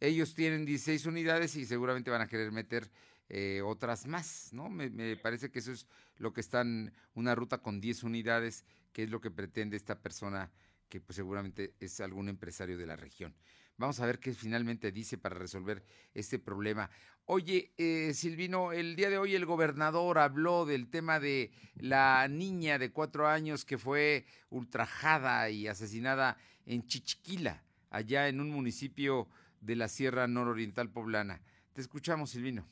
Ellos 0.00 0.34
tienen 0.34 0.64
16 0.64 1.06
unidades 1.06 1.56
y 1.56 1.66
seguramente 1.66 2.10
van 2.10 2.20
a 2.20 2.28
querer 2.28 2.52
meter 2.52 2.90
eh, 3.28 3.60
otras 3.64 4.06
más, 4.06 4.52
¿no? 4.52 4.70
Me, 4.70 5.16
parece 5.16 5.50
que 5.50 5.58
eso 5.58 5.72
es 5.72 5.86
lo 6.16 6.32
que 6.32 6.40
están, 6.40 6.92
una 7.14 7.34
ruta 7.34 7.58
con 7.58 7.80
10 7.80 8.04
unidades, 8.04 8.64
que 8.92 9.02
es 9.02 9.10
lo 9.10 9.20
que 9.20 9.30
pretende 9.30 9.76
esta 9.76 10.00
persona 10.00 10.50
que 10.88 11.00
pues 11.00 11.16
seguramente 11.16 11.74
es 11.80 12.00
algún 12.00 12.28
empresario 12.28 12.78
de 12.78 12.86
la 12.86 12.96
región. 12.96 13.34
Vamos 13.76 14.00
a 14.00 14.06
ver 14.06 14.18
qué 14.18 14.32
finalmente 14.32 14.90
dice 14.90 15.18
para 15.18 15.36
resolver 15.36 15.84
este 16.14 16.38
problema. 16.38 16.90
Oye, 17.26 17.72
eh, 17.76 18.12
Silvino, 18.14 18.72
el 18.72 18.96
día 18.96 19.10
de 19.10 19.18
hoy 19.18 19.34
el 19.34 19.44
gobernador 19.44 20.18
habló 20.18 20.64
del 20.64 20.88
tema 20.88 21.20
de 21.20 21.52
la 21.76 22.26
niña 22.28 22.78
de 22.78 22.90
cuatro 22.90 23.28
años 23.28 23.66
que 23.66 23.76
fue 23.76 24.24
ultrajada 24.48 25.50
y 25.50 25.68
asesinada 25.68 26.38
en 26.64 26.86
Chichiquila, 26.86 27.62
allá 27.90 28.28
en 28.28 28.40
un 28.40 28.50
municipio 28.50 29.28
de 29.60 29.76
la 29.76 29.88
Sierra 29.88 30.26
Nororiental 30.26 30.90
Poblana. 30.90 31.40
Te 31.72 31.80
escuchamos, 31.80 32.30
Silvino. 32.30 32.66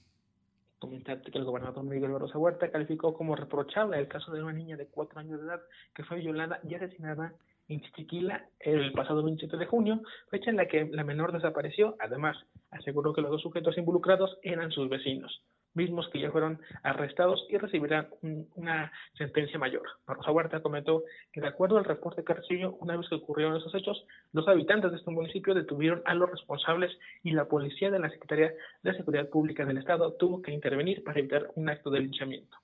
Comentarte 0.79 1.31
que 1.31 1.39
el 1.39 1.45
gobernador 1.45 1.85
Miguel 1.85 2.13
Barrosa 2.13 2.39
Huerta 2.39 2.71
calificó 2.71 3.15
como 3.15 3.35
reprochable 3.35 3.99
el 3.99 4.09
caso 4.09 4.33
de 4.33 4.43
una 4.43 4.53
niña 4.53 4.77
de 4.77 4.87
cuatro 4.87 5.21
años 5.21 5.41
de 5.41 5.47
edad 5.47 5.61
que 5.95 6.05
fue 6.05 6.19
violada 6.19 6.61
y 6.69 6.75
asesinada 6.75 7.33
en 7.69 7.81
Chichiquila 7.81 8.49
el 8.61 8.93
pasado 8.93 9.25
27 9.25 9.57
de 9.57 9.67
junio, 9.67 10.03
fecha 10.31 10.51
en 10.51 10.57
la 10.57 10.67
que 10.67 10.85
la 10.85 11.03
menor 11.05 11.33
desapareció. 11.33 11.97
Además, 11.99 12.37
aseguró 12.71 13.13
que 13.13 13.23
los 13.23 13.31
dos 13.31 13.43
sujetos 13.43 13.77
involucrados 13.79 14.39
eran 14.43 14.71
sus 14.71 14.89
vecinos 14.89 15.43
mismos 15.77 16.09
que 16.09 16.21
ya 16.21 16.31
fueron 16.31 16.61
arrestados 16.83 17.47
y 17.49 17.59
recibirán 17.59 18.09
un, 18.23 18.49
una 18.57 18.93
sentencia 19.17 19.59
mayor. 19.59 19.83
Rosa 20.07 20.31
Huerta 20.31 20.61
comentó 20.61 21.05
que 21.33 21.41
de 21.41 21.49
acuerdo 21.49 21.79
al 21.79 21.85
reporte 21.85 22.25
que 22.25 22.67
una 22.81 22.97
vez 22.97 23.09
que 23.09 23.15
ocurrieron 23.15 23.57
esos 23.57 23.75
hechos, 23.75 24.05
los 24.33 24.49
habitantes 24.49 24.91
de 24.91 24.99
este 24.99 25.11
municipio 25.11 25.55
detuvieron 25.55 26.03
a 26.05 26.15
los 26.15 26.31
responsables 26.31 26.97
y 27.23 27.33
la 27.33 27.47
policía 27.47 27.91
de 27.91 27.99
la 27.99 28.11
Secretaría 28.11 28.53
de 28.83 28.97
Seguridad 28.97 29.29
Pública 29.29 29.65
del 29.65 29.79
Estado 29.79 30.13
tuvo 30.15 30.43
que 30.43 30.53
intervenir 30.53 31.05
para 31.05 31.21
evitar 31.21 31.49
un 31.55 31.69
acto 31.69 31.91
de 31.91 32.01
linchamiento. 32.01 32.57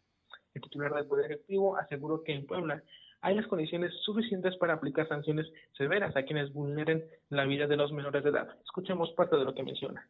El 0.55 0.63
titular 0.63 0.93
del 0.95 1.07
Poder 1.07 1.27
Ejecutivo 1.27 1.77
aseguró 1.77 2.23
que 2.23 2.33
en 2.33 2.47
Puebla 2.47 2.83
hay 3.23 3.37
las 3.37 3.47
condiciones 3.47 3.93
suficientes 4.05 4.57
para 4.57 4.75
aplicar 4.75 5.09
sanciones 5.09 5.47
severas 5.77 6.15
a 6.17 6.25
quienes 6.25 6.53
vulneren 6.53 7.05
la 7.31 7.45
vida 7.45 7.67
de 7.67 7.77
los 7.77 7.93
menores 7.93 8.25
de 8.25 8.31
edad. 8.31 8.57
Escuchemos 8.65 9.13
parte 9.13 9.37
de 9.37 9.45
lo 9.45 9.55
que 9.55 9.63
menciona. 9.63 10.07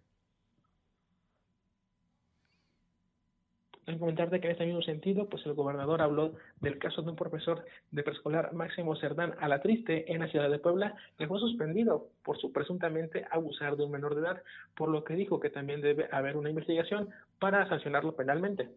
En 3.86 3.98
comentarte 3.98 4.40
que 4.40 4.46
en 4.46 4.52
este 4.52 4.66
mismo 4.66 4.82
sentido, 4.82 5.28
pues 5.28 5.44
el 5.44 5.54
gobernador 5.54 6.02
habló 6.02 6.34
del 6.60 6.78
caso 6.78 7.02
de 7.02 7.10
un 7.10 7.16
profesor 7.16 7.64
de 7.90 8.02
preescolar 8.04 8.52
Máximo 8.52 8.94
Cerdán 8.94 9.34
a 9.40 9.48
la 9.48 9.60
triste 9.60 10.12
en 10.12 10.20
la 10.20 10.28
ciudad 10.28 10.48
de 10.48 10.60
Puebla, 10.60 10.94
que 11.18 11.26
fue 11.26 11.40
suspendido 11.40 12.06
por 12.22 12.38
su 12.38 12.52
presuntamente 12.52 13.26
abusar 13.30 13.76
de 13.76 13.84
un 13.84 13.90
menor 13.90 14.14
de 14.14 14.20
edad, 14.20 14.42
por 14.76 14.88
lo 14.88 15.02
que 15.02 15.14
dijo 15.14 15.40
que 15.40 15.50
también 15.50 15.80
debe 15.80 16.08
haber 16.12 16.36
una 16.36 16.50
investigación 16.50 17.10
para 17.40 17.68
sancionarlo 17.68 18.14
penalmente 18.14 18.70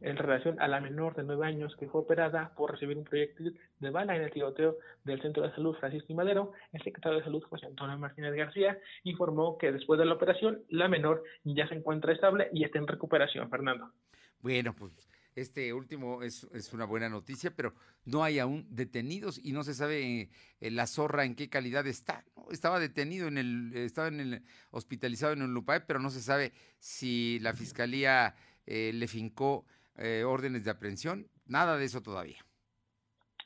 en 0.00 0.16
relación 0.16 0.60
a 0.60 0.68
la 0.68 0.80
menor 0.80 1.16
de 1.16 1.24
nueve 1.24 1.46
años 1.46 1.74
que 1.76 1.88
fue 1.88 2.02
operada 2.02 2.52
por 2.56 2.72
recibir 2.72 2.96
un 2.96 3.04
proyectil 3.04 3.58
de 3.80 3.90
bala 3.90 4.16
en 4.16 4.22
el 4.22 4.30
tiroteo 4.30 4.78
del 5.04 5.20
Centro 5.22 5.42
de 5.42 5.54
Salud 5.54 5.76
Francisco 5.76 6.12
y 6.12 6.16
Madero, 6.16 6.52
el 6.72 6.82
secretario 6.82 7.18
de 7.18 7.24
Salud 7.24 7.42
José 7.44 7.66
Antonio 7.66 7.98
Martínez 7.98 8.34
García 8.34 8.78
informó 9.04 9.58
que 9.58 9.72
después 9.72 9.98
de 9.98 10.06
la 10.06 10.14
operación 10.14 10.62
la 10.68 10.88
menor 10.88 11.24
ya 11.44 11.68
se 11.68 11.74
encuentra 11.74 12.12
estable 12.12 12.48
y 12.52 12.64
está 12.64 12.78
en 12.78 12.86
recuperación, 12.86 13.50
Fernando. 13.50 13.92
Bueno, 14.40 14.74
pues 14.74 15.08
este 15.34 15.72
último 15.72 16.22
es, 16.22 16.46
es, 16.52 16.72
una 16.72 16.84
buena 16.84 17.08
noticia, 17.08 17.54
pero 17.54 17.74
no 18.04 18.24
hay 18.24 18.38
aún 18.38 18.66
detenidos 18.70 19.38
y 19.42 19.52
no 19.52 19.62
se 19.62 19.74
sabe 19.74 20.30
eh, 20.60 20.70
la 20.70 20.86
zorra 20.86 21.24
en 21.24 21.34
qué 21.34 21.48
calidad 21.48 21.86
está. 21.86 22.24
¿no? 22.36 22.46
Estaba 22.50 22.80
detenido 22.80 23.28
en 23.28 23.38
el, 23.38 23.72
estaba 23.74 24.08
en 24.08 24.20
el 24.20 24.42
hospitalizado 24.70 25.32
en 25.32 25.52
Lupay, 25.52 25.82
pero 25.86 26.00
no 26.00 26.10
se 26.10 26.20
sabe 26.20 26.52
si 26.78 27.38
la 27.40 27.54
fiscalía 27.54 28.34
eh, 28.66 28.92
le 28.92 29.08
fincó 29.08 29.64
eh, 29.98 30.24
órdenes 30.24 30.64
de 30.64 30.70
aprehensión. 30.70 31.26
Nada 31.46 31.76
de 31.76 31.84
eso 31.84 32.02
todavía. 32.02 32.38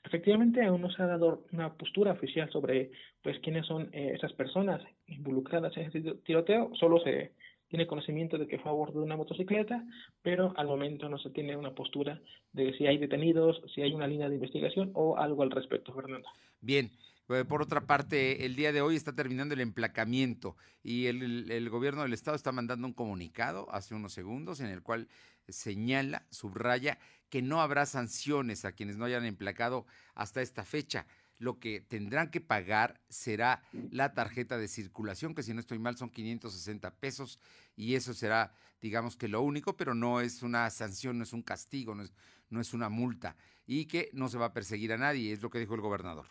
Efectivamente, 0.05 0.65
aún 0.65 0.81
no 0.81 0.91
se 0.91 1.03
ha 1.03 1.07
dado 1.07 1.45
una 1.53 1.75
postura 1.75 2.13
oficial 2.13 2.51
sobre 2.51 2.91
pues 3.23 3.39
quiénes 3.41 3.67
son 3.67 3.89
eh, 3.93 4.13
esas 4.15 4.33
personas 4.33 4.83
involucradas 5.07 5.77
en 5.77 5.85
este 5.85 6.01
tiroteo. 6.25 6.73
Solo 6.75 6.99
se 7.01 7.33
tiene 7.69 7.87
conocimiento 7.87 8.37
de 8.37 8.47
que 8.47 8.59
fue 8.59 8.71
a 8.71 8.75
bordo 8.75 8.99
de 8.99 9.07
una 9.07 9.17
motocicleta, 9.17 9.83
pero 10.21 10.53
al 10.57 10.67
momento 10.67 11.09
no 11.09 11.19
se 11.19 11.31
tiene 11.31 11.57
una 11.57 11.75
postura 11.75 12.21
de 12.53 12.77
si 12.77 12.87
hay 12.87 12.99
detenidos, 12.99 13.63
si 13.75 13.81
hay 13.81 13.95
una 13.95 14.07
línea 14.07 14.29
de 14.29 14.35
investigación 14.35 14.91
o 14.95 15.17
algo 15.17 15.43
al 15.43 15.51
respecto, 15.51 15.95
Fernando. 15.95 16.29
Bien. 16.61 16.91
Eh, 17.29 17.45
por 17.45 17.63
otra 17.63 17.87
parte, 17.87 18.45
el 18.45 18.57
día 18.57 18.73
de 18.73 18.83
hoy 18.83 18.97
está 18.97 19.15
terminando 19.15 19.55
el 19.55 19.61
emplacamiento 19.61 20.57
y 20.83 21.07
el, 21.07 21.23
el, 21.23 21.51
el, 21.51 21.71
gobierno 21.71 22.03
del 22.03 22.13
estado 22.13 22.37
está 22.37 22.53
mandando 22.53 22.87
un 22.87 22.93
comunicado 22.93 23.73
hace 23.73 23.95
unos 23.95 24.13
segundos 24.13 24.61
en 24.61 24.67
el 24.67 24.83
cual 24.83 25.09
señala, 25.49 26.27
subraya 26.31 26.99
que 27.31 27.43
no 27.43 27.63
habrá 27.63 27.87
sanciones 27.87 28.65
a 28.65 28.73
quienes 28.73 28.97
no 28.97 29.05
hayan 29.05 29.25
emplacado 29.25 29.87
hasta 30.15 30.43
esta 30.43 30.65
fecha 30.65 31.07
lo 31.43 31.59
que 31.59 31.81
tendrán 31.81 32.31
que 32.31 32.41
pagar 32.41 33.01
será 33.09 33.65
la 33.91 34.15
tarjeta 34.15 34.59
de 34.59 34.69
circulación, 34.69 35.35
que 35.35 35.43
si 35.43 35.53
no 35.53 35.59
estoy 35.59 35.81
mal 35.81 35.97
son 35.97 36.09
560 36.09 36.95
pesos, 36.95 37.41
y 37.75 37.97
eso 37.97 38.15
será, 38.15 38.55
digamos 38.81 39.17
que 39.17 39.27
lo 39.27 39.43
único, 39.43 39.77
pero 39.77 39.93
no 39.93 40.21
es 40.21 40.45
una 40.45 40.71
sanción, 40.71 41.19
no 41.19 41.25
es 41.25 41.33
un 41.33 41.43
castigo, 41.43 41.97
no 41.97 42.05
es, 42.05 42.13
no 42.49 42.61
es 42.61 42.73
una 42.75 42.89
multa, 42.89 43.35
y 43.67 43.87
que 43.87 44.09
no 44.13 44.29
se 44.29 44.39
va 44.39 44.47
a 44.47 44.53
perseguir 44.53 44.93
a 44.93 44.99
nadie, 44.99 45.33
es 45.33 45.43
lo 45.43 45.51
que 45.51 45.59
dijo 45.59 45.75
el 45.75 45.81
gobernador. 45.81 46.27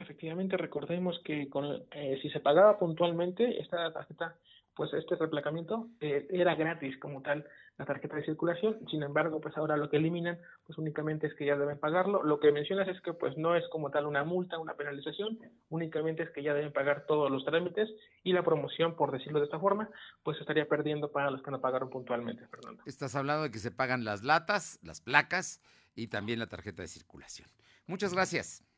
Efectivamente, 0.00 0.56
recordemos 0.56 1.20
que 1.24 1.48
con, 1.48 1.84
eh, 1.92 2.18
si 2.22 2.30
se 2.30 2.40
pagaba 2.40 2.78
puntualmente 2.78 3.60
esta 3.60 3.92
tarjeta, 3.92 4.34
pues 4.74 4.92
este 4.94 5.14
replacamiento 5.16 5.88
eh, 6.00 6.26
era 6.30 6.54
gratis 6.54 6.98
como 6.98 7.20
tal 7.20 7.46
la 7.76 7.84
tarjeta 7.86 8.16
de 8.16 8.24
circulación, 8.24 8.78
sin 8.90 9.02
embargo, 9.02 9.40
pues 9.40 9.56
ahora 9.56 9.76
lo 9.76 9.88
que 9.88 9.96
eliminan, 9.96 10.38
pues 10.66 10.78
únicamente 10.78 11.26
es 11.26 11.34
que 11.34 11.46
ya 11.46 11.56
deben 11.56 11.78
pagarlo. 11.78 12.22
Lo 12.22 12.38
que 12.38 12.52
mencionas 12.52 12.88
es 12.88 13.00
que 13.00 13.14
pues 13.14 13.36
no 13.38 13.56
es 13.56 13.64
como 13.70 13.90
tal 13.90 14.06
una 14.06 14.24
multa, 14.24 14.58
una 14.58 14.74
penalización, 14.74 15.38
únicamente 15.70 16.22
es 16.22 16.30
que 16.30 16.42
ya 16.42 16.52
deben 16.52 16.72
pagar 16.72 17.06
todos 17.06 17.30
los 17.30 17.44
trámites 17.44 17.88
y 18.22 18.32
la 18.32 18.42
promoción, 18.42 18.96
por 18.96 19.12
decirlo 19.12 19.38
de 19.38 19.46
esta 19.46 19.58
forma, 19.58 19.88
pues 20.22 20.38
estaría 20.40 20.66
perdiendo 20.66 21.10
para 21.10 21.30
los 21.30 21.42
que 21.42 21.50
no 21.50 21.60
pagaron 21.60 21.88
puntualmente, 21.88 22.46
Fernando. 22.48 22.82
Estás 22.86 23.14
hablando 23.14 23.44
de 23.44 23.50
que 23.50 23.58
se 23.58 23.70
pagan 23.70 24.04
las 24.04 24.22
latas, 24.22 24.78
las 24.82 25.00
placas 25.00 25.62
y 25.94 26.08
también 26.08 26.38
la 26.38 26.48
tarjeta 26.48 26.82
de 26.82 26.88
circulación. 26.88 27.48
Muchas 27.86 28.12
gracias. 28.12 28.69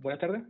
Buenas 0.00 0.20
tardes. 0.20 0.42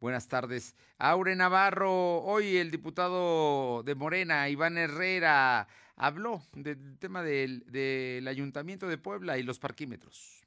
Buenas 0.00 0.26
tardes. 0.26 0.76
Aure 0.98 1.36
Navarro, 1.36 2.22
hoy 2.22 2.56
el 2.56 2.72
diputado 2.72 3.84
de 3.84 3.94
Morena, 3.94 4.48
Iván 4.48 4.76
Herrera, 4.76 5.68
habló 5.96 6.40
del 6.54 6.98
tema 6.98 7.22
del, 7.22 7.64
del 7.70 8.26
Ayuntamiento 8.26 8.88
de 8.88 8.98
Puebla 8.98 9.38
y 9.38 9.44
los 9.44 9.60
parquímetros. 9.60 10.44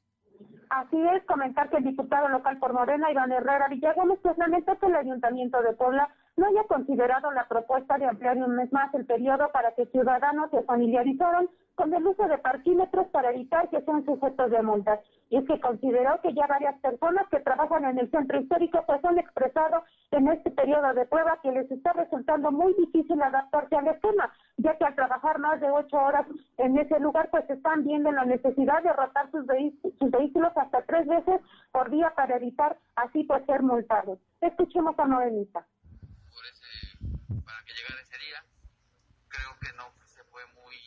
Así 0.69 0.97
es, 1.15 1.23
comentar 1.23 1.69
que 1.69 1.77
el 1.77 1.85
diputado 1.85 2.27
local 2.27 2.57
por 2.59 2.73
Morena, 2.73 3.09
Iván 3.09 3.31
Herrera 3.31 3.69
Villagómez, 3.69 4.19
pues 4.21 4.37
lamentó 4.37 4.77
que 4.77 4.87
el 4.87 4.95
Ayuntamiento 4.95 5.61
de 5.61 5.71
Puebla 5.73 6.09
no 6.37 6.47
haya 6.47 6.63
considerado 6.65 7.31
la 7.31 7.47
propuesta 7.47 7.97
de 7.97 8.05
ampliar 8.05 8.37
un 8.37 8.55
mes 8.55 8.71
más 8.73 8.93
el 8.93 9.05
periodo 9.05 9.49
para 9.51 9.73
que 9.73 9.85
ciudadanos 9.87 10.51
se 10.51 10.63
familiarizaran 10.63 11.49
con 11.75 11.93
el 11.93 12.05
uso 12.07 12.27
de 12.27 12.37
parquímetros 12.37 13.07
para 13.07 13.31
evitar 13.31 13.69
que 13.69 13.81
sean 13.81 14.03
sujetos 14.05 14.49
de 14.49 14.61
multas. 14.61 14.99
Y 15.29 15.37
es 15.37 15.45
que 15.45 15.59
consideró 15.59 16.19
que 16.21 16.33
ya 16.33 16.47
varias 16.47 16.79
personas 16.79 17.27
que 17.29 17.39
trabajan 17.39 17.85
en 17.85 17.99
el 17.99 18.09
centro 18.11 18.39
histórico 18.39 18.83
pues 18.85 19.03
han 19.03 19.17
expresado 19.17 19.83
en 20.11 20.27
este 20.29 20.51
periodo 20.51 20.93
de 20.93 21.05
prueba 21.05 21.39
que 21.41 21.51
les 21.51 21.69
está 21.71 21.93
resultando 21.93 22.51
muy 22.51 22.73
difícil 22.75 23.21
adaptarse 23.21 23.75
al 23.75 23.87
esquema, 23.87 24.31
ya 24.57 24.77
que 24.77 24.85
al 24.85 24.95
trabajar 24.95 25.39
más 25.39 25.59
de 25.59 25.69
ocho 25.69 25.97
horas 25.97 26.25
en 26.57 26.77
ese 26.77 26.99
lugar 26.99 27.29
pues 27.29 27.49
están 27.49 27.83
viendo 27.83 28.11
la 28.11 28.25
necesidad 28.25 28.81
de 28.83 28.93
rotar 28.93 29.29
sus, 29.31 29.45
vehículos 29.45 30.51
hasta 30.55 30.81
tres 30.83 31.07
veces 31.07 31.41
por 31.71 31.89
día 31.89 32.13
para 32.15 32.37
evitar 32.37 32.77
así 32.95 33.23
pues 33.23 33.45
ser 33.45 33.63
multados. 33.63 34.19
Escuchemos 34.41 34.97
a 34.97 35.05
Noelita. 35.05 35.65
Para 37.27 37.63
que 37.65 37.73
llegara 37.73 38.01
ese 38.01 38.17
día, 38.17 38.45
creo 39.29 39.57
que 39.59 39.73
no 39.73 39.91
se 40.05 40.23
fue 40.25 40.45
muy 40.47 40.77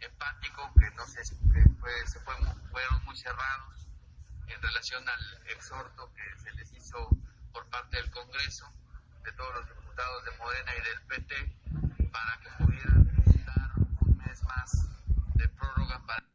empático, 0.00 0.72
que 0.78 0.90
no 0.92 1.06
se, 1.06 1.22
que 1.52 1.62
fue, 1.80 2.06
se 2.06 2.20
fue, 2.20 2.34
fueron 2.70 3.04
muy 3.04 3.16
cerrados 3.16 3.88
en 4.46 4.62
relación 4.62 5.06
al 5.08 5.46
exhorto 5.48 6.12
que 6.14 6.38
se 6.40 6.52
les 6.52 6.72
hizo 6.72 7.10
por 7.52 7.66
parte 7.70 7.96
del 7.96 8.10
Congreso, 8.10 8.70
de 9.24 9.32
todos 9.32 9.54
los 9.56 9.68
diputados 9.68 10.24
de 10.24 10.30
Morena 10.38 10.72
y 10.76 10.82
del 10.82 11.00
PT, 11.02 12.10
para 12.12 12.40
que 12.40 12.64
pudieran 12.64 13.04
dar 13.44 13.70
un 14.00 14.16
mes 14.18 14.42
más 14.44 14.88
de 15.34 15.48
prórroga 15.48 16.00
para 16.06 16.27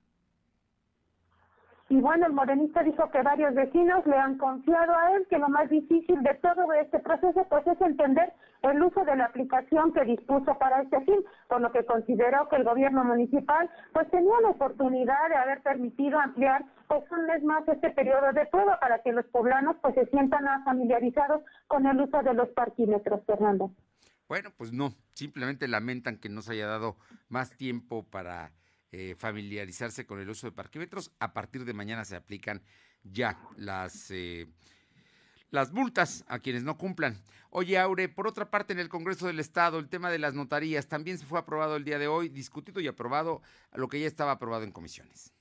y 1.93 2.01
bueno, 2.01 2.25
el 2.25 2.33
morenista 2.33 2.81
dijo 2.81 3.07
que 3.11 3.21
varios 3.21 3.53
vecinos 3.53 4.03
le 4.07 4.17
han 4.17 4.39
confiado 4.39 4.97
a 4.97 5.15
él 5.15 5.27
que 5.29 5.37
lo 5.37 5.47
más 5.47 5.69
difícil 5.69 6.23
de 6.23 6.33
todo 6.41 6.73
este 6.73 6.97
proceso 6.97 7.45
pues 7.47 7.67
es 7.67 7.79
entender 7.81 8.33
el 8.63 8.81
uso 8.81 9.05
de 9.05 9.15
la 9.15 9.25
aplicación 9.25 9.93
que 9.93 10.03
dispuso 10.03 10.57
para 10.57 10.81
este 10.81 11.01
fin, 11.01 11.23
por 11.47 11.61
lo 11.61 11.71
que 11.71 11.85
consideró 11.85 12.49
que 12.49 12.55
el 12.55 12.63
gobierno 12.63 13.03
municipal 13.03 13.69
pues 13.93 14.09
tenía 14.09 14.33
la 14.41 14.49
oportunidad 14.49 15.29
de 15.29 15.35
haber 15.35 15.61
permitido 15.61 16.19
ampliar 16.19 16.65
pues 16.87 17.03
un 17.11 17.27
mes 17.27 17.43
más 17.43 17.67
este 17.67 17.91
periodo 17.91 18.33
de 18.33 18.47
prueba 18.47 18.79
para 18.79 19.03
que 19.03 19.11
los 19.11 19.27
poblanos 19.27 19.75
pues 19.79 19.93
se 19.93 20.07
sientan 20.07 20.45
más 20.45 20.65
familiarizados 20.65 21.43
con 21.67 21.85
el 21.85 22.01
uso 22.01 22.23
de 22.23 22.33
los 22.33 22.49
parquímetros, 22.53 23.23
Fernando. 23.27 23.69
Bueno, 24.27 24.49
pues 24.57 24.73
no, 24.73 24.95
simplemente 25.13 25.67
lamentan 25.67 26.17
que 26.17 26.29
no 26.29 26.41
se 26.41 26.53
haya 26.53 26.65
dado 26.65 26.95
más 27.29 27.55
tiempo 27.55 28.03
para 28.09 28.49
eh, 28.95 29.15
familiarizarse 29.17 30.05
con 30.05 30.19
el 30.19 30.29
uso 30.29 30.45
de 30.45 30.51
parquímetros. 30.51 31.11
A 31.17 31.33
partir 31.33 31.65
de 31.65 31.73
mañana 31.73 32.05
se 32.05 32.15
aplican 32.15 32.61
ya 33.03 33.39
las, 33.57 34.11
eh, 34.11 34.47
las 35.49 35.71
multas 35.71 36.23
a 36.27 36.37
quienes 36.37 36.61
no 36.61 36.77
cumplan. 36.77 37.19
Oye, 37.49 37.79
Aure, 37.79 38.07
por 38.07 38.27
otra 38.27 38.51
parte, 38.51 38.71
en 38.71 38.77
el 38.77 38.89
Congreso 38.89 39.25
del 39.25 39.39
Estado, 39.39 39.79
el 39.79 39.89
tema 39.89 40.11
de 40.11 40.19
las 40.19 40.35
notarías 40.35 40.87
también 40.87 41.17
se 41.17 41.25
fue 41.25 41.39
aprobado 41.39 41.75
el 41.75 41.85
día 41.85 41.97
de 41.97 42.07
hoy, 42.07 42.29
discutido 42.29 42.81
y 42.81 42.87
aprobado 42.87 43.41
lo 43.73 43.87
que 43.87 43.99
ya 43.99 44.05
estaba 44.05 44.33
aprobado 44.33 44.63
en 44.63 44.71
comisiones. 44.71 45.33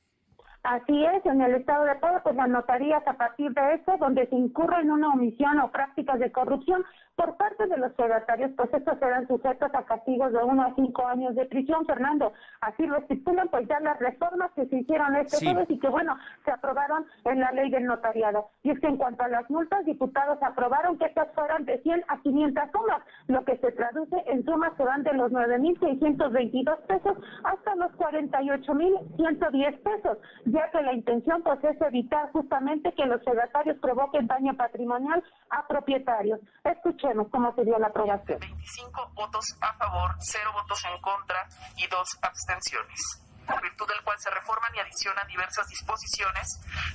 Así 0.63 1.05
es, 1.05 1.27
en 1.27 1.41
el 1.41 1.57
estado 1.57 1.85
de 1.85 1.97
todo, 1.97 2.23
pues 2.23 2.37
las 2.37 2.49
notarías 2.49 3.05
a 3.09 3.15
partir 3.15 3.53
de 3.53 3.75
eso, 3.75 3.97
donde 3.99 4.29
se 4.29 4.37
incurre 4.37 4.81
en 4.81 4.93
una 4.93 5.09
omisión 5.09 5.59
o 5.59 5.73
prácticas 5.73 6.21
de 6.21 6.31
corrupción 6.31 6.85
por 7.17 7.37
parte 7.37 7.67
de 7.67 7.77
los 7.77 7.93
fedatarios, 7.95 8.53
pues 8.57 8.73
estos 8.73 8.99
serán 8.99 9.27
sujetos 9.27 9.75
a 9.75 9.83
castigos 9.85 10.33
de 10.33 10.39
uno 10.39 10.63
a 10.63 10.75
cinco 10.75 11.07
años 11.07 11.35
de 11.35 11.45
prisión, 11.47 11.85
Fernando. 11.85 12.33
Así 12.61 12.87
lo 12.87 12.97
estipulan 12.99 13.49
pues 13.49 13.67
ya 13.69 13.81
las 13.81 13.99
reformas 13.99 14.51
que 14.53 14.67
se 14.67 14.77
hicieron 14.77 15.17
este 15.17 15.37
sí. 15.37 15.53
y 15.69 15.79
que 15.79 15.89
bueno, 15.89 16.17
se 16.45 16.53
aprobaron 16.53 17.07
en 17.25 17.41
la 17.41 17.53
ley 17.53 17.71
del 17.71 17.85
notariado. 17.85 18.49
Y 18.63 18.71
es 18.71 18.81
que 18.81 18.87
en 18.87 18.97
cuanto 18.97 19.25
a 19.25 19.29
las 19.29 19.51
multas, 19.51 19.85
diputados 19.85 20.39
aprobaron 20.43 20.97
que 20.97 21.07
estas 21.07 21.29
fueran 21.35 21.65
de 21.65 21.79
100 21.83 22.05
a 22.09 22.19
500 22.21 22.65
sumas, 22.73 23.03
lo 23.27 23.45
que 23.45 23.59
se 23.59 23.73
traduce 23.73 24.17
en 24.27 24.45
sumas 24.45 24.73
que 24.75 24.85
van 24.85 25.03
de 25.03 25.13
los 25.13 25.33
9.622 25.33 26.77
pesos 26.87 27.19
hasta 27.45 27.75
los 27.75 27.93
48.110 27.93 29.79
pesos 29.83 30.19
ya 30.53 30.71
que 30.71 30.83
la 30.83 30.93
intención 30.93 31.43
pues 31.43 31.59
es 31.65 31.81
evitar 31.81 32.31
justamente 32.33 32.93
que 32.95 33.07
los 33.07 33.25
fedatarios 33.25 33.79
provoquen 33.81 34.27
daño 34.27 34.55
patrimonial 34.55 35.25
a 35.51 35.67
propietarios. 35.67 36.41
Escuchemos 36.63 37.29
cómo 37.31 37.55
sería 37.55 37.79
la 37.79 37.89
aprobación. 37.89 38.39
25 38.39 39.13
votos 39.15 39.45
a 39.61 39.73
favor, 39.75 40.15
0 40.19 40.51
votos 40.53 40.85
en 40.85 41.01
contra 41.01 41.47
y 41.77 41.87
2 41.89 42.19
abstenciones 42.23 43.01
por 43.47 43.61
virtud 43.61 43.89
del 43.89 44.03
cual 44.05 44.17
se 44.21 44.31
reforman 44.31 44.75
y 44.75 44.79
adicionan 44.79 45.27
diversas 45.27 45.67
disposiciones 45.67 46.47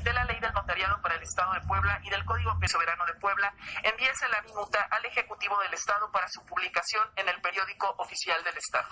de 0.04 0.14
la 0.14 0.24
Ley 0.24 0.40
del 0.40 0.54
Notariado 0.54 1.02
para 1.02 1.16
el 1.16 1.24
Estado 1.24 1.54
de 1.54 1.62
Puebla 1.68 2.00
y 2.04 2.10
del 2.10 2.24
Código 2.24 2.52
Soberano 2.66 3.06
de 3.06 3.16
Puebla, 3.16 3.54
envíese 3.84 4.30
la 4.30 4.42
minuta 4.42 4.88
al 4.90 5.04
Ejecutivo 5.06 5.60
del 5.60 5.74
Estado 5.74 6.10
para 6.12 6.28
su 6.30 6.46
publicación 6.46 7.04
en 7.18 7.28
el 7.28 7.42
periódico 7.42 7.94
oficial 7.98 8.42
del 8.44 8.56
Estado. 8.58 8.88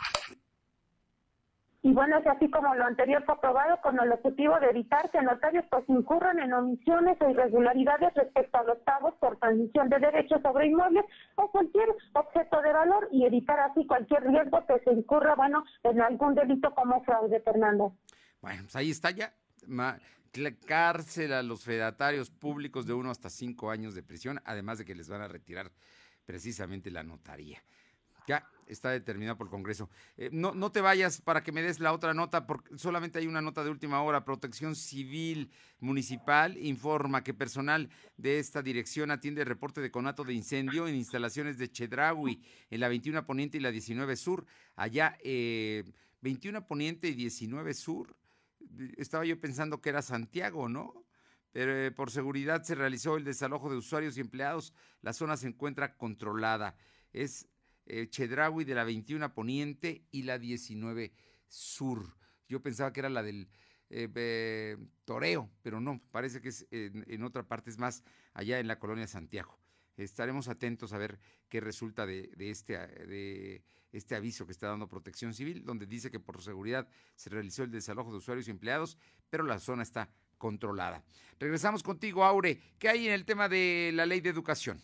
Y 1.85 1.93
bueno, 1.93 2.17
es 2.17 2.25
así 2.25 2.49
como 2.49 2.73
lo 2.73 2.83
anterior 2.83 3.23
fue 3.25 3.35
aprobado 3.35 3.79
con 3.83 3.99
el 3.99 4.11
objetivo 4.11 4.59
de 4.59 4.71
evitar 4.71 5.07
que 5.11 5.21
notarios 5.21 5.65
pues 5.69 5.83
incurran 5.87 6.39
en 6.39 6.51
omisiones 6.51 7.15
o 7.21 7.29
irregularidades 7.29 8.11
respecto 8.15 8.57
a 8.57 8.63
los 8.63 8.79
pagos 8.79 9.13
por 9.19 9.37
transmisión 9.37 9.87
de 9.89 9.99
derechos 9.99 10.41
sobre 10.41 10.65
inmuebles 10.65 11.05
o 11.35 11.51
cualquier 11.51 11.87
objeto 12.13 12.59
de 12.63 12.73
valor 12.73 13.07
y 13.11 13.23
evitar 13.27 13.59
así 13.59 13.85
cualquier 13.85 14.23
riesgo 14.23 14.65
que 14.65 14.79
se 14.79 14.93
incurra, 14.93 15.35
bueno, 15.35 15.63
en 15.83 16.01
algún 16.01 16.33
delito 16.33 16.73
como 16.73 17.03
fraude, 17.03 17.39
Fernando. 17.41 17.95
Bueno, 18.41 18.63
pues 18.63 18.75
ahí 18.77 18.89
está 18.89 19.11
ya. 19.11 19.31
cárcel 20.65 21.33
a 21.33 21.43
los 21.43 21.63
fedatarios 21.65 22.31
públicos 22.31 22.87
de 22.87 22.93
uno 22.93 23.11
hasta 23.11 23.29
cinco 23.29 23.69
años 23.69 23.93
de 23.93 24.01
prisión, 24.01 24.41
además 24.43 24.79
de 24.79 24.85
que 24.85 24.95
les 24.95 25.07
van 25.07 25.21
a 25.21 25.27
retirar 25.27 25.71
precisamente 26.25 26.89
la 26.89 27.03
notaría. 27.03 27.61
Ya 28.27 28.47
está 28.67 28.89
determinado 28.89 29.37
por 29.37 29.47
el 29.47 29.51
Congreso. 29.51 29.89
Eh, 30.17 30.29
no, 30.31 30.53
no 30.53 30.71
te 30.71 30.81
vayas 30.81 31.21
para 31.21 31.43
que 31.43 31.51
me 31.51 31.61
des 31.61 31.79
la 31.79 31.93
otra 31.93 32.13
nota, 32.13 32.47
porque 32.47 32.77
solamente 32.77 33.19
hay 33.19 33.27
una 33.27 33.41
nota 33.41 33.63
de 33.63 33.69
última 33.69 34.01
hora. 34.01 34.25
Protección 34.25 34.75
Civil 34.75 35.51
Municipal 35.79 36.57
informa 36.57 37.23
que 37.23 37.33
personal 37.33 37.89
de 38.17 38.39
esta 38.39 38.61
dirección 38.61 39.11
atiende 39.11 39.41
el 39.41 39.47
reporte 39.47 39.81
de 39.81 39.91
conato 39.91 40.23
de 40.23 40.33
incendio 40.33 40.87
en 40.87 40.95
instalaciones 40.95 41.57
de 41.57 41.71
Chedraui, 41.71 42.41
en 42.69 42.79
la 42.79 42.87
21 42.87 43.25
Poniente 43.25 43.57
y 43.57 43.61
la 43.61 43.71
19 43.71 44.15
Sur. 44.15 44.45
Allá, 44.75 45.17
eh, 45.23 45.83
21 46.21 46.65
Poniente 46.67 47.07
y 47.07 47.13
19 47.13 47.73
Sur. 47.73 48.17
Estaba 48.97 49.25
yo 49.25 49.39
pensando 49.39 49.79
que 49.79 49.89
era 49.89 50.01
Santiago, 50.01 50.69
¿no? 50.69 51.05
Pero 51.51 51.71
eh, 51.71 51.91
por 51.91 52.11
seguridad 52.11 52.63
se 52.63 52.75
realizó 52.75 53.15
el 53.15 53.23
desalojo 53.23 53.69
de 53.69 53.77
usuarios 53.77 54.17
y 54.17 54.21
empleados. 54.21 54.73
La 55.01 55.13
zona 55.13 55.37
se 55.37 55.47
encuentra 55.47 55.95
controlada. 55.95 56.75
Es 57.13 57.47
eh, 57.85 58.07
Chedraui 58.09 58.65
de 58.65 58.75
la 58.75 58.83
21 58.83 59.33
Poniente 59.33 60.05
y 60.11 60.23
la 60.23 60.39
19 60.39 61.13
Sur. 61.47 62.17
Yo 62.47 62.61
pensaba 62.61 62.91
que 62.91 62.99
era 62.99 63.09
la 63.09 63.23
del 63.23 63.47
eh, 63.89 64.77
Toreo, 65.05 65.49
pero 65.61 65.79
no, 65.79 66.01
parece 66.11 66.41
que 66.41 66.49
es 66.49 66.67
en, 66.71 67.23
otra 67.23 67.47
parte, 67.47 67.69
es 67.69 67.77
más 67.77 68.03
allá 68.33 68.59
en 68.59 68.67
la 68.67 68.79
colonia 68.79 69.07
Santiago. 69.07 69.59
Estaremos 69.97 70.47
atentos 70.49 70.91
a 70.91 70.97
ver 70.97 71.19
qué 71.47 71.61
resulta 71.61 72.05
de, 72.05 72.29
este, 72.37 72.77
de 72.77 73.63
este 73.93 74.15
aviso 74.15 74.45
que 74.45 74.51
está 74.51 74.67
dando 74.67 74.89
Protección 74.89 75.33
Civil, 75.33 75.63
donde 75.63 75.85
dice 75.85 76.11
que 76.11 76.19
por 76.19 76.41
seguridad 76.41 76.89
se 77.15 77.29
realizó 77.29 77.63
el 77.63 77.71
desalojo 77.71 78.11
de 78.11 78.17
usuarios 78.17 78.47
y 78.47 78.51
empleados, 78.51 78.97
pero 79.29 79.43
la 79.43 79.59
zona 79.59 79.83
está 79.83 80.09
controlada. 80.37 81.03
Regresamos 81.39 81.81
contigo, 81.81 82.25
Aure. 82.25 82.61
¿Qué 82.77 82.89
hay 82.89 83.07
en 83.07 83.13
el 83.13 83.25
tema 83.25 83.47
de 83.47 83.91
la 83.93 84.05
ley 84.05 84.19
de 84.19 84.29
educación? 84.29 84.81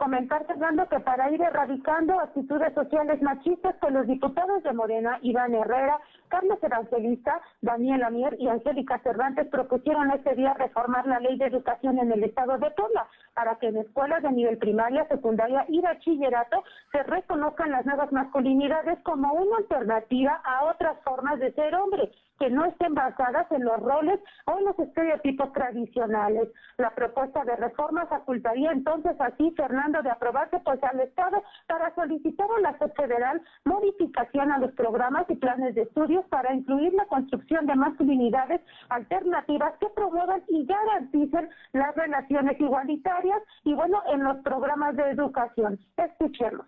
Comentar, 0.00 0.46
Fernando, 0.46 0.88
que 0.88 0.98
para 1.00 1.30
ir 1.30 1.42
erradicando 1.42 2.18
actitudes 2.18 2.72
sociales 2.72 3.20
machistas, 3.20 3.76
con 3.76 3.92
los 3.92 4.06
diputados 4.06 4.62
de 4.62 4.72
Morena, 4.72 5.18
Iván 5.20 5.54
Herrera, 5.54 6.00
Carlos 6.30 6.58
Evangelista, 6.62 7.40
Daniel 7.60 8.04
Amier 8.04 8.36
y 8.38 8.48
Angélica 8.48 9.00
Cervantes 9.00 9.48
propusieron 9.48 10.10
este 10.12 10.34
día 10.36 10.54
reformar 10.54 11.06
la 11.06 11.18
ley 11.18 11.36
de 11.36 11.46
educación 11.46 11.98
en 11.98 12.12
el 12.12 12.24
estado 12.24 12.56
de 12.56 12.70
Puebla 12.70 13.06
para 13.34 13.56
que 13.56 13.66
en 13.66 13.78
escuelas 13.78 14.22
de 14.22 14.30
nivel 14.30 14.56
primaria, 14.58 15.06
secundaria 15.08 15.64
y 15.68 15.80
bachillerato 15.80 16.62
se 16.92 17.02
reconozcan 17.02 17.72
las 17.72 17.84
nuevas 17.84 18.12
masculinidades 18.12 18.98
como 19.02 19.32
una 19.34 19.58
alternativa 19.58 20.40
a 20.44 20.64
otras 20.66 20.96
formas 21.04 21.38
de 21.40 21.52
ser 21.52 21.74
hombre 21.74 22.10
que 22.40 22.48
no 22.48 22.64
estén 22.64 22.94
basadas 22.94 23.46
en 23.52 23.64
los 23.64 23.78
roles 23.80 24.18
o 24.46 24.58
en 24.58 24.64
los 24.64 24.78
estereotipos 24.78 25.52
tradicionales. 25.52 26.48
La 26.78 26.90
propuesta 26.94 27.44
de 27.44 27.54
reforma 27.56 28.06
facultaría 28.06 28.72
entonces 28.72 29.14
así, 29.20 29.52
Fernando, 29.56 30.02
de 30.02 30.10
aprobarse 30.10 30.58
pues 30.60 30.82
al 30.82 31.00
Estado 31.00 31.42
para 31.66 31.94
solicitar 31.94 32.48
a 32.56 32.60
la 32.62 32.72
FED 32.74 32.92
federal 32.94 33.42
modificación 33.66 34.50
a 34.50 34.58
los 34.58 34.72
programas 34.72 35.26
y 35.28 35.36
planes 35.36 35.74
de 35.74 35.84
para 36.26 36.54
incluir 36.54 36.92
la 36.94 37.06
construcción 37.06 37.66
de 37.66 37.74
masculinidades 37.74 38.60
alternativas 38.88 39.74
que 39.80 39.88
promuevan 39.94 40.42
y 40.48 40.64
garanticen 40.64 41.48
las 41.72 41.94
relaciones 41.94 42.60
igualitarias 42.60 43.42
y 43.64 43.74
bueno, 43.74 44.02
en 44.12 44.24
los 44.24 44.38
programas 44.42 44.96
de 44.96 45.10
educación. 45.10 45.78
Escuchemos. 45.96 46.66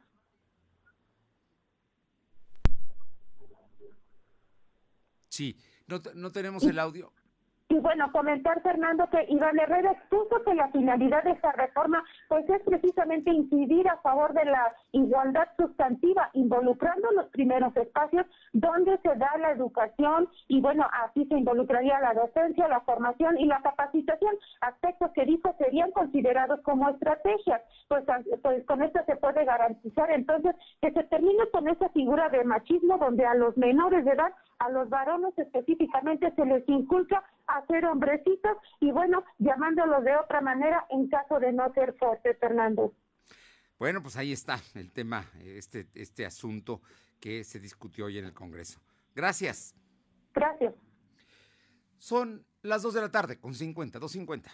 Sí, 5.28 5.56
no, 5.86 6.00
no 6.14 6.30
tenemos 6.30 6.62
el 6.64 6.78
audio. 6.78 7.12
Y 7.72 7.78
bueno, 7.78 8.12
comentar, 8.12 8.60
Fernando, 8.60 9.08
que 9.08 9.24
Iván 9.30 9.58
Herrera 9.58 9.92
expuso 9.92 10.44
que 10.44 10.54
la 10.54 10.68
finalidad 10.68 11.24
de 11.24 11.30
esta 11.30 11.52
reforma 11.52 12.04
pues 12.28 12.46
es 12.50 12.60
precisamente 12.64 13.30
incidir 13.30 13.88
a 13.88 13.96
favor 14.02 14.34
de 14.34 14.44
la 14.44 14.74
igualdad 14.90 15.48
sustantiva, 15.56 16.28
involucrando 16.34 17.10
los 17.12 17.30
primeros 17.30 17.74
espacios 17.78 18.26
donde 18.52 18.98
se 18.98 19.16
da 19.16 19.30
la 19.38 19.52
educación 19.52 20.28
y 20.48 20.60
bueno, 20.60 20.86
así 21.02 21.24
se 21.24 21.38
involucraría 21.38 21.98
la 22.00 22.12
docencia, 22.12 22.68
la 22.68 22.82
formación 22.82 23.38
y 23.38 23.46
la 23.46 23.62
capacitación, 23.62 24.34
aspectos 24.60 25.10
que 25.14 25.24
dijo 25.24 25.54
serían 25.56 25.92
considerados 25.92 26.60
como 26.60 26.90
estrategias. 26.90 27.62
Pues, 27.88 28.04
pues 28.42 28.66
con 28.66 28.82
esto 28.82 29.00
se 29.06 29.16
puede 29.16 29.46
garantizar 29.46 30.10
entonces 30.10 30.54
que 30.82 30.90
se 30.90 31.04
termine 31.04 31.48
con 31.50 31.66
esa 31.68 31.88
figura 31.88 32.28
de 32.28 32.44
machismo 32.44 32.98
donde 32.98 33.24
a 33.24 33.34
los 33.34 33.56
menores 33.56 34.04
de 34.04 34.10
edad, 34.10 34.34
a 34.62 34.70
los 34.70 34.88
varones 34.88 35.36
específicamente 35.36 36.32
se 36.36 36.44
les 36.44 36.68
inculca 36.68 37.24
a 37.46 37.66
ser 37.66 37.84
hombrecitos 37.86 38.56
y 38.80 38.92
bueno, 38.92 39.24
llamándolos 39.38 40.04
de 40.04 40.16
otra 40.16 40.40
manera 40.40 40.86
en 40.90 41.08
caso 41.08 41.40
de 41.40 41.52
no 41.52 41.72
ser 41.72 41.94
fuertes, 41.98 42.38
Fernando. 42.38 42.94
Bueno, 43.78 44.00
pues 44.02 44.16
ahí 44.16 44.32
está 44.32 44.60
el 44.74 44.92
tema, 44.92 45.24
este, 45.40 45.88
este 45.94 46.24
asunto 46.24 46.80
que 47.18 47.42
se 47.42 47.58
discutió 47.58 48.06
hoy 48.06 48.18
en 48.18 48.26
el 48.26 48.34
Congreso. 48.34 48.80
Gracias. 49.14 49.74
Gracias. 50.32 50.74
Son 51.98 52.46
las 52.62 52.82
2 52.82 52.94
de 52.94 53.00
la 53.00 53.10
tarde 53.10 53.40
con 53.40 53.54
50, 53.54 53.98
2.50. 53.98 54.50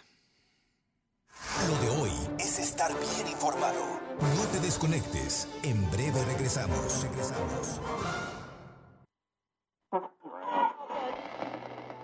Lo 1.67 1.77
de 1.81 2.01
hoy 2.01 2.11
es 2.39 2.59
estar 2.59 2.91
bien 2.91 3.27
informado. 3.31 3.99
No 4.19 4.47
te 4.51 4.59
desconectes. 4.59 5.47
En 5.63 5.89
breve 5.91 6.25
regresamos. 6.25 7.03
Regresamos. 7.03 7.79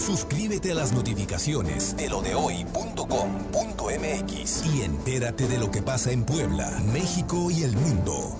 Suscríbete 0.00 0.72
a 0.72 0.74
las 0.74 0.92
notificaciones 0.94 1.94
de 1.94 2.08
lo 2.08 2.22
de 2.22 2.34
hoy.com.mx 2.34 3.04
y 4.74 4.80
entérate 4.82 5.46
de 5.46 5.58
lo 5.58 5.70
que 5.70 5.82
pasa 5.82 6.10
en 6.10 6.24
Puebla, 6.24 6.70
México 6.90 7.50
y 7.50 7.64
el 7.64 7.76
mundo. 7.76 8.34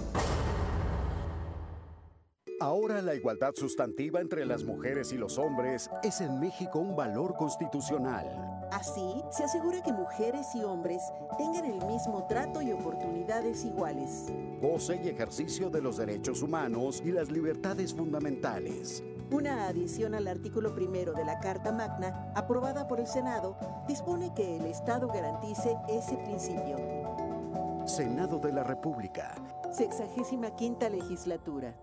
Ahora 2.61 3.03
la 3.03 3.15
igualdad 3.15 3.53
sustantiva 3.55 4.21
entre 4.21 4.47
las 4.47 4.65
mujeres 4.65 5.13
y 5.13 5.19
los 5.19 5.37
hombres 5.39 5.91
es 6.03 6.23
en 6.23 6.41
México 6.41 6.79
un 6.79 6.97
valor 6.97 7.35
constitucional. 7.37 8.27
Así, 8.73 9.23
se 9.31 9.45
asegura 9.45 9.83
que 9.83 9.93
mujeres 9.93 10.47
y 10.55 10.63
hombres 10.63 11.03
tengan 11.37 11.67
el 11.67 11.85
mismo 11.87 12.27
trato 12.27 12.63
y 12.63 12.73
oportunidades 12.73 13.65
iguales. 13.65 14.27
Goce 14.63 15.01
y 15.05 15.09
ejercicio 15.09 15.69
de 15.69 15.83
los 15.83 15.99
derechos 15.99 16.43
humanos 16.43 17.03
y 17.05 17.13
las 17.13 17.31
libertades 17.31 17.95
fundamentales. 17.95 19.03
Una 19.33 19.69
adición 19.69 20.17
al 20.17 20.27
artículo 20.27 20.75
primero 20.75 21.13
de 21.13 21.25
la 21.25 21.39
Carta 21.39 21.71
Magna, 21.71 22.33
aprobada 22.35 22.89
por 22.89 22.99
el 22.99 23.07
Senado, 23.07 23.57
dispone 23.87 24.33
que 24.35 24.57
el 24.57 24.67
Estado 24.67 25.07
garantice 25.07 25.77
ese 25.89 26.17
principio. 26.17 26.77
Senado 27.87 28.41
de 28.41 28.53
la 28.53 28.65
República. 28.65 29.37
Sexagésima 29.73 30.57
quinta 30.57 30.89
legislatura. 30.89 31.77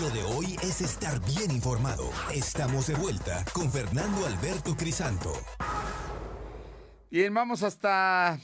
Lo 0.00 0.08
de 0.08 0.22
hoy 0.34 0.56
es 0.62 0.80
estar 0.80 1.20
bien 1.20 1.50
informado. 1.50 2.08
Estamos 2.34 2.86
de 2.86 2.94
vuelta 2.94 3.44
con 3.52 3.70
Fernando 3.70 4.26
Alberto 4.26 4.74
Crisanto. 4.74 5.34
Bien, 7.10 7.34
vamos 7.34 7.62
hasta 7.62 8.40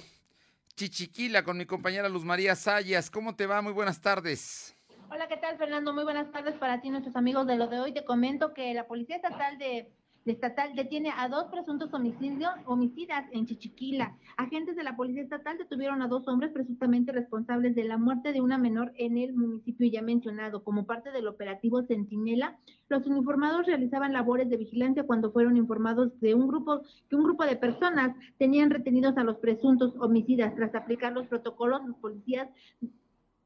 Chichiquila 0.76 1.43
con 1.43 1.57
mi 1.57 1.64
compañera 1.64 2.07
Luz 2.11 2.26
María 2.26 2.55
Sayas. 2.55 3.11
¿Cómo 3.11 3.35
te 3.35 3.47
va? 3.47 3.62
Muy 3.62 3.72
buenas 3.72 3.99
tardes. 4.03 4.78
Hola, 5.11 5.27
¿qué 5.27 5.39
tal, 5.39 5.57
Fernando? 5.57 5.95
Muy 5.95 6.05
buenas 6.05 6.31
tardes 6.33 6.55
para 6.57 6.83
ti, 6.83 6.91
nuestros 6.91 7.17
amigos 7.17 7.47
de 7.47 7.57
lo 7.57 7.67
de 7.67 7.81
hoy. 7.81 7.93
Te 7.93 8.05
comento 8.05 8.53
que 8.53 8.75
la 8.75 8.87
Policía 8.87 9.17
Estatal 9.17 9.57
de 9.57 9.91
estatal 10.27 10.75
detiene 10.77 11.11
a 11.17 11.31
dos 11.31 11.45
presuntos 11.45 11.95
homicidios, 11.95 12.51
homicidas 12.67 13.25
en 13.33 13.47
Chichiquila. 13.47 14.15
Agentes 14.37 14.77
de 14.77 14.83
la 14.83 14.97
Policía 14.97 15.23
Estatal 15.23 15.57
detuvieron 15.57 16.03
a 16.03 16.09
dos 16.09 16.29
hombres 16.29 16.53
presuntamente 16.53 17.11
responsables 17.13 17.75
de 17.75 17.85
la 17.85 17.97
muerte 17.97 18.35
de 18.35 18.43
una 18.43 18.59
menor 18.59 18.93
en 18.97 19.17
el 19.17 19.33
municipio 19.33 19.89
ya 19.91 20.03
mencionado. 20.03 20.63
Como 20.63 20.85
parte 20.85 21.11
del 21.11 21.27
operativo 21.27 21.83
Centinela, 21.85 22.59
los 22.91 23.07
uniformados 23.07 23.65
realizaban 23.65 24.13
labores 24.13 24.51
de 24.51 24.59
vigilancia 24.59 25.05
cuando 25.05 25.33
fueron 25.33 25.57
informados 25.57 26.21
de 26.21 26.35
un 26.35 26.47
grupo 26.47 26.83
que 27.09 27.17
un 27.17 27.25
grupo 27.25 27.45
de 27.45 27.57
personas 27.57 28.15
tenían 28.37 28.69
retenidos 28.69 29.17
a 29.17 29.25
los 29.25 29.39
presuntos 29.39 29.95
homicidas. 29.99 30.55
Tras 30.55 30.75
aplicar 30.75 31.15
los 31.15 31.27
protocolos, 31.29 31.81
los 31.87 31.97
policías 31.97 32.51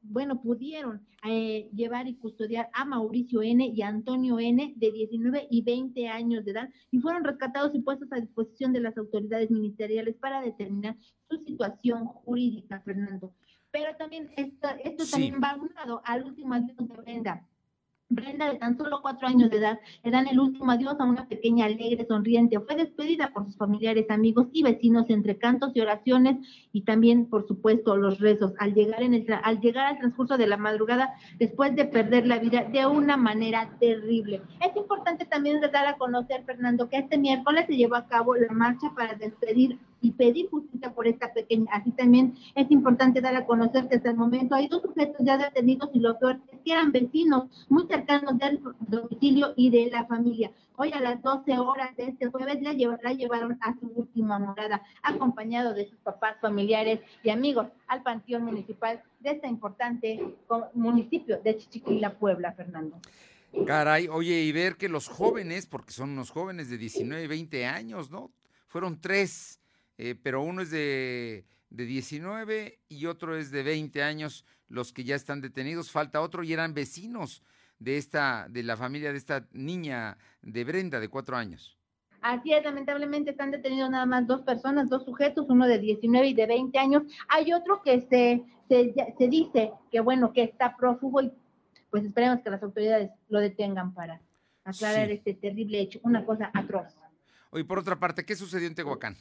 bueno, 0.03 0.41
pudieron 0.41 1.05
eh, 1.25 1.69
llevar 1.73 2.07
y 2.07 2.15
custodiar 2.15 2.69
a 2.73 2.85
Mauricio 2.85 3.41
N. 3.41 3.65
y 3.73 3.81
Antonio 3.81 4.39
N. 4.39 4.73
de 4.75 4.91
19 4.91 5.47
y 5.49 5.61
20 5.61 6.07
años 6.09 6.43
de 6.45 6.51
edad 6.51 6.69
y 6.91 6.99
fueron 6.99 7.23
rescatados 7.23 7.73
y 7.73 7.79
puestos 7.79 8.11
a 8.11 8.17
disposición 8.17 8.73
de 8.73 8.81
las 8.81 8.97
autoridades 8.97 9.49
ministeriales 9.49 10.15
para 10.15 10.41
determinar 10.41 10.97
su 11.29 11.37
situación 11.45 12.05
jurídica, 12.05 12.81
Fernando. 12.81 13.33
Pero 13.71 13.95
también 13.97 14.29
esto, 14.37 14.67
esto 14.83 15.05
también 15.09 15.39
va 15.41 15.55
unado 15.55 16.01
al 16.05 16.23
último 16.25 16.53
adiós 16.53 16.77
de 16.77 16.95
Brenda. 16.95 17.47
Brenda, 18.09 18.51
de 18.51 18.59
tan 18.59 18.77
solo 18.77 19.01
cuatro 19.01 19.27
años 19.27 19.49
de 19.49 19.57
edad, 19.57 19.79
le 20.03 20.11
dan 20.11 20.27
el 20.27 20.39
último 20.39 20.71
adiós 20.71 20.95
a 20.99 21.05
una 21.05 21.27
pequeña 21.27 21.65
alegre, 21.65 22.05
sonriente. 22.05 22.59
Fue 22.59 22.75
despedida 22.75 23.31
por 23.33 23.45
sus 23.45 23.57
familiares, 23.57 24.05
amigos 24.09 24.47
y 24.51 24.61
vecinos 24.61 25.05
entre 25.09 25.37
cantos 25.37 25.71
y 25.73 25.81
oraciones 25.81 26.37
y 26.71 26.81
también, 26.81 27.27
por 27.27 27.47
supuesto, 27.47 27.95
los 27.95 28.19
rezos. 28.19 28.53
Al 28.59 28.73
llegar, 28.73 29.01
en 29.01 29.15
el, 29.15 29.25
al 29.41 29.59
llegar 29.61 29.87
al 29.87 29.97
transcurso 29.97 30.37
de 30.37 30.47
la 30.47 30.57
madrugada, 30.57 31.13
después 31.39 31.75
de 31.75 31.85
perder 31.85 32.27
la 32.27 32.37
vida 32.37 32.65
de 32.65 32.85
una 32.85 33.17
manera 33.17 33.75
terrible. 33.79 34.41
Es 34.61 34.75
importante 34.75 35.25
también 35.25 35.59
dar 35.61 35.87
a 35.87 35.97
conocer, 35.97 36.43
Fernando, 36.45 36.89
que 36.89 36.97
este 36.97 37.17
miércoles 37.17 37.65
se 37.67 37.77
llevó 37.77 37.95
a 37.95 38.07
cabo 38.07 38.35
la 38.35 38.51
marcha 38.53 38.91
para 38.95 39.15
despedir 39.15 39.79
y 40.03 40.11
pedir 40.11 40.49
justicia 40.49 40.93
por 40.93 41.07
esta 41.07 41.33
pequeña. 41.33 41.71
Así 41.71 41.91
también 41.91 42.35
es 42.55 42.69
importante 42.69 43.21
dar 43.21 43.35
a 43.35 43.45
conocer 43.45 43.87
que 43.87 43.95
hasta 43.95 44.09
el 44.09 44.17
momento 44.17 44.53
hay 44.53 44.67
dos 44.67 44.81
sujetos 44.81 45.15
ya 45.21 45.37
detenidos 45.37 45.89
y 45.93 45.99
lo 45.99 46.19
peor 46.19 46.41
es 46.51 46.59
que 46.59 46.73
eran 46.73 46.91
vecinos 46.91 47.45
muy 47.69 47.87
cercanos 47.87 48.37
del 48.37 48.59
domicilio 48.81 49.53
y 49.55 49.69
de 49.69 49.89
la 49.89 50.05
familia. 50.05 50.51
Hoy 50.75 50.91
a 50.91 50.99
las 50.99 51.21
12 51.21 51.57
horas 51.57 51.95
de 51.95 52.07
este 52.09 52.27
jueves 52.27 52.61
la, 52.61 52.73
llevaron 52.73 53.57
a 53.61 53.73
su 53.79 53.91
última 53.95 54.39
morada, 54.39 54.83
acompañado 55.01 55.73
de 55.73 55.87
sus 55.87 55.97
papás, 55.99 56.35
familiares 56.41 56.99
y 57.23 57.29
amigos 57.29 57.67
al 57.87 58.03
Panteón 58.03 58.43
Municipal 58.43 59.01
de 59.21 59.31
este 59.31 59.47
importante 59.47 60.35
municipio 60.73 61.39
de 61.41 61.57
Chichiquila, 61.57 62.17
Puebla, 62.19 62.51
Fernando. 62.51 62.99
Caray, 63.65 64.09
oye, 64.09 64.41
y 64.41 64.51
ver 64.51 64.75
que 64.75 64.89
los 64.89 65.07
jóvenes, 65.07 65.65
porque 65.65 65.93
son 65.93 66.09
unos 66.09 66.29
jóvenes 66.29 66.69
de 66.69 66.77
19 66.77 67.23
y 67.23 67.27
20 67.27 67.65
años, 67.67 68.11
¿no? 68.11 68.31
Fueron 68.67 68.99
tres 68.99 69.59
eh, 70.05 70.15
pero 70.21 70.41
uno 70.41 70.61
es 70.61 70.69
de, 70.69 71.45
de 71.69 71.85
19 71.85 72.77
y 72.89 73.05
otro 73.05 73.37
es 73.37 73.51
de 73.51 73.63
20 73.63 74.03
años, 74.03 74.43
los 74.67 74.91
que 74.91 75.05
ya 75.05 75.15
están 75.15 75.39
detenidos. 75.39 75.91
Falta 75.91 76.19
otro 76.19 76.43
y 76.43 76.51
eran 76.51 76.73
vecinos 76.73 77.41
de 77.79 77.95
esta, 77.97 78.49
de 78.49 78.63
la 78.63 78.75
familia 78.75 79.13
de 79.13 79.17
esta 79.17 79.47
niña 79.53 80.17
de 80.41 80.65
Brenda 80.65 80.99
de 80.99 81.07
cuatro 81.07 81.37
años. 81.37 81.77
Así 82.19 82.51
es, 82.51 82.65
lamentablemente 82.65 83.31
están 83.31 83.51
detenidos 83.51 83.89
nada 83.89 84.05
más 84.05 84.27
dos 84.27 84.41
personas, 84.41 84.89
dos 84.89 85.05
sujetos, 85.05 85.45
uno 85.47 85.67
de 85.67 85.79
19 85.79 86.27
y 86.27 86.33
de 86.33 86.47
20 86.47 86.77
años. 86.79 87.03
Hay 87.29 87.53
otro 87.53 87.81
que 87.81 88.01
se, 88.01 88.43
se, 88.67 88.93
se 89.17 89.27
dice 89.29 89.71
que, 89.89 90.01
bueno, 90.01 90.33
que 90.33 90.43
está 90.43 90.75
prófugo 90.75 91.21
y 91.21 91.31
pues 91.89 92.03
esperemos 92.03 92.41
que 92.43 92.49
las 92.49 92.61
autoridades 92.61 93.09
lo 93.29 93.39
detengan 93.39 93.93
para 93.93 94.19
aclarar 94.65 95.11
este 95.11 95.33
terrible 95.33 95.79
hecho, 95.79 96.01
una 96.03 96.25
cosa 96.25 96.51
atroz. 96.53 96.93
Oye, 97.51 97.63
por 97.63 97.79
otra 97.79 97.97
parte, 97.97 98.25
¿qué 98.25 98.35
sucedió 98.35 98.67
en 98.67 98.75
Tehuacán? 98.75 99.15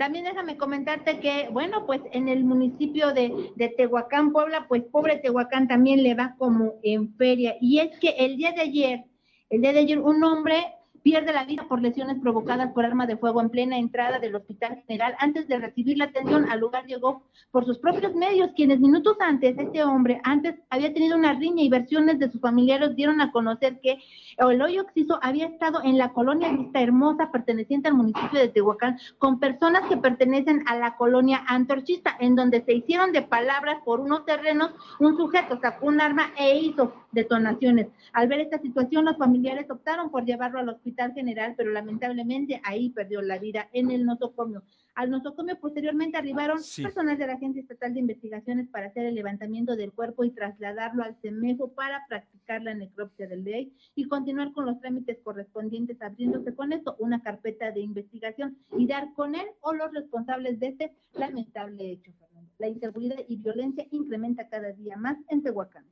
También 0.00 0.24
déjame 0.24 0.56
comentarte 0.56 1.20
que, 1.20 1.50
bueno, 1.52 1.84
pues 1.84 2.00
en 2.12 2.28
el 2.28 2.42
municipio 2.42 3.12
de, 3.12 3.52
Tehuacán, 3.76 4.32
Puebla, 4.32 4.64
pues 4.66 4.82
pobre 4.84 5.18
Tehuacán 5.18 5.68
también 5.68 6.02
le 6.02 6.14
va 6.14 6.36
como 6.38 6.76
en 6.82 7.14
feria. 7.16 7.56
Y 7.60 7.80
es 7.80 7.98
que 7.98 8.08
el 8.18 8.38
día 8.38 8.52
de 8.52 8.62
ayer, 8.62 9.04
el 9.50 9.60
día 9.60 9.74
de 9.74 9.80
ayer, 9.80 9.98
un 9.98 10.24
hombre 10.24 10.64
pierde 11.02 11.32
la 11.32 11.44
vida 11.44 11.64
por 11.68 11.80
lesiones 11.80 12.18
provocadas 12.20 12.72
por 12.72 12.84
arma 12.84 13.06
de 13.06 13.16
fuego 13.16 13.40
en 13.40 13.50
plena 13.50 13.78
entrada 13.78 14.18
del 14.18 14.34
Hospital 14.34 14.82
General. 14.86 15.14
Antes 15.18 15.48
de 15.48 15.58
recibir 15.58 15.96
la 15.98 16.04
atención, 16.04 16.50
al 16.50 16.60
lugar 16.60 16.86
llegó 16.86 17.22
por 17.50 17.64
sus 17.64 17.78
propios 17.78 18.14
medios, 18.14 18.50
quienes 18.54 18.80
minutos 18.80 19.16
antes, 19.20 19.56
este 19.58 19.82
hombre 19.82 20.20
antes 20.24 20.56
había 20.68 20.92
tenido 20.92 21.16
una 21.16 21.32
riña 21.32 21.62
y 21.62 21.68
versiones 21.68 22.18
de 22.18 22.30
sus 22.30 22.40
familiares 22.40 22.94
dieron 22.96 23.20
a 23.20 23.32
conocer 23.32 23.80
que 23.80 23.98
el 24.38 24.62
hoyo 24.62 24.82
oxiso 24.82 25.18
había 25.22 25.46
estado 25.46 25.80
en 25.82 25.98
la 25.98 26.12
colonia 26.12 26.52
Vista 26.52 26.80
Hermosa, 26.80 27.30
perteneciente 27.32 27.88
al 27.88 27.94
municipio 27.94 28.38
de 28.38 28.48
Tehuacán, 28.48 28.98
con 29.18 29.38
personas 29.38 29.82
que 29.88 29.96
pertenecen 29.96 30.62
a 30.66 30.76
la 30.76 30.96
colonia 30.96 31.44
Antorchista, 31.46 32.16
en 32.20 32.36
donde 32.36 32.62
se 32.64 32.74
hicieron 32.74 33.12
de 33.12 33.22
palabras 33.22 33.78
por 33.84 34.00
unos 34.00 34.24
terrenos, 34.24 34.70
un 34.98 35.16
sujeto 35.16 35.58
sacó 35.60 35.86
un 35.86 36.00
arma 36.00 36.32
e 36.38 36.58
hizo 36.58 36.92
detonaciones. 37.12 37.88
Al 38.12 38.28
ver 38.28 38.40
esta 38.40 38.58
situación, 38.58 39.04
los 39.04 39.16
familiares 39.16 39.70
optaron 39.70 40.10
por 40.10 40.24
llevarlo 40.24 40.58
al 40.58 40.68
hospital 40.68 40.89
general, 41.14 41.54
pero 41.56 41.70
lamentablemente 41.70 42.60
ahí 42.64 42.90
perdió 42.90 43.22
la 43.22 43.38
vida 43.38 43.68
en 43.72 43.90
el 43.90 44.04
nosocomio. 44.04 44.62
Al 44.94 45.10
nosocomio 45.10 45.58
posteriormente 45.58 46.18
arribaron 46.18 46.58
personas 46.82 47.18
de 47.18 47.26
la 47.26 47.34
Agencia 47.34 47.62
Estatal 47.62 47.94
de 47.94 48.00
Investigaciones 48.00 48.68
para 48.68 48.88
hacer 48.88 49.06
el 49.06 49.14
levantamiento 49.14 49.76
del 49.76 49.92
cuerpo 49.92 50.24
y 50.24 50.30
trasladarlo 50.30 51.02
al 51.02 51.16
CEMEFO 51.22 51.72
para 51.72 52.04
practicar 52.08 52.62
la 52.62 52.74
necropsia 52.74 53.26
del 53.26 53.44
ley 53.44 53.72
y 53.94 54.08
continuar 54.08 54.52
con 54.52 54.66
los 54.66 54.80
trámites 54.80 55.18
correspondientes, 55.22 56.00
abriéndose 56.02 56.54
con 56.54 56.72
esto 56.72 56.96
una 56.98 57.22
carpeta 57.22 57.70
de 57.70 57.80
investigación 57.80 58.58
y 58.76 58.86
dar 58.86 59.12
con 59.14 59.34
él 59.34 59.46
o 59.60 59.72
los 59.72 59.92
responsables 59.92 60.58
de 60.58 60.68
este 60.68 60.92
lamentable 61.14 61.90
hecho, 61.90 62.12
Fernando. 62.18 62.50
La 62.58 62.68
inseguridad 62.68 63.18
y 63.28 63.36
violencia 63.36 63.86
incrementa 63.90 64.48
cada 64.48 64.72
día 64.72 64.96
más 64.96 65.16
en 65.28 65.42
Tehuacán. 65.42 65.86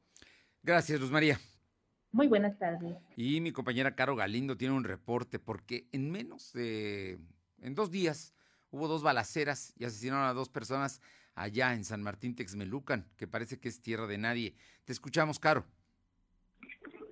Gracias, 0.63 1.01
Luz 1.01 1.11
María. 1.11 1.39
Muy 2.13 2.27
buenas 2.27 2.59
tardes. 2.59 2.97
Y 3.17 3.41
mi 3.41 3.53
compañera 3.53 3.95
Caro 3.95 4.17
Galindo 4.17 4.57
tiene 4.57 4.75
un 4.75 4.85
reporte 4.85 5.39
porque 5.39 5.87
en 5.93 6.11
menos 6.11 6.53
de, 6.53 7.19
en 7.61 7.75
dos 7.75 7.91
días, 7.91 8.35
hubo 8.71 8.89
dos 8.89 9.03
balaceras 9.03 9.75
y 9.79 9.85
asesinaron 9.85 10.25
a 10.25 10.33
dos 10.33 10.49
personas 10.49 11.01
allá 11.35 11.73
en 11.75 11.85
San 11.85 12.03
Martín 12.03 12.35
Texmelucan, 12.35 13.05
que 13.17 13.27
parece 13.27 13.61
que 13.61 13.69
es 13.69 13.81
tierra 13.81 14.07
de 14.07 14.19
nadie. 14.19 14.55
Te 14.85 14.93
escuchamos, 14.93 15.39
Caro. 15.39 15.65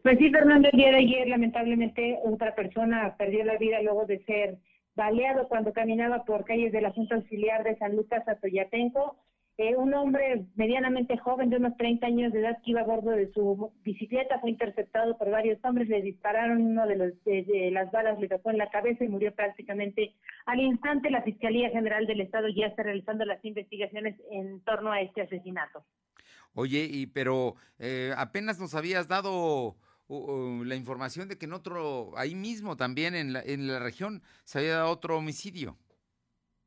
Pues 0.02 0.18
sí, 0.18 0.30
Fernando, 0.30 0.68
el 0.72 0.78
día 0.78 0.90
de 0.90 0.98
ayer 0.98 1.28
lamentablemente 1.28 2.18
otra 2.24 2.54
persona 2.54 3.16
perdió 3.16 3.44
la 3.44 3.58
vida 3.58 3.82
luego 3.82 4.06
de 4.06 4.24
ser 4.24 4.58
baleado 4.94 5.48
cuando 5.48 5.72
caminaba 5.72 6.24
por 6.24 6.44
calles 6.44 6.72
de 6.72 6.80
la 6.80 6.92
Junta 6.92 7.16
Auxiliar 7.16 7.64
de 7.64 7.76
San 7.76 7.96
Lucas 7.96 8.26
a 8.28 8.36
Toyatenco. 8.36 9.16
Eh, 9.58 9.74
un 9.74 9.94
hombre 9.94 10.44
medianamente 10.54 11.16
joven 11.16 11.48
de 11.48 11.56
unos 11.56 11.74
30 11.78 12.06
años 12.06 12.30
de 12.30 12.40
edad 12.40 12.58
que 12.62 12.72
iba 12.72 12.82
a 12.82 12.84
bordo 12.84 13.12
de 13.12 13.32
su 13.32 13.72
bicicleta 13.82 14.38
fue 14.38 14.50
interceptado 14.50 15.16
por 15.16 15.30
varios 15.30 15.58
hombres, 15.64 15.88
le 15.88 16.02
dispararon, 16.02 16.60
uno 16.60 16.86
de, 16.86 16.96
los, 16.96 17.24
de, 17.24 17.70
las 17.72 17.90
balas 17.90 18.20
le 18.20 18.28
tocó 18.28 18.50
en 18.50 18.58
la 18.58 18.68
cabeza 18.68 19.02
y 19.02 19.08
murió 19.08 19.34
prácticamente 19.34 20.14
al 20.44 20.60
instante. 20.60 21.10
La 21.10 21.22
Fiscalía 21.22 21.70
General 21.70 22.06
del 22.06 22.20
Estado 22.20 22.48
ya 22.54 22.66
está 22.66 22.82
realizando 22.82 23.24
las 23.24 23.42
investigaciones 23.46 24.20
en 24.30 24.60
torno 24.60 24.92
a 24.92 25.00
este 25.00 25.22
asesinato. 25.22 25.82
Oye, 26.52 26.86
y 26.90 27.06
pero 27.06 27.54
eh, 27.78 28.12
apenas 28.14 28.58
nos 28.58 28.74
habías 28.74 29.08
dado 29.08 29.76
la 30.08 30.76
información 30.76 31.28
de 31.28 31.38
que 31.38 31.46
en 31.46 31.54
otro, 31.54 32.12
ahí 32.16 32.34
mismo 32.34 32.76
también 32.76 33.14
en 33.14 33.32
la, 33.32 33.40
en 33.40 33.66
la 33.66 33.78
región 33.78 34.22
se 34.44 34.58
había 34.58 34.76
dado 34.76 34.90
otro 34.90 35.16
homicidio 35.16 35.78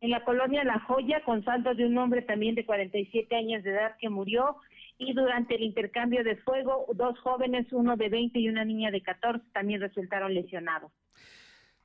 en 0.02 0.12
la 0.12 0.24
colonia 0.24 0.64
La 0.64 0.80
Joya, 0.80 1.24
con 1.24 1.44
saldo 1.44 1.74
de 1.76 1.86
un 1.86 1.98
hombre 1.98 2.22
también 2.22 2.56
de 2.56 2.66
47 2.66 3.36
años 3.36 3.64
de 3.64 3.72
edad 3.72 3.96
que 4.00 4.10
murió. 4.10 4.58
Y 4.98 5.14
durante 5.14 5.56
el 5.56 5.64
intercambio 5.64 6.24
de 6.24 6.36
fuego, 6.38 6.86
dos 6.94 7.18
jóvenes, 7.20 7.68
uno 7.72 7.96
de 7.96 8.10
20 8.10 8.40
y 8.40 8.50
una 8.50 8.66
niña 8.66 8.92
de 8.92 9.02
14, 9.02 9.46
también 9.54 9.82
resultaron 9.82 10.34
lesionados. 10.34 10.92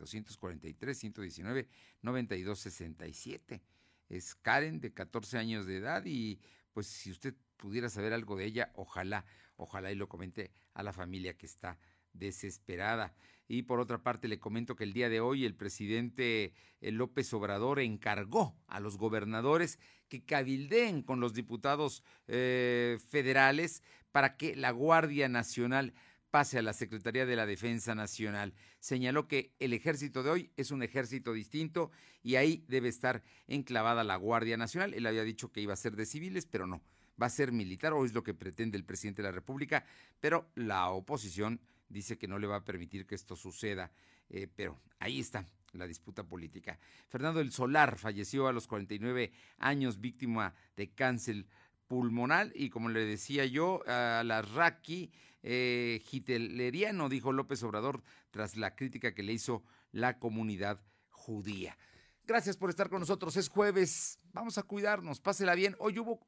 243-119-9267. 2.03 3.63
Es 4.09 4.35
Karen, 4.35 4.81
de 4.81 4.93
14 4.93 5.39
años 5.39 5.65
de 5.67 5.79
edad, 5.79 6.05
y 6.05 6.41
pues 6.73 6.89
si 6.89 7.11
usted 7.11 7.35
pudiera 7.57 7.89
saber 7.89 8.13
algo 8.13 8.37
de 8.37 8.45
ella, 8.45 8.71
ojalá, 8.75 9.25
ojalá 9.57 9.91
y 9.93 9.95
lo 9.95 10.09
comente 10.09 10.53
a 10.75 10.83
la 10.83 10.93
familia 10.93 11.37
que 11.37 11.47
está 11.47 11.79
desesperada. 12.13 13.15
Y 13.49 13.63
por 13.63 13.81
otra 13.81 14.03
parte, 14.03 14.29
le 14.29 14.39
comento 14.39 14.77
que 14.77 14.85
el 14.85 14.93
día 14.93 15.09
de 15.09 15.21
hoy 15.21 15.45
el 15.45 15.55
presidente 15.55 16.55
eh, 16.81 16.93
López 16.93 17.33
Obrador 17.35 17.81
encargó 17.81 18.57
a 18.67 18.79
los 18.79 18.97
gobernadores 18.97 19.79
que 20.11 20.23
cabildeen 20.23 21.03
con 21.03 21.21
los 21.21 21.33
diputados 21.33 22.03
eh, 22.27 22.99
federales 23.09 23.83
para 24.13 24.37
que 24.37 24.57
la 24.57 24.73
Guardia 24.73 25.29
Nacional 25.29 25.95
pase 26.31 26.59
a 26.59 26.63
la 26.63 26.73
Secretaría 26.73 27.27
de 27.27 27.37
la 27.37 27.47
Defensa 27.47 27.95
Nacional. 27.95 28.53
Señaló 28.81 29.27
que 29.29 29.55
el 29.59 29.73
ejército 29.73 30.23
de 30.23 30.31
hoy 30.31 30.51
es 30.57 30.71
un 30.71 30.83
ejército 30.83 31.33
distinto 31.33 31.91
y 32.23 32.35
ahí 32.35 32.65
debe 32.69 32.89
estar 32.89 33.23
enclavada 33.47 34.05
la 34.05 34.17
Guardia 34.17 34.57
Nacional. 34.57 34.95
Él 34.95 35.07
había 35.07 35.23
dicho 35.23 35.51
que 35.53 35.61
iba 35.61 35.73
a 35.73 35.77
ser 35.77 35.97
de 35.97 36.07
civiles, 36.07 36.47
pero 36.47 36.67
no, 36.67 36.83
va 37.21 37.27
a 37.27 37.31
ser 37.31 37.53
militar 37.53 37.93
o 37.93 38.05
es 38.05 38.13
lo 38.13 38.23
que 38.23 38.35
pretende 38.35 38.77
el 38.77 38.85
presidente 38.85 39.23
de 39.23 39.29
la 39.29 39.33
República, 39.33 39.85
pero 40.21 40.51
la 40.57 40.91
oposición 40.91 41.61
dice 41.89 42.19
que 42.19 42.29
no 42.29 42.39
le 42.39 42.47
va 42.47 42.57
a 42.57 42.65
permitir 42.65 43.07
que 43.07 43.15
esto 43.15 43.37
suceda. 43.37 43.91
Eh, 44.29 44.49
pero 44.55 44.81
ahí 44.99 45.19
está 45.19 45.47
la 45.73 45.87
disputa 45.87 46.25
política. 46.25 46.79
Fernando 47.09 47.41
El 47.41 47.53
Solar 47.53 47.99
falleció 47.99 48.49
a 48.49 48.53
los 48.53 48.67
49 48.67 49.33
años 49.59 50.01
víctima 50.01 50.55
de 50.77 50.91
cáncer 50.91 51.47
pulmonar 51.87 52.51
y 52.55 52.71
como 52.71 52.89
le 52.89 53.05
decía 53.05 53.45
yo, 53.47 53.83
a 53.87 54.23
la 54.25 54.43
Raki 54.43 55.13
eh, 55.43 56.03
hitleriano, 56.11 57.09
dijo 57.09 57.33
López 57.33 57.63
Obrador 57.63 58.03
tras 58.31 58.57
la 58.57 58.77
crítica 58.77 59.15
que 59.15 59.23
le 59.23 59.33
hizo 59.33 59.65
la 59.91 60.19
comunidad 60.19 60.83
judía. 61.09 61.79
Gracias 62.27 62.57
por 62.57 62.71
estar 62.71 62.89
con 62.89 63.01
nosotros. 63.01 63.37
Es 63.37 63.49
jueves. 63.49 64.21
Vamos 64.33 64.57
a 64.57 64.63
cuidarnos. 64.63 65.21
Pásela 65.21 65.57
bien. 65.57 65.75
Hoy 65.81 65.99
hubo 65.99 66.25